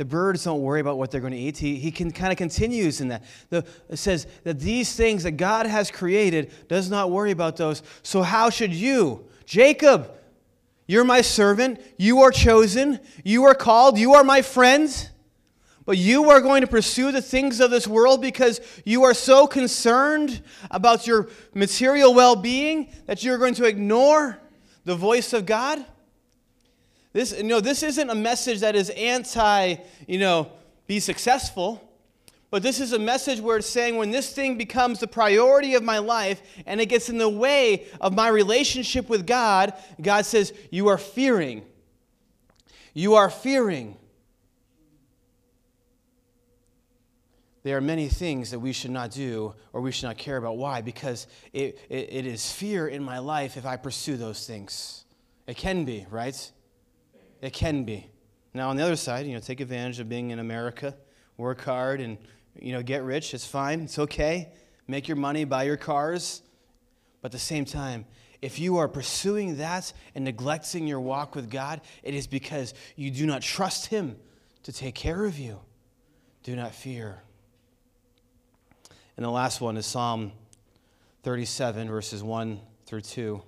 The 0.00 0.06
birds 0.06 0.44
don't 0.44 0.62
worry 0.62 0.80
about 0.80 0.96
what 0.96 1.10
they're 1.10 1.20
going 1.20 1.34
to 1.34 1.38
eat. 1.38 1.58
He, 1.58 1.74
he 1.74 1.90
can 1.90 2.10
kind 2.10 2.32
of 2.32 2.38
continues 2.38 3.02
in 3.02 3.08
that. 3.08 3.22
The, 3.50 3.66
it 3.90 3.98
says 3.98 4.26
that 4.44 4.58
these 4.58 4.96
things 4.96 5.24
that 5.24 5.32
God 5.32 5.66
has 5.66 5.90
created 5.90 6.52
does 6.68 6.88
not 6.88 7.10
worry 7.10 7.32
about 7.32 7.58
those. 7.58 7.82
So 8.02 8.22
how 8.22 8.48
should 8.48 8.72
you, 8.72 9.26
Jacob, 9.44 10.10
you're 10.86 11.04
my 11.04 11.20
servant, 11.20 11.82
you 11.98 12.22
are 12.22 12.30
chosen, 12.30 12.98
you 13.24 13.44
are 13.44 13.54
called, 13.54 13.98
you 13.98 14.14
are 14.14 14.24
my 14.24 14.40
friends. 14.40 15.10
But 15.84 15.98
you 15.98 16.30
are 16.30 16.40
going 16.40 16.62
to 16.62 16.66
pursue 16.66 17.12
the 17.12 17.20
things 17.20 17.60
of 17.60 17.70
this 17.70 17.86
world 17.86 18.22
because 18.22 18.62
you 18.86 19.02
are 19.02 19.12
so 19.12 19.46
concerned 19.46 20.42
about 20.70 21.06
your 21.06 21.28
material 21.52 22.14
well 22.14 22.36
being 22.36 22.90
that 23.04 23.22
you're 23.22 23.36
going 23.36 23.52
to 23.56 23.66
ignore 23.66 24.40
the 24.86 24.96
voice 24.96 25.34
of 25.34 25.44
God? 25.44 25.84
This, 27.12 27.36
you 27.36 27.44
know, 27.44 27.60
this 27.60 27.82
isn't 27.82 28.10
a 28.10 28.14
message 28.14 28.60
that 28.60 28.76
is 28.76 28.90
anti, 28.90 29.76
you 30.06 30.18
know, 30.18 30.52
be 30.86 31.00
successful. 31.00 31.86
But 32.50 32.62
this 32.64 32.80
is 32.80 32.92
a 32.92 32.98
message 32.98 33.40
where 33.40 33.58
it's 33.58 33.68
saying 33.68 33.96
when 33.96 34.10
this 34.10 34.32
thing 34.32 34.58
becomes 34.58 34.98
the 34.98 35.06
priority 35.06 35.74
of 35.74 35.84
my 35.84 35.98
life 35.98 36.42
and 36.66 36.80
it 36.80 36.86
gets 36.86 37.08
in 37.08 37.18
the 37.18 37.28
way 37.28 37.86
of 38.00 38.14
my 38.14 38.28
relationship 38.28 39.08
with 39.08 39.26
God, 39.26 39.72
God 40.00 40.26
says, 40.26 40.52
You 40.70 40.88
are 40.88 40.98
fearing. 40.98 41.62
You 42.92 43.14
are 43.14 43.30
fearing. 43.30 43.96
there 47.62 47.76
are 47.76 47.82
many 47.82 48.08
things 48.08 48.50
that 48.50 48.58
we 48.58 48.72
should 48.72 48.90
not 48.90 49.10
do 49.10 49.54
or 49.72 49.80
we 49.80 49.92
should 49.92 50.06
not 50.06 50.16
care 50.16 50.36
about. 50.36 50.56
Why? 50.56 50.80
Because 50.80 51.26
it, 51.52 51.78
it, 51.88 52.08
it 52.10 52.26
is 52.26 52.50
fear 52.50 52.88
in 52.88 53.02
my 53.02 53.18
life 53.18 53.56
if 53.56 53.66
I 53.66 53.76
pursue 53.76 54.16
those 54.16 54.46
things. 54.46 55.04
It 55.46 55.56
can 55.56 55.84
be, 55.84 56.06
right? 56.10 56.50
It 57.40 57.52
can 57.52 57.84
be. 57.84 58.06
Now, 58.52 58.70
on 58.70 58.76
the 58.76 58.82
other 58.82 58.96
side, 58.96 59.26
you 59.26 59.34
know, 59.34 59.40
take 59.40 59.60
advantage 59.60 60.00
of 60.00 60.08
being 60.08 60.30
in 60.30 60.38
America, 60.38 60.94
work 61.36 61.62
hard, 61.62 62.00
and, 62.00 62.18
you 62.58 62.72
know, 62.72 62.82
get 62.82 63.02
rich. 63.02 63.32
It's 63.32 63.46
fine. 63.46 63.80
It's 63.80 63.98
okay. 63.98 64.52
Make 64.88 65.08
your 65.08 65.16
money, 65.16 65.44
buy 65.44 65.62
your 65.64 65.76
cars. 65.76 66.42
But 67.22 67.28
at 67.28 67.32
the 67.32 67.38
same 67.38 67.64
time, 67.64 68.06
if 68.42 68.58
you 68.58 68.78
are 68.78 68.88
pursuing 68.88 69.58
that 69.58 69.92
and 70.14 70.24
neglecting 70.24 70.86
your 70.86 71.00
walk 71.00 71.34
with 71.34 71.50
God, 71.50 71.80
it 72.02 72.14
is 72.14 72.26
because 72.26 72.74
you 72.96 73.10
do 73.10 73.26
not 73.26 73.42
trust 73.42 73.86
Him 73.86 74.16
to 74.64 74.72
take 74.72 74.94
care 74.94 75.24
of 75.24 75.38
you. 75.38 75.60
Do 76.42 76.56
not 76.56 76.74
fear. 76.74 77.22
And 79.16 79.24
the 79.24 79.30
last 79.30 79.60
one 79.60 79.76
is 79.76 79.86
Psalm 79.86 80.32
37, 81.22 81.88
verses 81.88 82.22
1 82.22 82.60
through 82.86 83.02
2. 83.02 83.42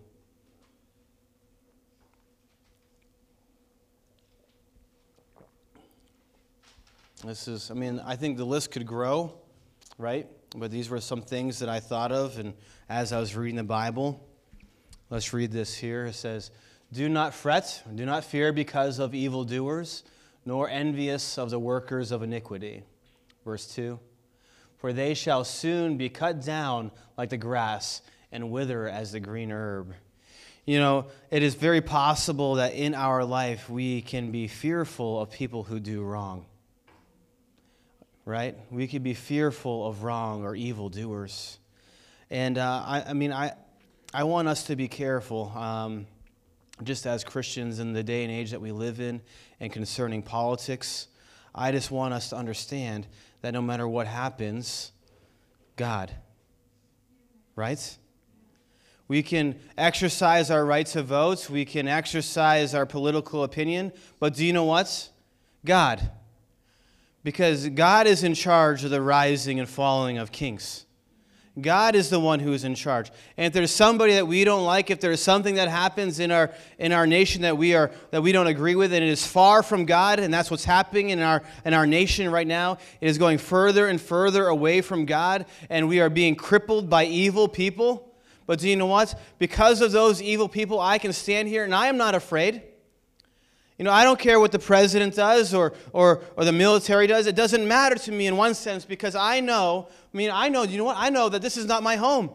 This 7.24 7.48
is, 7.48 7.70
I 7.70 7.74
mean, 7.74 8.00
I 8.04 8.16
think 8.16 8.36
the 8.36 8.44
list 8.44 8.70
could 8.70 8.86
grow, 8.86 9.34
right? 9.98 10.26
But 10.56 10.70
these 10.70 10.90
were 10.90 11.00
some 11.00 11.22
things 11.22 11.58
that 11.60 11.68
I 11.68 11.80
thought 11.80 12.12
of, 12.12 12.38
and 12.38 12.54
as 12.88 13.12
I 13.12 13.20
was 13.20 13.36
reading 13.36 13.56
the 13.56 13.62
Bible, 13.62 14.26
let's 15.08 15.32
read 15.32 15.52
this 15.52 15.74
here. 15.74 16.06
It 16.06 16.14
says, 16.14 16.50
Do 16.92 17.08
not 17.08 17.32
fret, 17.34 17.82
do 17.94 18.04
not 18.04 18.24
fear 18.24 18.52
because 18.52 18.98
of 18.98 19.14
evildoers, 19.14 20.04
nor 20.44 20.68
envious 20.68 21.38
of 21.38 21.50
the 21.50 21.58
workers 21.58 22.10
of 22.10 22.22
iniquity. 22.22 22.82
Verse 23.44 23.66
2 23.74 23.98
for 24.82 24.92
they 24.92 25.14
shall 25.14 25.44
soon 25.44 25.96
be 25.96 26.08
cut 26.08 26.44
down 26.44 26.90
like 27.16 27.30
the 27.30 27.36
grass 27.36 28.02
and 28.32 28.50
wither 28.50 28.88
as 28.88 29.12
the 29.12 29.20
green 29.20 29.52
herb. 29.52 29.94
You 30.66 30.80
know, 30.80 31.06
it 31.30 31.44
is 31.44 31.54
very 31.54 31.80
possible 31.80 32.56
that 32.56 32.74
in 32.74 32.92
our 32.92 33.24
life 33.24 33.70
we 33.70 34.02
can 34.02 34.32
be 34.32 34.48
fearful 34.48 35.20
of 35.20 35.30
people 35.30 35.62
who 35.62 35.78
do 35.78 36.02
wrong. 36.02 36.46
Right? 38.24 38.56
We 38.70 38.86
could 38.86 39.02
be 39.02 39.14
fearful 39.14 39.86
of 39.86 40.04
wrong 40.04 40.44
or 40.44 40.54
evil 40.54 40.88
doers. 40.88 41.58
And 42.30 42.56
uh, 42.56 42.82
I, 42.86 43.04
I, 43.08 43.12
mean, 43.12 43.32
I, 43.32 43.52
I 44.14 44.24
want 44.24 44.48
us 44.48 44.64
to 44.64 44.76
be 44.76 44.88
careful, 44.88 45.52
um, 45.56 46.06
just 46.82 47.06
as 47.06 47.24
Christians 47.24 47.78
in 47.78 47.92
the 47.92 48.02
day 48.02 48.22
and 48.22 48.32
age 48.32 48.52
that 48.52 48.60
we 48.60 48.72
live 48.72 49.00
in 49.00 49.20
and 49.60 49.72
concerning 49.72 50.22
politics. 50.22 51.08
I 51.54 51.72
just 51.72 51.90
want 51.90 52.14
us 52.14 52.30
to 52.30 52.36
understand 52.36 53.06
that 53.42 53.52
no 53.52 53.60
matter 53.60 53.86
what 53.86 54.06
happens, 54.06 54.92
God. 55.76 56.10
Right? 57.56 57.98
We 59.08 59.22
can 59.22 59.58
exercise 59.76 60.50
our 60.50 60.64
right 60.64 60.86
to 60.86 61.02
vote, 61.02 61.50
we 61.50 61.64
can 61.64 61.86
exercise 61.86 62.74
our 62.74 62.86
political 62.86 63.44
opinion, 63.44 63.92
but 64.18 64.34
do 64.34 64.46
you 64.46 64.54
know 64.54 64.64
what? 64.64 65.10
God. 65.64 66.10
Because 67.24 67.68
God 67.68 68.06
is 68.06 68.24
in 68.24 68.34
charge 68.34 68.84
of 68.84 68.90
the 68.90 69.00
rising 69.00 69.60
and 69.60 69.68
falling 69.68 70.18
of 70.18 70.32
kings. 70.32 70.86
God 71.60 71.94
is 71.94 72.08
the 72.08 72.18
one 72.18 72.40
who 72.40 72.54
is 72.54 72.64
in 72.64 72.74
charge. 72.74 73.10
And 73.36 73.46
if 73.46 73.52
there's 73.52 73.70
somebody 73.70 74.14
that 74.14 74.26
we 74.26 74.42
don't 74.42 74.64
like, 74.64 74.90
if 74.90 75.00
there's 75.00 75.20
something 75.20 75.56
that 75.56 75.68
happens 75.68 76.18
in 76.18 76.30
our 76.30 76.50
in 76.78 76.92
our 76.92 77.06
nation 77.06 77.42
that 77.42 77.58
we 77.58 77.74
are 77.74 77.90
that 78.10 78.22
we 78.22 78.32
don't 78.32 78.46
agree 78.46 78.74
with, 78.74 78.92
and 78.94 79.04
it 79.04 79.10
is 79.10 79.26
far 79.26 79.62
from 79.62 79.84
God, 79.84 80.18
and 80.18 80.32
that's 80.32 80.50
what's 80.50 80.64
happening 80.64 81.10
in 81.10 81.20
our 81.20 81.42
in 81.66 81.74
our 81.74 81.86
nation 81.86 82.30
right 82.30 82.46
now, 82.46 82.78
it 83.02 83.08
is 83.08 83.18
going 83.18 83.36
further 83.36 83.86
and 83.86 84.00
further 84.00 84.46
away 84.46 84.80
from 84.80 85.04
God, 85.04 85.44
and 85.68 85.88
we 85.88 86.00
are 86.00 86.08
being 86.08 86.36
crippled 86.36 86.88
by 86.88 87.04
evil 87.04 87.46
people. 87.48 88.14
But 88.46 88.58
do 88.58 88.68
you 88.68 88.76
know 88.76 88.86
what? 88.86 89.14
Because 89.38 89.82
of 89.82 89.92
those 89.92 90.22
evil 90.22 90.48
people, 90.48 90.80
I 90.80 90.96
can 90.96 91.12
stand 91.12 91.48
here 91.48 91.64
and 91.64 91.74
I 91.74 91.88
am 91.88 91.98
not 91.98 92.14
afraid. 92.14 92.62
You 93.82 93.86
know, 93.86 93.92
I 93.92 94.04
don't 94.04 94.20
care 94.20 94.38
what 94.38 94.52
the 94.52 94.60
president 94.60 95.16
does 95.16 95.52
or, 95.52 95.72
or, 95.92 96.22
or 96.36 96.44
the 96.44 96.52
military 96.52 97.08
does. 97.08 97.26
It 97.26 97.34
doesn't 97.34 97.66
matter 97.66 97.96
to 97.96 98.12
me 98.12 98.28
in 98.28 98.36
one 98.36 98.54
sense 98.54 98.84
because 98.84 99.16
I 99.16 99.40
know, 99.40 99.88
I 99.90 100.16
mean, 100.16 100.30
I 100.30 100.48
know, 100.50 100.62
you 100.62 100.78
know 100.78 100.84
what? 100.84 100.96
I 100.96 101.10
know 101.10 101.28
that 101.28 101.42
this 101.42 101.56
is 101.56 101.66
not 101.66 101.82
my 101.82 101.96
home. 101.96 102.30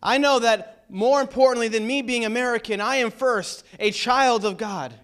I 0.00 0.18
know 0.18 0.38
that 0.38 0.84
more 0.88 1.20
importantly 1.20 1.66
than 1.66 1.84
me 1.84 2.00
being 2.00 2.24
American, 2.24 2.80
I 2.80 2.98
am 2.98 3.10
first 3.10 3.64
a 3.80 3.90
child 3.90 4.44
of 4.44 4.56
God. 4.56 4.94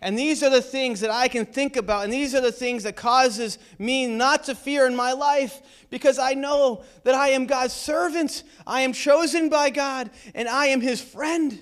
And 0.00 0.18
these 0.18 0.42
are 0.42 0.50
the 0.50 0.60
things 0.60 0.98
that 0.98 1.12
I 1.12 1.28
can 1.28 1.46
think 1.46 1.76
about, 1.76 2.02
and 2.02 2.12
these 2.12 2.34
are 2.34 2.40
the 2.40 2.50
things 2.50 2.82
that 2.82 2.96
causes 2.96 3.60
me 3.78 4.08
not 4.08 4.42
to 4.46 4.56
fear 4.56 4.88
in 4.88 4.96
my 4.96 5.12
life 5.12 5.62
because 5.90 6.18
I 6.18 6.34
know 6.34 6.82
that 7.04 7.14
I 7.14 7.28
am 7.28 7.46
God's 7.46 7.72
servant. 7.72 8.42
I 8.66 8.80
am 8.80 8.92
chosen 8.92 9.48
by 9.48 9.70
God, 9.70 10.10
and 10.34 10.48
I 10.48 10.66
am 10.66 10.80
his 10.80 11.00
friend. 11.00 11.60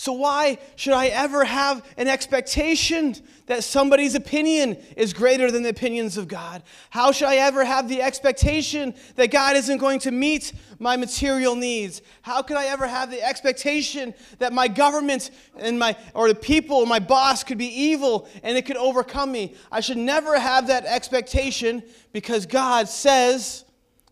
So, 0.00 0.12
why 0.12 0.58
should 0.76 0.92
I 0.92 1.08
ever 1.08 1.44
have 1.44 1.84
an 1.96 2.06
expectation 2.06 3.16
that 3.46 3.64
somebody's 3.64 4.14
opinion 4.14 4.76
is 4.96 5.12
greater 5.12 5.50
than 5.50 5.64
the 5.64 5.70
opinions 5.70 6.16
of 6.16 6.28
God? 6.28 6.62
How 6.90 7.10
should 7.10 7.26
I 7.26 7.38
ever 7.38 7.64
have 7.64 7.88
the 7.88 8.00
expectation 8.00 8.94
that 9.16 9.32
God 9.32 9.56
isn't 9.56 9.78
going 9.78 9.98
to 10.00 10.12
meet 10.12 10.52
my 10.78 10.96
material 10.96 11.56
needs? 11.56 12.00
How 12.22 12.42
could 12.42 12.56
I 12.56 12.66
ever 12.66 12.86
have 12.86 13.10
the 13.10 13.20
expectation 13.20 14.14
that 14.38 14.52
my 14.52 14.68
government 14.68 15.32
and 15.58 15.80
my, 15.80 15.96
or 16.14 16.28
the 16.28 16.34
people, 16.36 16.86
my 16.86 17.00
boss 17.00 17.42
could 17.42 17.58
be 17.58 17.66
evil 17.66 18.28
and 18.44 18.56
it 18.56 18.66
could 18.66 18.76
overcome 18.76 19.32
me? 19.32 19.56
I 19.72 19.80
should 19.80 19.98
never 19.98 20.38
have 20.38 20.68
that 20.68 20.84
expectation 20.84 21.82
because 22.12 22.46
God 22.46 22.88
says 22.88 23.64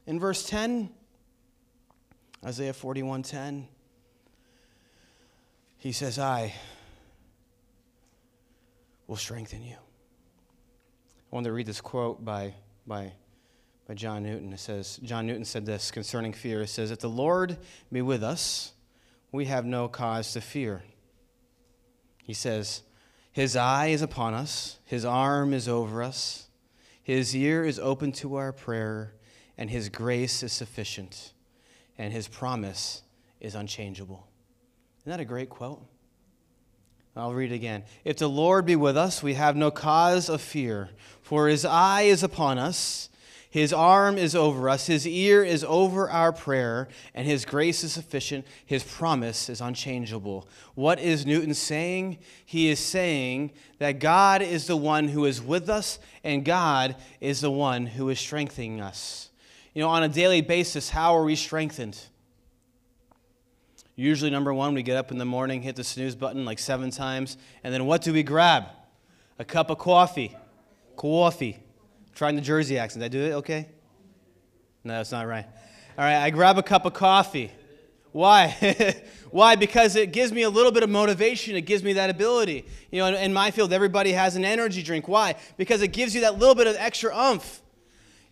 in 0.05 0.18
verse 0.18 0.45
10, 0.49 0.91
Isaiah 2.45 2.72
41 2.72 3.22
10, 3.22 3.68
he 5.87 5.93
says, 5.93 6.18
I 6.18 6.53
will 9.07 9.14
strengthen 9.14 9.62
you. 9.62 9.76
I 9.76 11.34
want 11.34 11.45
to 11.45 11.53
read 11.53 11.66
this 11.66 11.80
quote 11.80 12.24
by, 12.24 12.55
by, 12.89 13.12
by 13.87 13.95
John 13.95 14.24
Newton. 14.24 14.53
It 14.53 14.59
says, 14.59 14.99
John 15.05 15.28
Newton 15.28 15.45
said 15.45 15.64
this 15.64 15.93
concerning 15.93 16.32
fear. 16.32 16.62
It 16.62 16.70
says, 16.70 16.91
If 16.91 16.99
the 16.99 17.09
Lord 17.09 17.57
be 17.93 18.03
with 18.03 18.24
us, 18.24 18.72
we 19.30 19.45
have 19.45 19.64
no 19.64 19.87
cause 19.87 20.32
to 20.32 20.41
fear. 20.41 20.82
He 22.24 22.34
says, 22.34 22.82
His 23.30 23.55
eye 23.55 23.87
is 23.87 24.03
upon 24.03 24.34
us, 24.34 24.80
His 24.87 25.05
arm 25.05 25.55
is 25.55 25.68
over 25.68 26.03
us, 26.03 26.49
His 27.01 27.37
ear 27.37 27.64
is 27.64 27.78
open 27.78 28.11
to 28.14 28.34
our 28.34 28.53
prayer, 28.53 29.14
and 29.57 29.70
His 29.70 29.89
grace 29.89 30.43
is 30.43 30.53
sufficient, 30.53 31.32
and 31.97 32.12
His 32.12 32.26
promise 32.26 33.03
is 33.39 33.55
unchangeable. 33.55 34.26
Isn't 35.07 35.19
that 35.19 35.23
a 35.23 35.25
great 35.25 35.51
quote? 35.51 35.87
I'll 37.15 37.33
read 37.33 37.53
it 37.53 37.55
again. 37.55 37.85
If 38.05 38.17
the 38.17 38.29
Lord 38.29 38.67
be 38.67 38.75
with 38.75 38.97
us, 38.97 39.23
we 39.23 39.35
have 39.35 39.55
no 39.55 39.71
cause 39.71 40.29
of 40.29 40.41
fear, 40.41 40.91
for 41.23 41.47
his 41.47 41.65
eye 41.65 42.03
is 42.03 42.25
upon 42.25 42.59
us, 42.59 43.09
his 43.49 43.73
arm 43.73 44.19
is 44.19 44.35
over 44.35 44.69
us, 44.69 44.89
his 44.89 45.07
ear 45.07 45.45
is 45.45 45.63
over 45.63 46.11
our 46.11 46.33
prayer, 46.33 46.89
and 47.15 47.25
his 47.25 47.45
grace 47.45 47.85
is 47.85 47.93
sufficient, 47.93 48.49
his 48.67 48.83
promise 48.83 49.49
is 49.49 49.61
unchangeable. 49.61 50.49
What 50.75 50.99
is 50.99 51.25
Newton 51.25 51.55
saying? 51.55 52.19
He 52.45 52.69
is 52.69 52.81
saying 52.81 53.53
that 53.79 54.01
God 54.01 54.43
is 54.43 54.67
the 54.67 54.77
one 54.77 55.07
who 55.07 55.25
is 55.25 55.41
with 55.41 55.69
us, 55.69 56.01
and 56.25 56.45
God 56.45 56.97
is 57.21 57.43
the 57.43 57.51
one 57.53 57.87
who 57.87 58.09
is 58.09 58.19
strengthening 58.19 58.81
us. 58.81 59.31
You 59.73 59.83
know, 59.83 59.89
on 59.89 60.03
a 60.03 60.09
daily 60.09 60.41
basis, 60.41 60.91
how 60.91 61.17
are 61.17 61.25
we 61.25 61.37
strengthened? 61.37 61.97
Usually, 63.97 64.30
number 64.30 64.53
one, 64.53 64.74
we 64.74 64.82
get 64.82 64.99
up 64.99 65.11
in 65.11 65.16
the 65.16 65.24
morning, 65.24 65.62
hit 65.62 65.74
the 65.74 65.84
snooze 65.84 66.14
button 66.14 66.44
like 66.44 66.59
seven 66.59 66.90
times, 66.90 67.38
and 67.64 67.72
then 67.72 67.86
what 67.86 68.03
do 68.03 68.12
we 68.12 68.22
grab? 68.22 68.64
A 69.38 69.44
cup 69.44 69.70
of 69.70 69.78
coffee. 69.78 70.36
Coffee. 70.97 71.55
I'm 71.55 72.14
trying 72.14 72.36
the 72.36 72.42
Jersey 72.42 72.78
accent. 72.78 73.01
Did 73.01 73.07
I 73.07 73.09
do 73.09 73.24
it 73.24 73.34
okay? 73.36 73.68
No, 74.84 74.99
that's 74.99 75.12
not 75.12 75.26
right. 75.26 75.47
All 75.99 76.05
right, 76.05 76.22
I 76.22 76.28
grab 76.28 76.59
a 76.59 76.62
cup 76.62 76.84
of 76.84 76.92
coffee. 76.92 77.51
Why? 78.12 78.55
Why? 79.30 79.57
Because 79.57 79.97
it 79.97 80.12
gives 80.12 80.30
me 80.30 80.42
a 80.42 80.51
little 80.51 80.72
bit 80.72 80.82
of 80.82 80.90
motivation. 80.90 81.57
It 81.57 81.62
gives 81.62 81.82
me 81.82 81.94
that 81.94 82.11
ability. 82.11 82.66
You 82.90 83.01
know, 83.01 83.16
in 83.16 83.32
my 83.32 83.51
field, 83.51 83.72
everybody 83.72 84.12
has 84.12 84.36
an 84.36 84.44
energy 84.44 84.82
drink. 84.82 85.09
Why? 85.09 85.36
Because 85.57 85.80
it 85.80 85.88
gives 85.88 86.14
you 86.14 86.20
that 86.20 86.38
little 86.38 86.55
bit 86.55 86.66
of 86.66 86.76
extra 86.78 87.16
umph. 87.16 87.62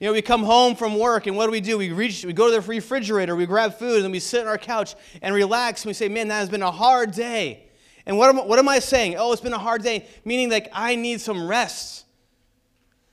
You 0.04 0.10
know, 0.10 0.12
we 0.12 0.20
come 0.20 0.42
home 0.42 0.76
from 0.76 0.98
work, 0.98 1.26
and 1.26 1.34
what 1.34 1.46
do 1.46 1.50
we 1.50 1.62
do? 1.62 1.78
We 1.78 1.90
reach, 1.90 2.26
we 2.26 2.34
go 2.34 2.48
to 2.48 2.52
the 2.52 2.60
refrigerator, 2.60 3.34
we 3.34 3.46
grab 3.46 3.78
food, 3.78 4.04
and 4.04 4.12
we 4.12 4.18
sit 4.18 4.42
on 4.42 4.48
our 4.48 4.58
couch 4.58 4.96
and 5.22 5.34
relax, 5.34 5.80
and 5.80 5.88
we 5.88 5.94
say, 5.94 6.10
"Man, 6.10 6.28
that 6.28 6.40
has 6.40 6.50
been 6.50 6.60
a 6.60 6.70
hard 6.70 7.12
day." 7.12 7.70
And 8.04 8.18
what 8.18 8.28
am, 8.28 8.46
what 8.46 8.58
am 8.58 8.68
I 8.68 8.80
saying? 8.80 9.16
Oh, 9.16 9.32
it's 9.32 9.40
been 9.40 9.54
a 9.54 9.58
hard 9.58 9.82
day, 9.82 10.06
meaning 10.22 10.50
like 10.50 10.68
I 10.74 10.94
need 10.94 11.22
some 11.22 11.48
rest. 11.48 12.04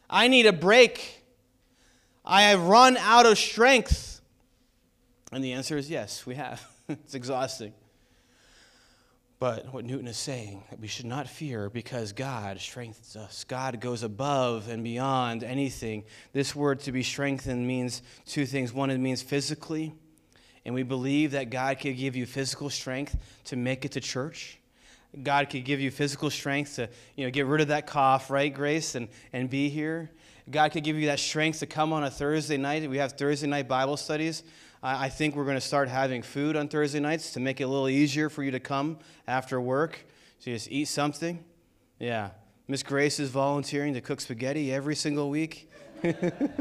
I 0.10 0.28
need 0.28 0.46
a 0.48 0.52
break. 0.52 1.24
I 2.26 2.42
have 2.42 2.62
run 2.64 2.98
out 2.98 3.26
of 3.26 3.38
strength. 3.38 4.20
And 5.32 5.42
the 5.42 5.54
answer 5.54 5.78
is 5.78 5.90
yes, 5.90 6.26
we 6.26 6.36
have. 6.36 6.62
it's 6.90 7.16
exhausting. 7.16 7.72
But 9.42 9.74
what 9.74 9.86
Newton 9.86 10.08
is 10.08 10.18
saying, 10.18 10.62
that 10.70 10.80
we 10.80 10.86
should 10.86 11.08
not 11.08 11.28
fear 11.28 11.68
because 11.68 12.14
God 12.14 12.60
strengthens 12.60 13.16
us. 13.16 13.44
God 13.44 13.82
goes 13.82 14.04
above 14.04 14.70
and 14.70 14.84
beyond 14.84 15.44
anything. 15.44 16.04
This 16.32 16.56
word 16.56 16.82
to 16.82 16.92
be 16.92 17.02
strengthened 17.02 17.66
means 17.66 18.04
two 18.28 18.46
things. 18.46 18.72
One, 18.72 18.92
it 18.92 19.00
means 19.00 19.24
physically, 19.24 19.96
and 20.64 20.76
we 20.76 20.84
believe 20.84 21.32
that 21.32 21.50
God 21.50 21.80
could 21.80 21.98
give 21.98 22.16
you 22.16 22.28
physical 22.28 22.70
strength 22.70 23.18
to 23.46 23.56
make 23.56 23.84
it 23.84 23.94
to 23.94 24.00
church. 24.00 24.60
God 25.24 25.50
could 25.50 25.66
give 25.66 25.80
you 25.80 25.90
physical 25.90 26.30
strength 26.30 26.76
to 26.76 26.88
you 27.16 27.26
know, 27.26 27.32
get 27.32 27.48
rid 27.48 27.62
of 27.62 27.70
that 27.70 27.88
cough, 27.88 28.30
right, 28.30 28.54
Grace, 28.54 28.94
and, 28.94 29.08
and 29.34 29.50
be 29.50 29.70
here. 29.70 30.12
God 30.52 30.72
could 30.72 30.84
give 30.84 30.98
you 30.98 31.08
that 31.08 31.20
strength 31.20 31.62
to 31.62 31.66
come 31.66 31.94
on 31.94 32.04
a 32.04 32.12
Thursday 32.12 32.58
night. 32.58 32.88
We 32.88 33.00
have 33.00 33.14
Thursday 33.14 33.48
night 33.48 33.68
Bible 33.68 33.98
studies. 33.98 34.44
I 34.84 35.10
think 35.10 35.36
we're 35.36 35.46
going 35.46 35.58
to 35.58 35.62
start 35.62 35.90
having 35.90 36.24
food 36.24 36.56
on 36.56 36.68
Thursday 36.68 37.00
nights 37.00 37.34
to 37.34 37.40
make 37.40 37.62
it 37.62 37.66
a 37.66 37.68
little 37.68 37.88
easier 37.88 38.32
for 38.32 38.42
you 38.42 38.50
to 38.50 38.60
come 38.60 38.98
after 39.28 39.62
work. 39.62 40.00
So 40.40 40.50
just 40.50 40.72
eat 40.72 40.86
something. 40.86 41.44
Yeah. 42.00 42.32
Miss 42.68 42.82
Grace 42.82 43.20
is 43.20 43.30
volunteering 43.30 43.94
to 43.94 44.02
cook 44.02 44.20
spaghetti 44.20 44.74
every 44.74 44.96
single 44.96 45.30
week. 45.30 45.70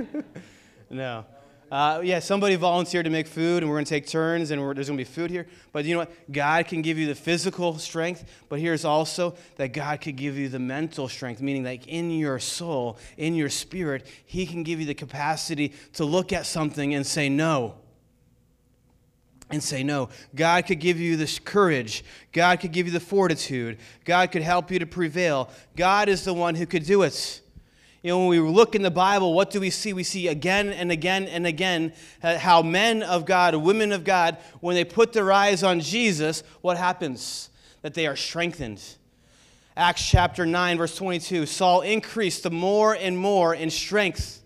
no. 0.90 1.24
Uh, 1.72 2.02
yeah, 2.04 2.18
somebody 2.18 2.56
volunteered 2.56 3.04
to 3.04 3.10
make 3.10 3.26
food, 3.26 3.62
and 3.62 3.70
we're 3.70 3.76
going 3.76 3.86
to 3.86 3.88
take 3.88 4.06
turns, 4.06 4.50
and 4.50 4.60
there's 4.60 4.88
going 4.88 4.98
to 4.98 5.02
be 5.02 5.04
food 5.04 5.30
here. 5.30 5.46
But 5.72 5.86
you 5.86 5.94
know 5.94 6.00
what? 6.00 6.12
God 6.30 6.66
can 6.66 6.82
give 6.82 6.98
you 6.98 7.06
the 7.06 7.14
physical 7.14 7.78
strength, 7.78 8.24
but 8.50 8.58
here's 8.58 8.84
also 8.84 9.34
that 9.56 9.72
God 9.72 10.02
could 10.02 10.16
give 10.16 10.36
you 10.36 10.50
the 10.50 10.58
mental 10.58 11.08
strength, 11.08 11.40
meaning 11.40 11.64
like 11.64 11.86
in 11.86 12.10
your 12.10 12.38
soul, 12.38 12.98
in 13.16 13.34
your 13.34 13.48
spirit, 13.48 14.06
He 14.26 14.44
can 14.44 14.62
give 14.62 14.78
you 14.78 14.84
the 14.84 14.94
capacity 14.94 15.72
to 15.94 16.04
look 16.04 16.34
at 16.34 16.44
something 16.44 16.92
and 16.92 17.06
say 17.06 17.30
no 17.30 17.76
and 19.50 19.62
say 19.62 19.82
no. 19.82 20.08
God 20.34 20.66
could 20.66 20.80
give 20.80 20.98
you 20.98 21.16
this 21.16 21.38
courage. 21.38 22.04
God 22.32 22.60
could 22.60 22.72
give 22.72 22.86
you 22.86 22.92
the 22.92 23.00
fortitude. 23.00 23.78
God 24.04 24.30
could 24.32 24.42
help 24.42 24.70
you 24.70 24.78
to 24.78 24.86
prevail. 24.86 25.50
God 25.76 26.08
is 26.08 26.24
the 26.24 26.34
one 26.34 26.54
who 26.54 26.66
could 26.66 26.84
do 26.84 27.02
it. 27.02 27.40
You 28.02 28.10
know, 28.10 28.18
when 28.20 28.28
we 28.28 28.40
look 28.40 28.74
in 28.74 28.82
the 28.82 28.90
Bible, 28.90 29.34
what 29.34 29.50
do 29.50 29.60
we 29.60 29.68
see? 29.68 29.92
We 29.92 30.04
see 30.04 30.28
again 30.28 30.70
and 30.70 30.90
again 30.90 31.24
and 31.24 31.46
again 31.46 31.92
how 32.22 32.62
men 32.62 33.02
of 33.02 33.26
God, 33.26 33.54
women 33.54 33.92
of 33.92 34.04
God, 34.04 34.38
when 34.60 34.74
they 34.74 34.84
put 34.84 35.12
their 35.12 35.30
eyes 35.30 35.62
on 35.62 35.80
Jesus, 35.80 36.42
what 36.62 36.78
happens? 36.78 37.50
That 37.82 37.92
they 37.92 38.06
are 38.06 38.16
strengthened. 38.16 38.82
Acts 39.76 40.08
chapter 40.08 40.46
9, 40.46 40.78
verse 40.78 40.96
22 40.96 41.46
Saul 41.46 41.82
increased 41.82 42.42
the 42.42 42.50
more 42.50 42.94
and 42.94 43.18
more 43.18 43.54
in 43.54 43.68
strength. 43.70 44.39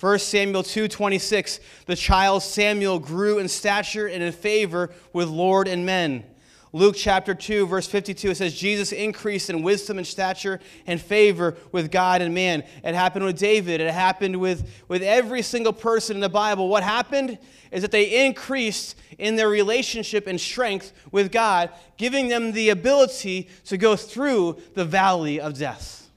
1 0.00 0.18
Samuel 0.18 0.62
2:26 0.62 1.60
The 1.84 1.94
child 1.94 2.42
Samuel 2.42 2.98
grew 2.98 3.38
in 3.38 3.48
stature 3.48 4.06
and 4.06 4.22
in 4.22 4.32
favor 4.32 4.90
with 5.12 5.28
Lord 5.28 5.68
and 5.68 5.84
men. 5.84 6.24
Luke 6.72 6.94
chapter 6.96 7.34
2, 7.34 7.66
verse 7.66 7.88
52, 7.88 8.30
it 8.30 8.36
says, 8.36 8.54
Jesus 8.54 8.92
increased 8.92 9.50
in 9.50 9.62
wisdom 9.62 9.98
and 9.98 10.06
stature 10.06 10.60
and 10.86 11.00
favor 11.00 11.56
with 11.72 11.90
God 11.90 12.22
and 12.22 12.32
man. 12.32 12.62
It 12.84 12.94
happened 12.94 13.24
with 13.24 13.36
David. 13.36 13.80
It 13.80 13.92
happened 13.92 14.36
with, 14.36 14.70
with 14.86 15.02
every 15.02 15.42
single 15.42 15.72
person 15.72 16.16
in 16.16 16.20
the 16.20 16.28
Bible. 16.28 16.68
What 16.68 16.84
happened 16.84 17.38
is 17.72 17.82
that 17.82 17.90
they 17.90 18.24
increased 18.24 18.96
in 19.18 19.34
their 19.34 19.48
relationship 19.48 20.28
and 20.28 20.40
strength 20.40 20.92
with 21.10 21.32
God, 21.32 21.70
giving 21.96 22.28
them 22.28 22.52
the 22.52 22.68
ability 22.68 23.48
to 23.64 23.76
go 23.76 23.96
through 23.96 24.62
the 24.74 24.84
valley 24.84 25.40
of 25.40 25.58
death. 25.58 26.08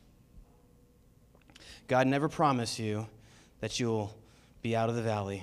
God 1.88 2.06
never 2.06 2.30
promised 2.30 2.78
you 2.78 3.08
that 3.64 3.80
you'll 3.80 4.14
be 4.62 4.76
out 4.76 4.90
of 4.90 4.96
the 4.96 5.02
valley. 5.02 5.42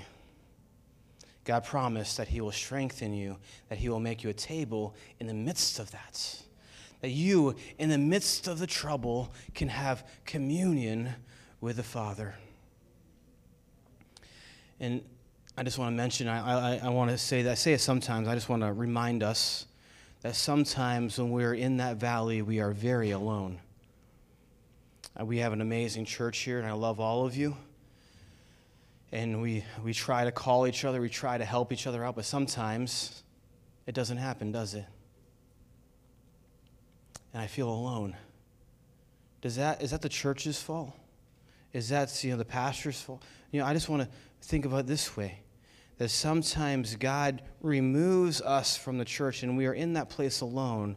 God 1.45 1.65
promised 1.65 2.19
that 2.19 2.29
He 2.29 2.43
will 2.43 2.53
strengthen 2.53 3.15
you, 3.15 3.39
that 3.71 3.79
He 3.79 3.89
will 3.89 3.99
make 3.99 4.23
you 4.23 4.29
a 4.29 4.35
table 4.35 4.95
in 5.21 5.27
the 5.27 5.33
midst 5.33 5.79
of 5.79 5.91
that. 5.93 6.43
That 7.01 7.09
you, 7.09 7.57
in 7.79 7.89
the 7.89 7.97
midst 7.97 8.47
of 8.47 8.59
the 8.59 8.67
trouble, 8.67 9.33
can 9.55 9.69
have 9.69 10.07
communion 10.27 11.15
with 11.63 11.77
the 11.77 11.83
Father. 11.83 12.35
And 14.81 15.01
I 15.57 15.63
just 15.63 15.79
want 15.79 15.91
to 15.91 15.97
mention, 15.97 16.29
I, 16.29 16.75
I, 16.75 16.81
I 16.85 16.89
want 16.91 17.11
to 17.11 17.17
say 17.17 17.41
that, 17.45 17.53
I 17.53 17.55
say 17.55 17.73
it 17.73 17.81
sometimes, 17.81 18.29
I 18.29 18.35
just 18.35 18.51
want 18.51 18.61
to 18.61 18.73
remind 18.75 19.23
us 19.23 19.65
that 20.21 20.37
sometimes 20.37 21.19
when 21.19 21.31
we're 21.31 21.55
in 21.55 21.79
that 21.79 21.97
valley, 21.97 22.43
we 22.43 22.61
are 22.61 22.73
very 22.73 23.13
alone. 23.13 23.61
Uh, 25.19 25.25
we 25.25 25.39
have 25.39 25.55
an 25.55 25.63
amazing 25.63 26.05
church 26.05 26.41
here, 26.41 26.59
and 26.59 26.69
I 26.69 26.73
love 26.73 27.01
all 27.01 27.25
of 27.25 27.35
you 27.35 27.57
and 29.13 29.43
we, 29.43 29.65
we 29.83 29.93
try 29.93 30.25
to 30.25 30.33
call 30.33 30.67
each 30.67 30.85
other, 30.85 31.01
we 31.01 31.09
try 31.09 31.37
to 31.37 31.45
help 31.45 31.73
each 31.73 31.87
other 31.87 32.05
out, 32.05 32.15
but 32.17 32.25
sometimes 32.25 33.23
it 33.87 33.95
doesn't 33.95 34.19
happen, 34.19 34.53
does 34.53 34.75
it? 34.75 34.87
And 37.33 37.43
I 37.43 37.47
feel 37.47 37.69
alone. 37.69 38.17
Does 39.41 39.57
that, 39.57 39.83
is 39.83 39.91
that 39.91 40.03
the 40.03 40.09
church's 40.09 40.61
fault? 40.61 40.93
Is 41.73 41.89
that 41.89 42.23
you 42.23 42.31
know, 42.31 42.37
the 42.37 42.45
pastor's 42.45 43.01
fault? 43.01 43.23
You 43.53 43.61
know, 43.61 43.67
I 43.67 43.73
just 43.73 43.89
want 43.89 44.03
to 44.03 44.09
think 44.43 44.65
about 44.65 44.87
this 44.87 45.17
way 45.17 45.41
that 45.99 46.09
sometimes 46.09 46.97
God 46.97 47.43
removes 47.61 48.41
us 48.41 48.77
from 48.77 48.99
the 48.99 49.05
church 49.05 49.43
and 49.43 49.57
we 49.57 49.67
are 49.67 49.75
in 49.75 49.93
that 49.95 50.09
place 50.09 50.41
alone 50.41 50.97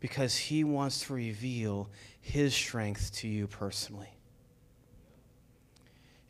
because 0.00 0.36
He 0.36 0.64
wants 0.64 1.06
to 1.06 1.14
reveal 1.14 1.88
His 2.20 2.54
strength 2.54 3.12
to 3.16 3.28
you 3.28 3.46
personally. 3.46 4.13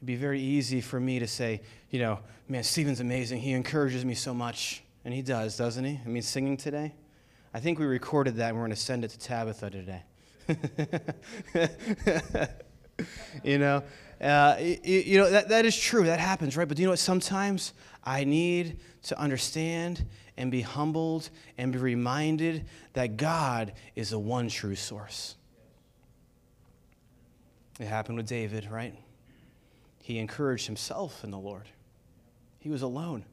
It'd 0.05 0.13
be 0.13 0.17
very 0.17 0.39
easy 0.39 0.83
for 0.83 1.01
me 1.01 1.19
to 1.19 1.27
say, 1.27 1.63
you 1.89 1.99
know, 1.99 2.19
man, 2.47 2.63
Stephen's 2.63 3.01
amazing. 3.01 3.41
He 3.41 3.53
encourages 3.53 4.05
me 4.05 4.15
so 4.15 4.35
much. 4.35 4.85
And 5.03 5.15
he 5.15 5.23
does, 5.23 5.57
doesn't 5.57 5.83
he? 5.83 5.99
I 6.05 6.07
mean, 6.07 6.21
singing 6.21 6.59
today. 6.59 6.93
I 7.55 7.61
think 7.61 7.79
we 7.79 7.87
recorded 7.87 8.37
that 8.37 8.49
and 8.49 8.57
we're 8.59 8.65
going 8.65 8.73
to 8.73 8.77
send 8.77 9.07
it 9.07 9.13
to 9.13 9.19
Tabitha 9.19 9.71
today. 9.71 10.03
you 13.43 13.57
know, 13.57 13.83
uh, 14.21 14.57
you, 14.61 14.79
you 14.85 15.17
know 15.17 15.31
that, 15.31 15.49
that 15.49 15.65
is 15.65 15.75
true. 15.75 16.05
That 16.05 16.21
happens, 16.21 16.55
right? 16.55 16.69
But 16.69 16.77
do 16.77 16.83
you 16.83 16.89
know 16.89 16.93
what? 16.93 16.99
Sometimes 16.99 17.73
I 18.05 18.25
need 18.25 18.81
to 19.05 19.19
understand 19.19 20.05
and 20.37 20.51
be 20.51 20.61
humbled 20.61 21.31
and 21.57 21.73
be 21.73 21.79
reminded 21.79 22.67
that 22.93 23.17
God 23.17 23.73
is 23.97 24.11
the 24.11 24.19
one 24.19 24.51
true 24.51 24.75
source. 24.75 25.37
It 27.81 27.87
happened 27.87 28.19
with 28.19 28.27
David, 28.27 28.71
right? 28.71 28.95
He 30.05 30.19
encouraged 30.19 30.67
himself 30.67 31.25
in 31.25 31.31
the 31.31 31.39
Lord. 31.39 31.67
He 32.59 32.69
was 32.69 32.83
alone. 32.83 33.25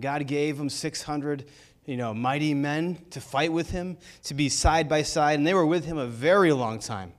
God 0.00 0.26
gave 0.26 0.58
him 0.58 0.70
600 0.70 1.44
you 1.84 1.98
know, 1.98 2.14
mighty 2.14 2.54
men 2.54 2.96
to 3.10 3.20
fight 3.20 3.52
with 3.52 3.70
him, 3.70 3.98
to 4.22 4.32
be 4.32 4.48
side 4.48 4.88
by 4.88 5.02
side, 5.02 5.38
and 5.38 5.46
they 5.46 5.52
were 5.52 5.66
with 5.66 5.84
him 5.84 5.98
a 5.98 6.06
very 6.06 6.50
long 6.50 6.78
time. 6.78 7.12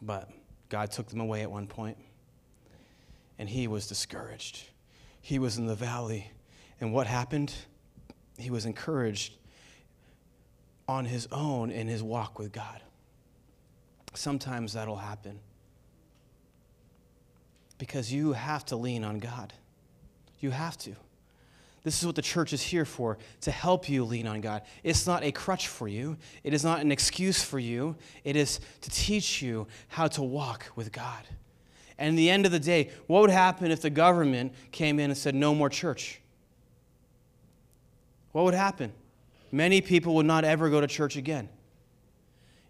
But 0.00 0.30
God 0.68 0.92
took 0.92 1.08
them 1.08 1.18
away 1.18 1.42
at 1.42 1.50
one 1.50 1.66
point, 1.66 1.98
and 3.36 3.48
he 3.48 3.66
was 3.66 3.88
discouraged. 3.88 4.62
He 5.20 5.40
was 5.40 5.58
in 5.58 5.66
the 5.66 5.74
valley, 5.74 6.30
and 6.80 6.92
what 6.92 7.08
happened? 7.08 7.52
He 8.38 8.50
was 8.50 8.64
encouraged 8.64 9.32
on 10.86 11.04
his 11.04 11.26
own 11.32 11.72
in 11.72 11.88
his 11.88 12.00
walk 12.00 12.38
with 12.38 12.52
God. 12.52 12.80
Sometimes 14.14 14.74
that'll 14.74 14.94
happen 14.94 15.40
because 17.78 18.12
you 18.12 18.32
have 18.32 18.64
to 18.66 18.76
lean 18.76 19.04
on 19.04 19.18
God. 19.18 19.52
You 20.40 20.50
have 20.50 20.78
to. 20.78 20.94
This 21.82 22.00
is 22.00 22.06
what 22.06 22.16
the 22.16 22.22
church 22.22 22.52
is 22.52 22.62
here 22.62 22.84
for 22.84 23.16
to 23.42 23.50
help 23.52 23.88
you 23.88 24.04
lean 24.04 24.26
on 24.26 24.40
God. 24.40 24.62
It's 24.82 25.06
not 25.06 25.22
a 25.22 25.30
crutch 25.30 25.68
for 25.68 25.86
you, 25.86 26.16
it 26.42 26.52
is 26.52 26.64
not 26.64 26.80
an 26.80 26.90
excuse 26.90 27.42
for 27.44 27.60
you. 27.60 27.94
It 28.24 28.34
is 28.34 28.58
to 28.80 28.90
teach 28.90 29.40
you 29.40 29.68
how 29.88 30.08
to 30.08 30.22
walk 30.22 30.66
with 30.74 30.90
God. 30.90 31.22
And 31.98 32.18
the 32.18 32.28
end 32.28 32.44
of 32.44 32.52
the 32.52 32.58
day, 32.58 32.90
what 33.06 33.20
would 33.20 33.30
happen 33.30 33.70
if 33.70 33.80
the 33.80 33.90
government 33.90 34.52
came 34.72 34.98
in 34.98 35.10
and 35.10 35.16
said, 35.16 35.34
no 35.34 35.54
more 35.54 35.70
church? 35.70 36.20
What 38.32 38.44
would 38.44 38.54
happen? 38.54 38.92
Many 39.50 39.80
people 39.80 40.16
would 40.16 40.26
not 40.26 40.44
ever 40.44 40.68
go 40.68 40.80
to 40.80 40.86
church 40.86 41.16
again. 41.16 41.48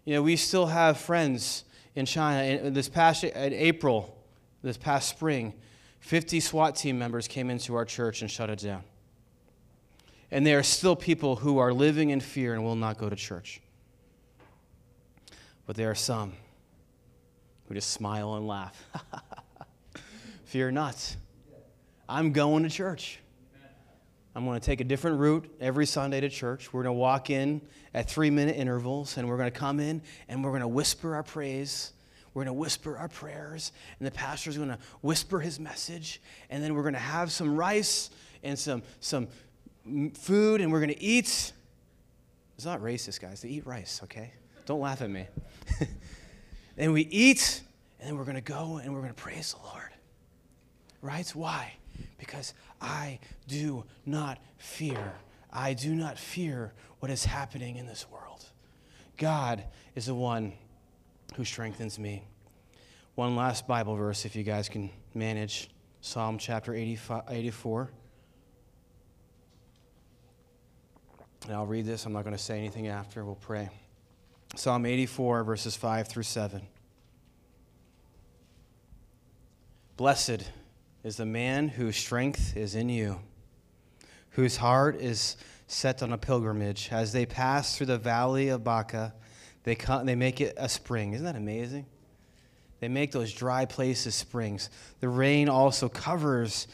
You 0.05 0.13
know, 0.13 0.21
we 0.21 0.37
still 0.37 0.67
have 0.67 0.97
friends 0.97 1.65
in 1.95 2.05
China. 2.05 2.43
In 2.43 2.73
this 2.73 2.87
past 2.87 3.25
April, 3.25 4.16
this 4.67 4.77
past 4.77 5.09
spring, 5.09 5.53
50 5.99 6.39
SWAT 6.39 6.75
team 6.75 6.99
members 6.99 7.27
came 7.27 7.49
into 7.49 7.75
our 7.75 7.85
church 7.85 8.21
and 8.21 8.29
shut 8.29 8.49
it 8.49 8.59
down. 8.59 8.83
And 10.29 10.45
there 10.45 10.59
are 10.59 10.63
still 10.63 10.95
people 10.95 11.37
who 11.37 11.57
are 11.57 11.73
living 11.73 12.09
in 12.09 12.19
fear 12.19 12.53
and 12.53 12.63
will 12.63 12.75
not 12.75 12.97
go 12.97 13.09
to 13.09 13.15
church. 13.15 13.61
But 15.65 15.75
there 15.75 15.89
are 15.89 15.95
some 15.95 16.33
who 17.67 17.73
just 17.73 17.91
smile 17.91 18.35
and 18.35 18.47
laugh. 18.47 18.81
fear 20.45 20.71
not. 20.71 21.15
I'm 22.07 22.31
going 22.31 22.63
to 22.63 22.69
church. 22.69 23.19
I'm 24.35 24.45
going 24.45 24.59
to 24.59 24.65
take 24.65 24.81
a 24.81 24.83
different 24.83 25.19
route 25.19 25.49
every 25.59 25.85
Sunday 25.85 26.21
to 26.21 26.29
church. 26.29 26.71
We're 26.71 26.83
going 26.83 26.95
to 26.95 26.99
walk 26.99 27.29
in 27.29 27.61
at 27.93 28.09
three 28.09 28.29
minute 28.29 28.55
intervals 28.55 29.17
and 29.17 29.27
we're 29.27 29.37
going 29.37 29.51
to 29.51 29.59
come 29.59 29.79
in 29.79 30.01
and 30.29 30.43
we're 30.43 30.51
going 30.51 30.61
to 30.61 30.67
whisper 30.67 31.15
our 31.15 31.23
praise 31.23 31.93
we're 32.37 32.43
going 32.43 32.55
to 32.55 32.59
whisper 32.61 32.95
our 32.99 33.07
prayers, 33.07 33.71
and 33.97 34.05
the 34.05 34.11
pastor's 34.11 34.57
going 34.57 34.69
to 34.69 34.77
whisper 35.01 35.39
his 35.39 35.59
message, 35.59 36.21
and 36.51 36.61
then 36.61 36.75
we're 36.75 36.83
going 36.83 36.93
to 36.93 36.99
have 36.99 37.31
some 37.31 37.55
rice 37.55 38.11
and 38.43 38.59
some, 38.59 38.83
some 38.99 39.27
food, 40.13 40.61
and 40.61 40.71
we're 40.71 40.79
going 40.79 40.93
to 40.93 41.01
eat. 41.01 41.51
It's 42.55 42.63
not 42.63 42.79
racist, 42.79 43.21
guys. 43.21 43.41
They 43.41 43.49
eat 43.49 43.65
rice, 43.65 44.01
okay? 44.03 44.33
Don't 44.67 44.79
laugh 44.79 45.01
at 45.01 45.09
me. 45.09 45.25
and 46.77 46.93
we 46.93 47.07
eat, 47.07 47.63
and 47.99 48.07
then 48.07 48.17
we're 48.19 48.23
going 48.23 48.35
to 48.35 48.41
go 48.41 48.79
and 48.83 48.93
we're 48.93 49.01
going 49.01 49.15
to 49.15 49.19
praise 49.19 49.55
the 49.55 49.67
Lord. 49.67 49.89
Right? 51.01 51.27
Why? 51.29 51.73
Because 52.19 52.53
I 52.79 53.17
do 53.47 53.83
not 54.05 54.37
fear. 54.57 55.15
I 55.51 55.73
do 55.73 55.95
not 55.95 56.19
fear 56.19 56.73
what 56.99 57.09
is 57.09 57.25
happening 57.25 57.77
in 57.77 57.87
this 57.87 58.05
world. 58.11 58.45
God 59.17 59.63
is 59.95 60.05
the 60.05 60.13
one 60.13 60.53
who 61.35 61.43
strengthens 61.45 61.99
me. 61.99 62.23
One 63.15 63.35
last 63.35 63.67
Bible 63.67 63.95
verse, 63.95 64.25
if 64.25 64.35
you 64.35 64.43
guys 64.43 64.69
can 64.69 64.89
manage 65.13 65.69
Psalm 66.01 66.37
chapter 66.37 66.73
84. 66.73 67.91
And 71.45 71.55
I'll 71.55 71.65
read 71.65 71.85
this. 71.85 72.05
I'm 72.05 72.13
not 72.13 72.23
going 72.23 72.35
to 72.35 72.41
say 72.41 72.57
anything 72.57 72.87
after. 72.87 73.23
We'll 73.25 73.35
pray. 73.35 73.69
Psalm 74.55 74.85
84, 74.85 75.43
verses 75.43 75.75
5 75.75 76.07
through 76.07 76.23
7. 76.23 76.61
Blessed 79.95 80.43
is 81.03 81.17
the 81.17 81.25
man 81.25 81.69
whose 81.69 81.97
strength 81.97 82.55
is 82.55 82.75
in 82.75 82.89
you, 82.89 83.19
whose 84.31 84.57
heart 84.57 84.95
is 85.01 85.37
set 85.67 86.03
on 86.03 86.13
a 86.13 86.17
pilgrimage. 86.17 86.89
As 86.91 87.13
they 87.13 87.25
pass 87.25 87.75
through 87.75 87.87
the 87.87 87.97
valley 87.97 88.49
of 88.49 88.63
Baca, 88.63 89.13
they, 89.67 89.75
come, 89.75 90.05
they 90.05 90.15
make 90.15 90.39
it 90.39 90.53
a 90.55 90.69
spring. 90.69 91.11
Isn't 91.11 91.25
that 91.25 91.35
amazing? 91.35 91.85
They 92.79 92.87
make 92.87 93.11
those 93.11 93.33
dry 93.33 93.65
places 93.65 94.15
springs. 94.15 94.69
The 95.01 95.09
rain 95.09 95.49
also 95.49 95.89
covers 95.89 96.69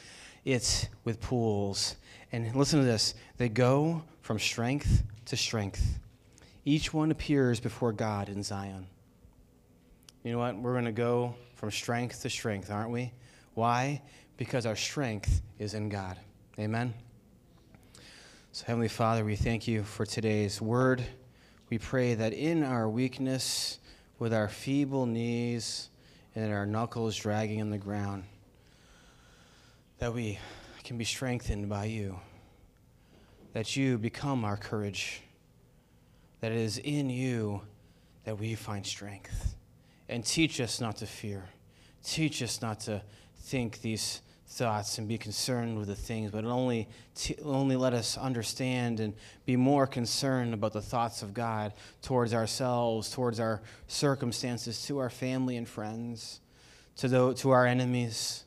it 0.45 0.89
with 1.03 1.19
pools. 1.19 1.95
And 2.31 2.55
listen 2.55 2.81
to 2.81 2.85
this 2.85 3.15
they 3.37 3.49
go 3.49 4.03
from 4.21 4.37
strength 4.37 5.01
to 5.25 5.35
strength. 5.35 5.97
Each 6.65 6.93
one 6.93 7.09
appears 7.09 7.59
before 7.59 7.93
God 7.93 8.29
in 8.29 8.43
Zion. 8.43 8.85
You 10.23 10.33
know 10.33 10.37
what? 10.37 10.55
We're 10.55 10.73
going 10.73 10.85
to 10.85 10.91
go 10.91 11.33
from 11.55 11.71
strength 11.71 12.21
to 12.21 12.29
strength, 12.29 12.69
aren't 12.69 12.91
we? 12.91 13.11
Why? 13.55 14.03
Because 14.37 14.67
our 14.67 14.75
strength 14.75 15.41
is 15.57 15.73
in 15.73 15.89
God. 15.89 16.19
Amen? 16.59 16.93
So, 18.51 18.65
Heavenly 18.67 18.87
Father, 18.87 19.25
we 19.25 19.35
thank 19.35 19.67
you 19.67 19.81
for 19.81 20.05
today's 20.05 20.61
word. 20.61 21.03
We 21.73 21.79
pray 21.79 22.13
that 22.13 22.33
in 22.33 22.61
our 22.63 22.87
weakness, 22.87 23.79
with 24.19 24.31
our 24.31 24.47
feeble 24.47 25.07
knees 25.07 25.89
and 26.35 26.53
our 26.53 26.67
knuckles 26.67 27.15
dragging 27.15 27.61
on 27.61 27.71
the 27.71 27.79
ground, 27.79 28.25
that 29.97 30.13
we 30.13 30.37
can 30.83 30.99
be 30.99 31.03
strengthened 31.03 31.69
by 31.69 31.85
you, 31.85 32.19
that 33.53 33.75
you 33.75 33.97
become 33.97 34.45
our 34.45 34.55
courage, 34.55 35.23
that 36.41 36.51
it 36.51 36.59
is 36.59 36.77
in 36.77 37.09
you 37.09 37.61
that 38.25 38.37
we 38.37 38.53
find 38.53 38.85
strength. 38.85 39.55
And 40.07 40.23
teach 40.23 40.61
us 40.61 40.79
not 40.79 40.97
to 40.97 41.07
fear. 41.07 41.43
Teach 42.03 42.43
us 42.43 42.61
not 42.61 42.81
to 42.81 43.01
think 43.35 43.81
these 43.81 44.21
thoughts 44.53 44.99
and 44.99 45.07
be 45.07 45.17
concerned 45.17 45.77
with 45.77 45.87
the 45.87 45.95
things, 45.95 46.31
but 46.31 46.45
only, 46.45 46.87
only 47.43 47.75
let 47.75 47.93
us 47.93 48.17
understand 48.17 48.99
and 48.99 49.13
be 49.45 49.55
more 49.55 49.87
concerned 49.87 50.53
about 50.53 50.73
the 50.73 50.81
thoughts 50.81 51.23
of 51.23 51.33
God 51.33 51.73
towards 52.01 52.33
ourselves, 52.33 53.09
towards 53.09 53.39
our 53.39 53.61
circumstances, 53.87 54.85
to 54.85 54.99
our 54.99 55.09
family 55.09 55.57
and 55.57 55.67
friends, 55.67 56.39
to, 56.97 57.07
the, 57.07 57.33
to 57.33 57.49
our 57.49 57.65
enemies, 57.65 58.43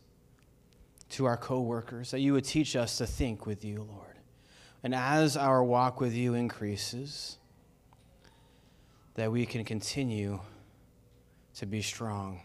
to 1.11 1.25
our 1.25 1.37
coworkers, 1.37 2.13
that 2.13 2.21
you 2.21 2.33
would 2.33 2.45
teach 2.45 2.77
us 2.77 2.99
to 2.99 3.07
think 3.07 3.45
with 3.45 3.65
you, 3.65 3.83
Lord. 3.83 4.17
And 4.83 4.95
as 4.95 5.37
our 5.37 5.65
walk 5.65 6.01
with 6.01 6.15
you 6.15 6.35
increases, 6.35 7.39
that 9.15 9.33
we 9.33 9.45
can 9.45 9.65
continue 9.65 10.39
to 11.57 11.67
be 11.67 11.83
strong 11.83 12.41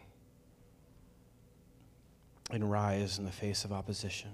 and 2.53 2.69
rise 2.69 3.17
in 3.19 3.25
the 3.25 3.31
face 3.31 3.65
of 3.65 3.71
opposition. 3.71 4.29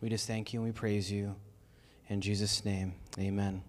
We 0.00 0.08
just 0.08 0.26
thank 0.26 0.52
you 0.52 0.60
and 0.60 0.68
we 0.68 0.72
praise 0.72 1.10
you. 1.10 1.34
In 2.08 2.20
Jesus' 2.20 2.64
name, 2.64 2.94
amen. 3.18 3.62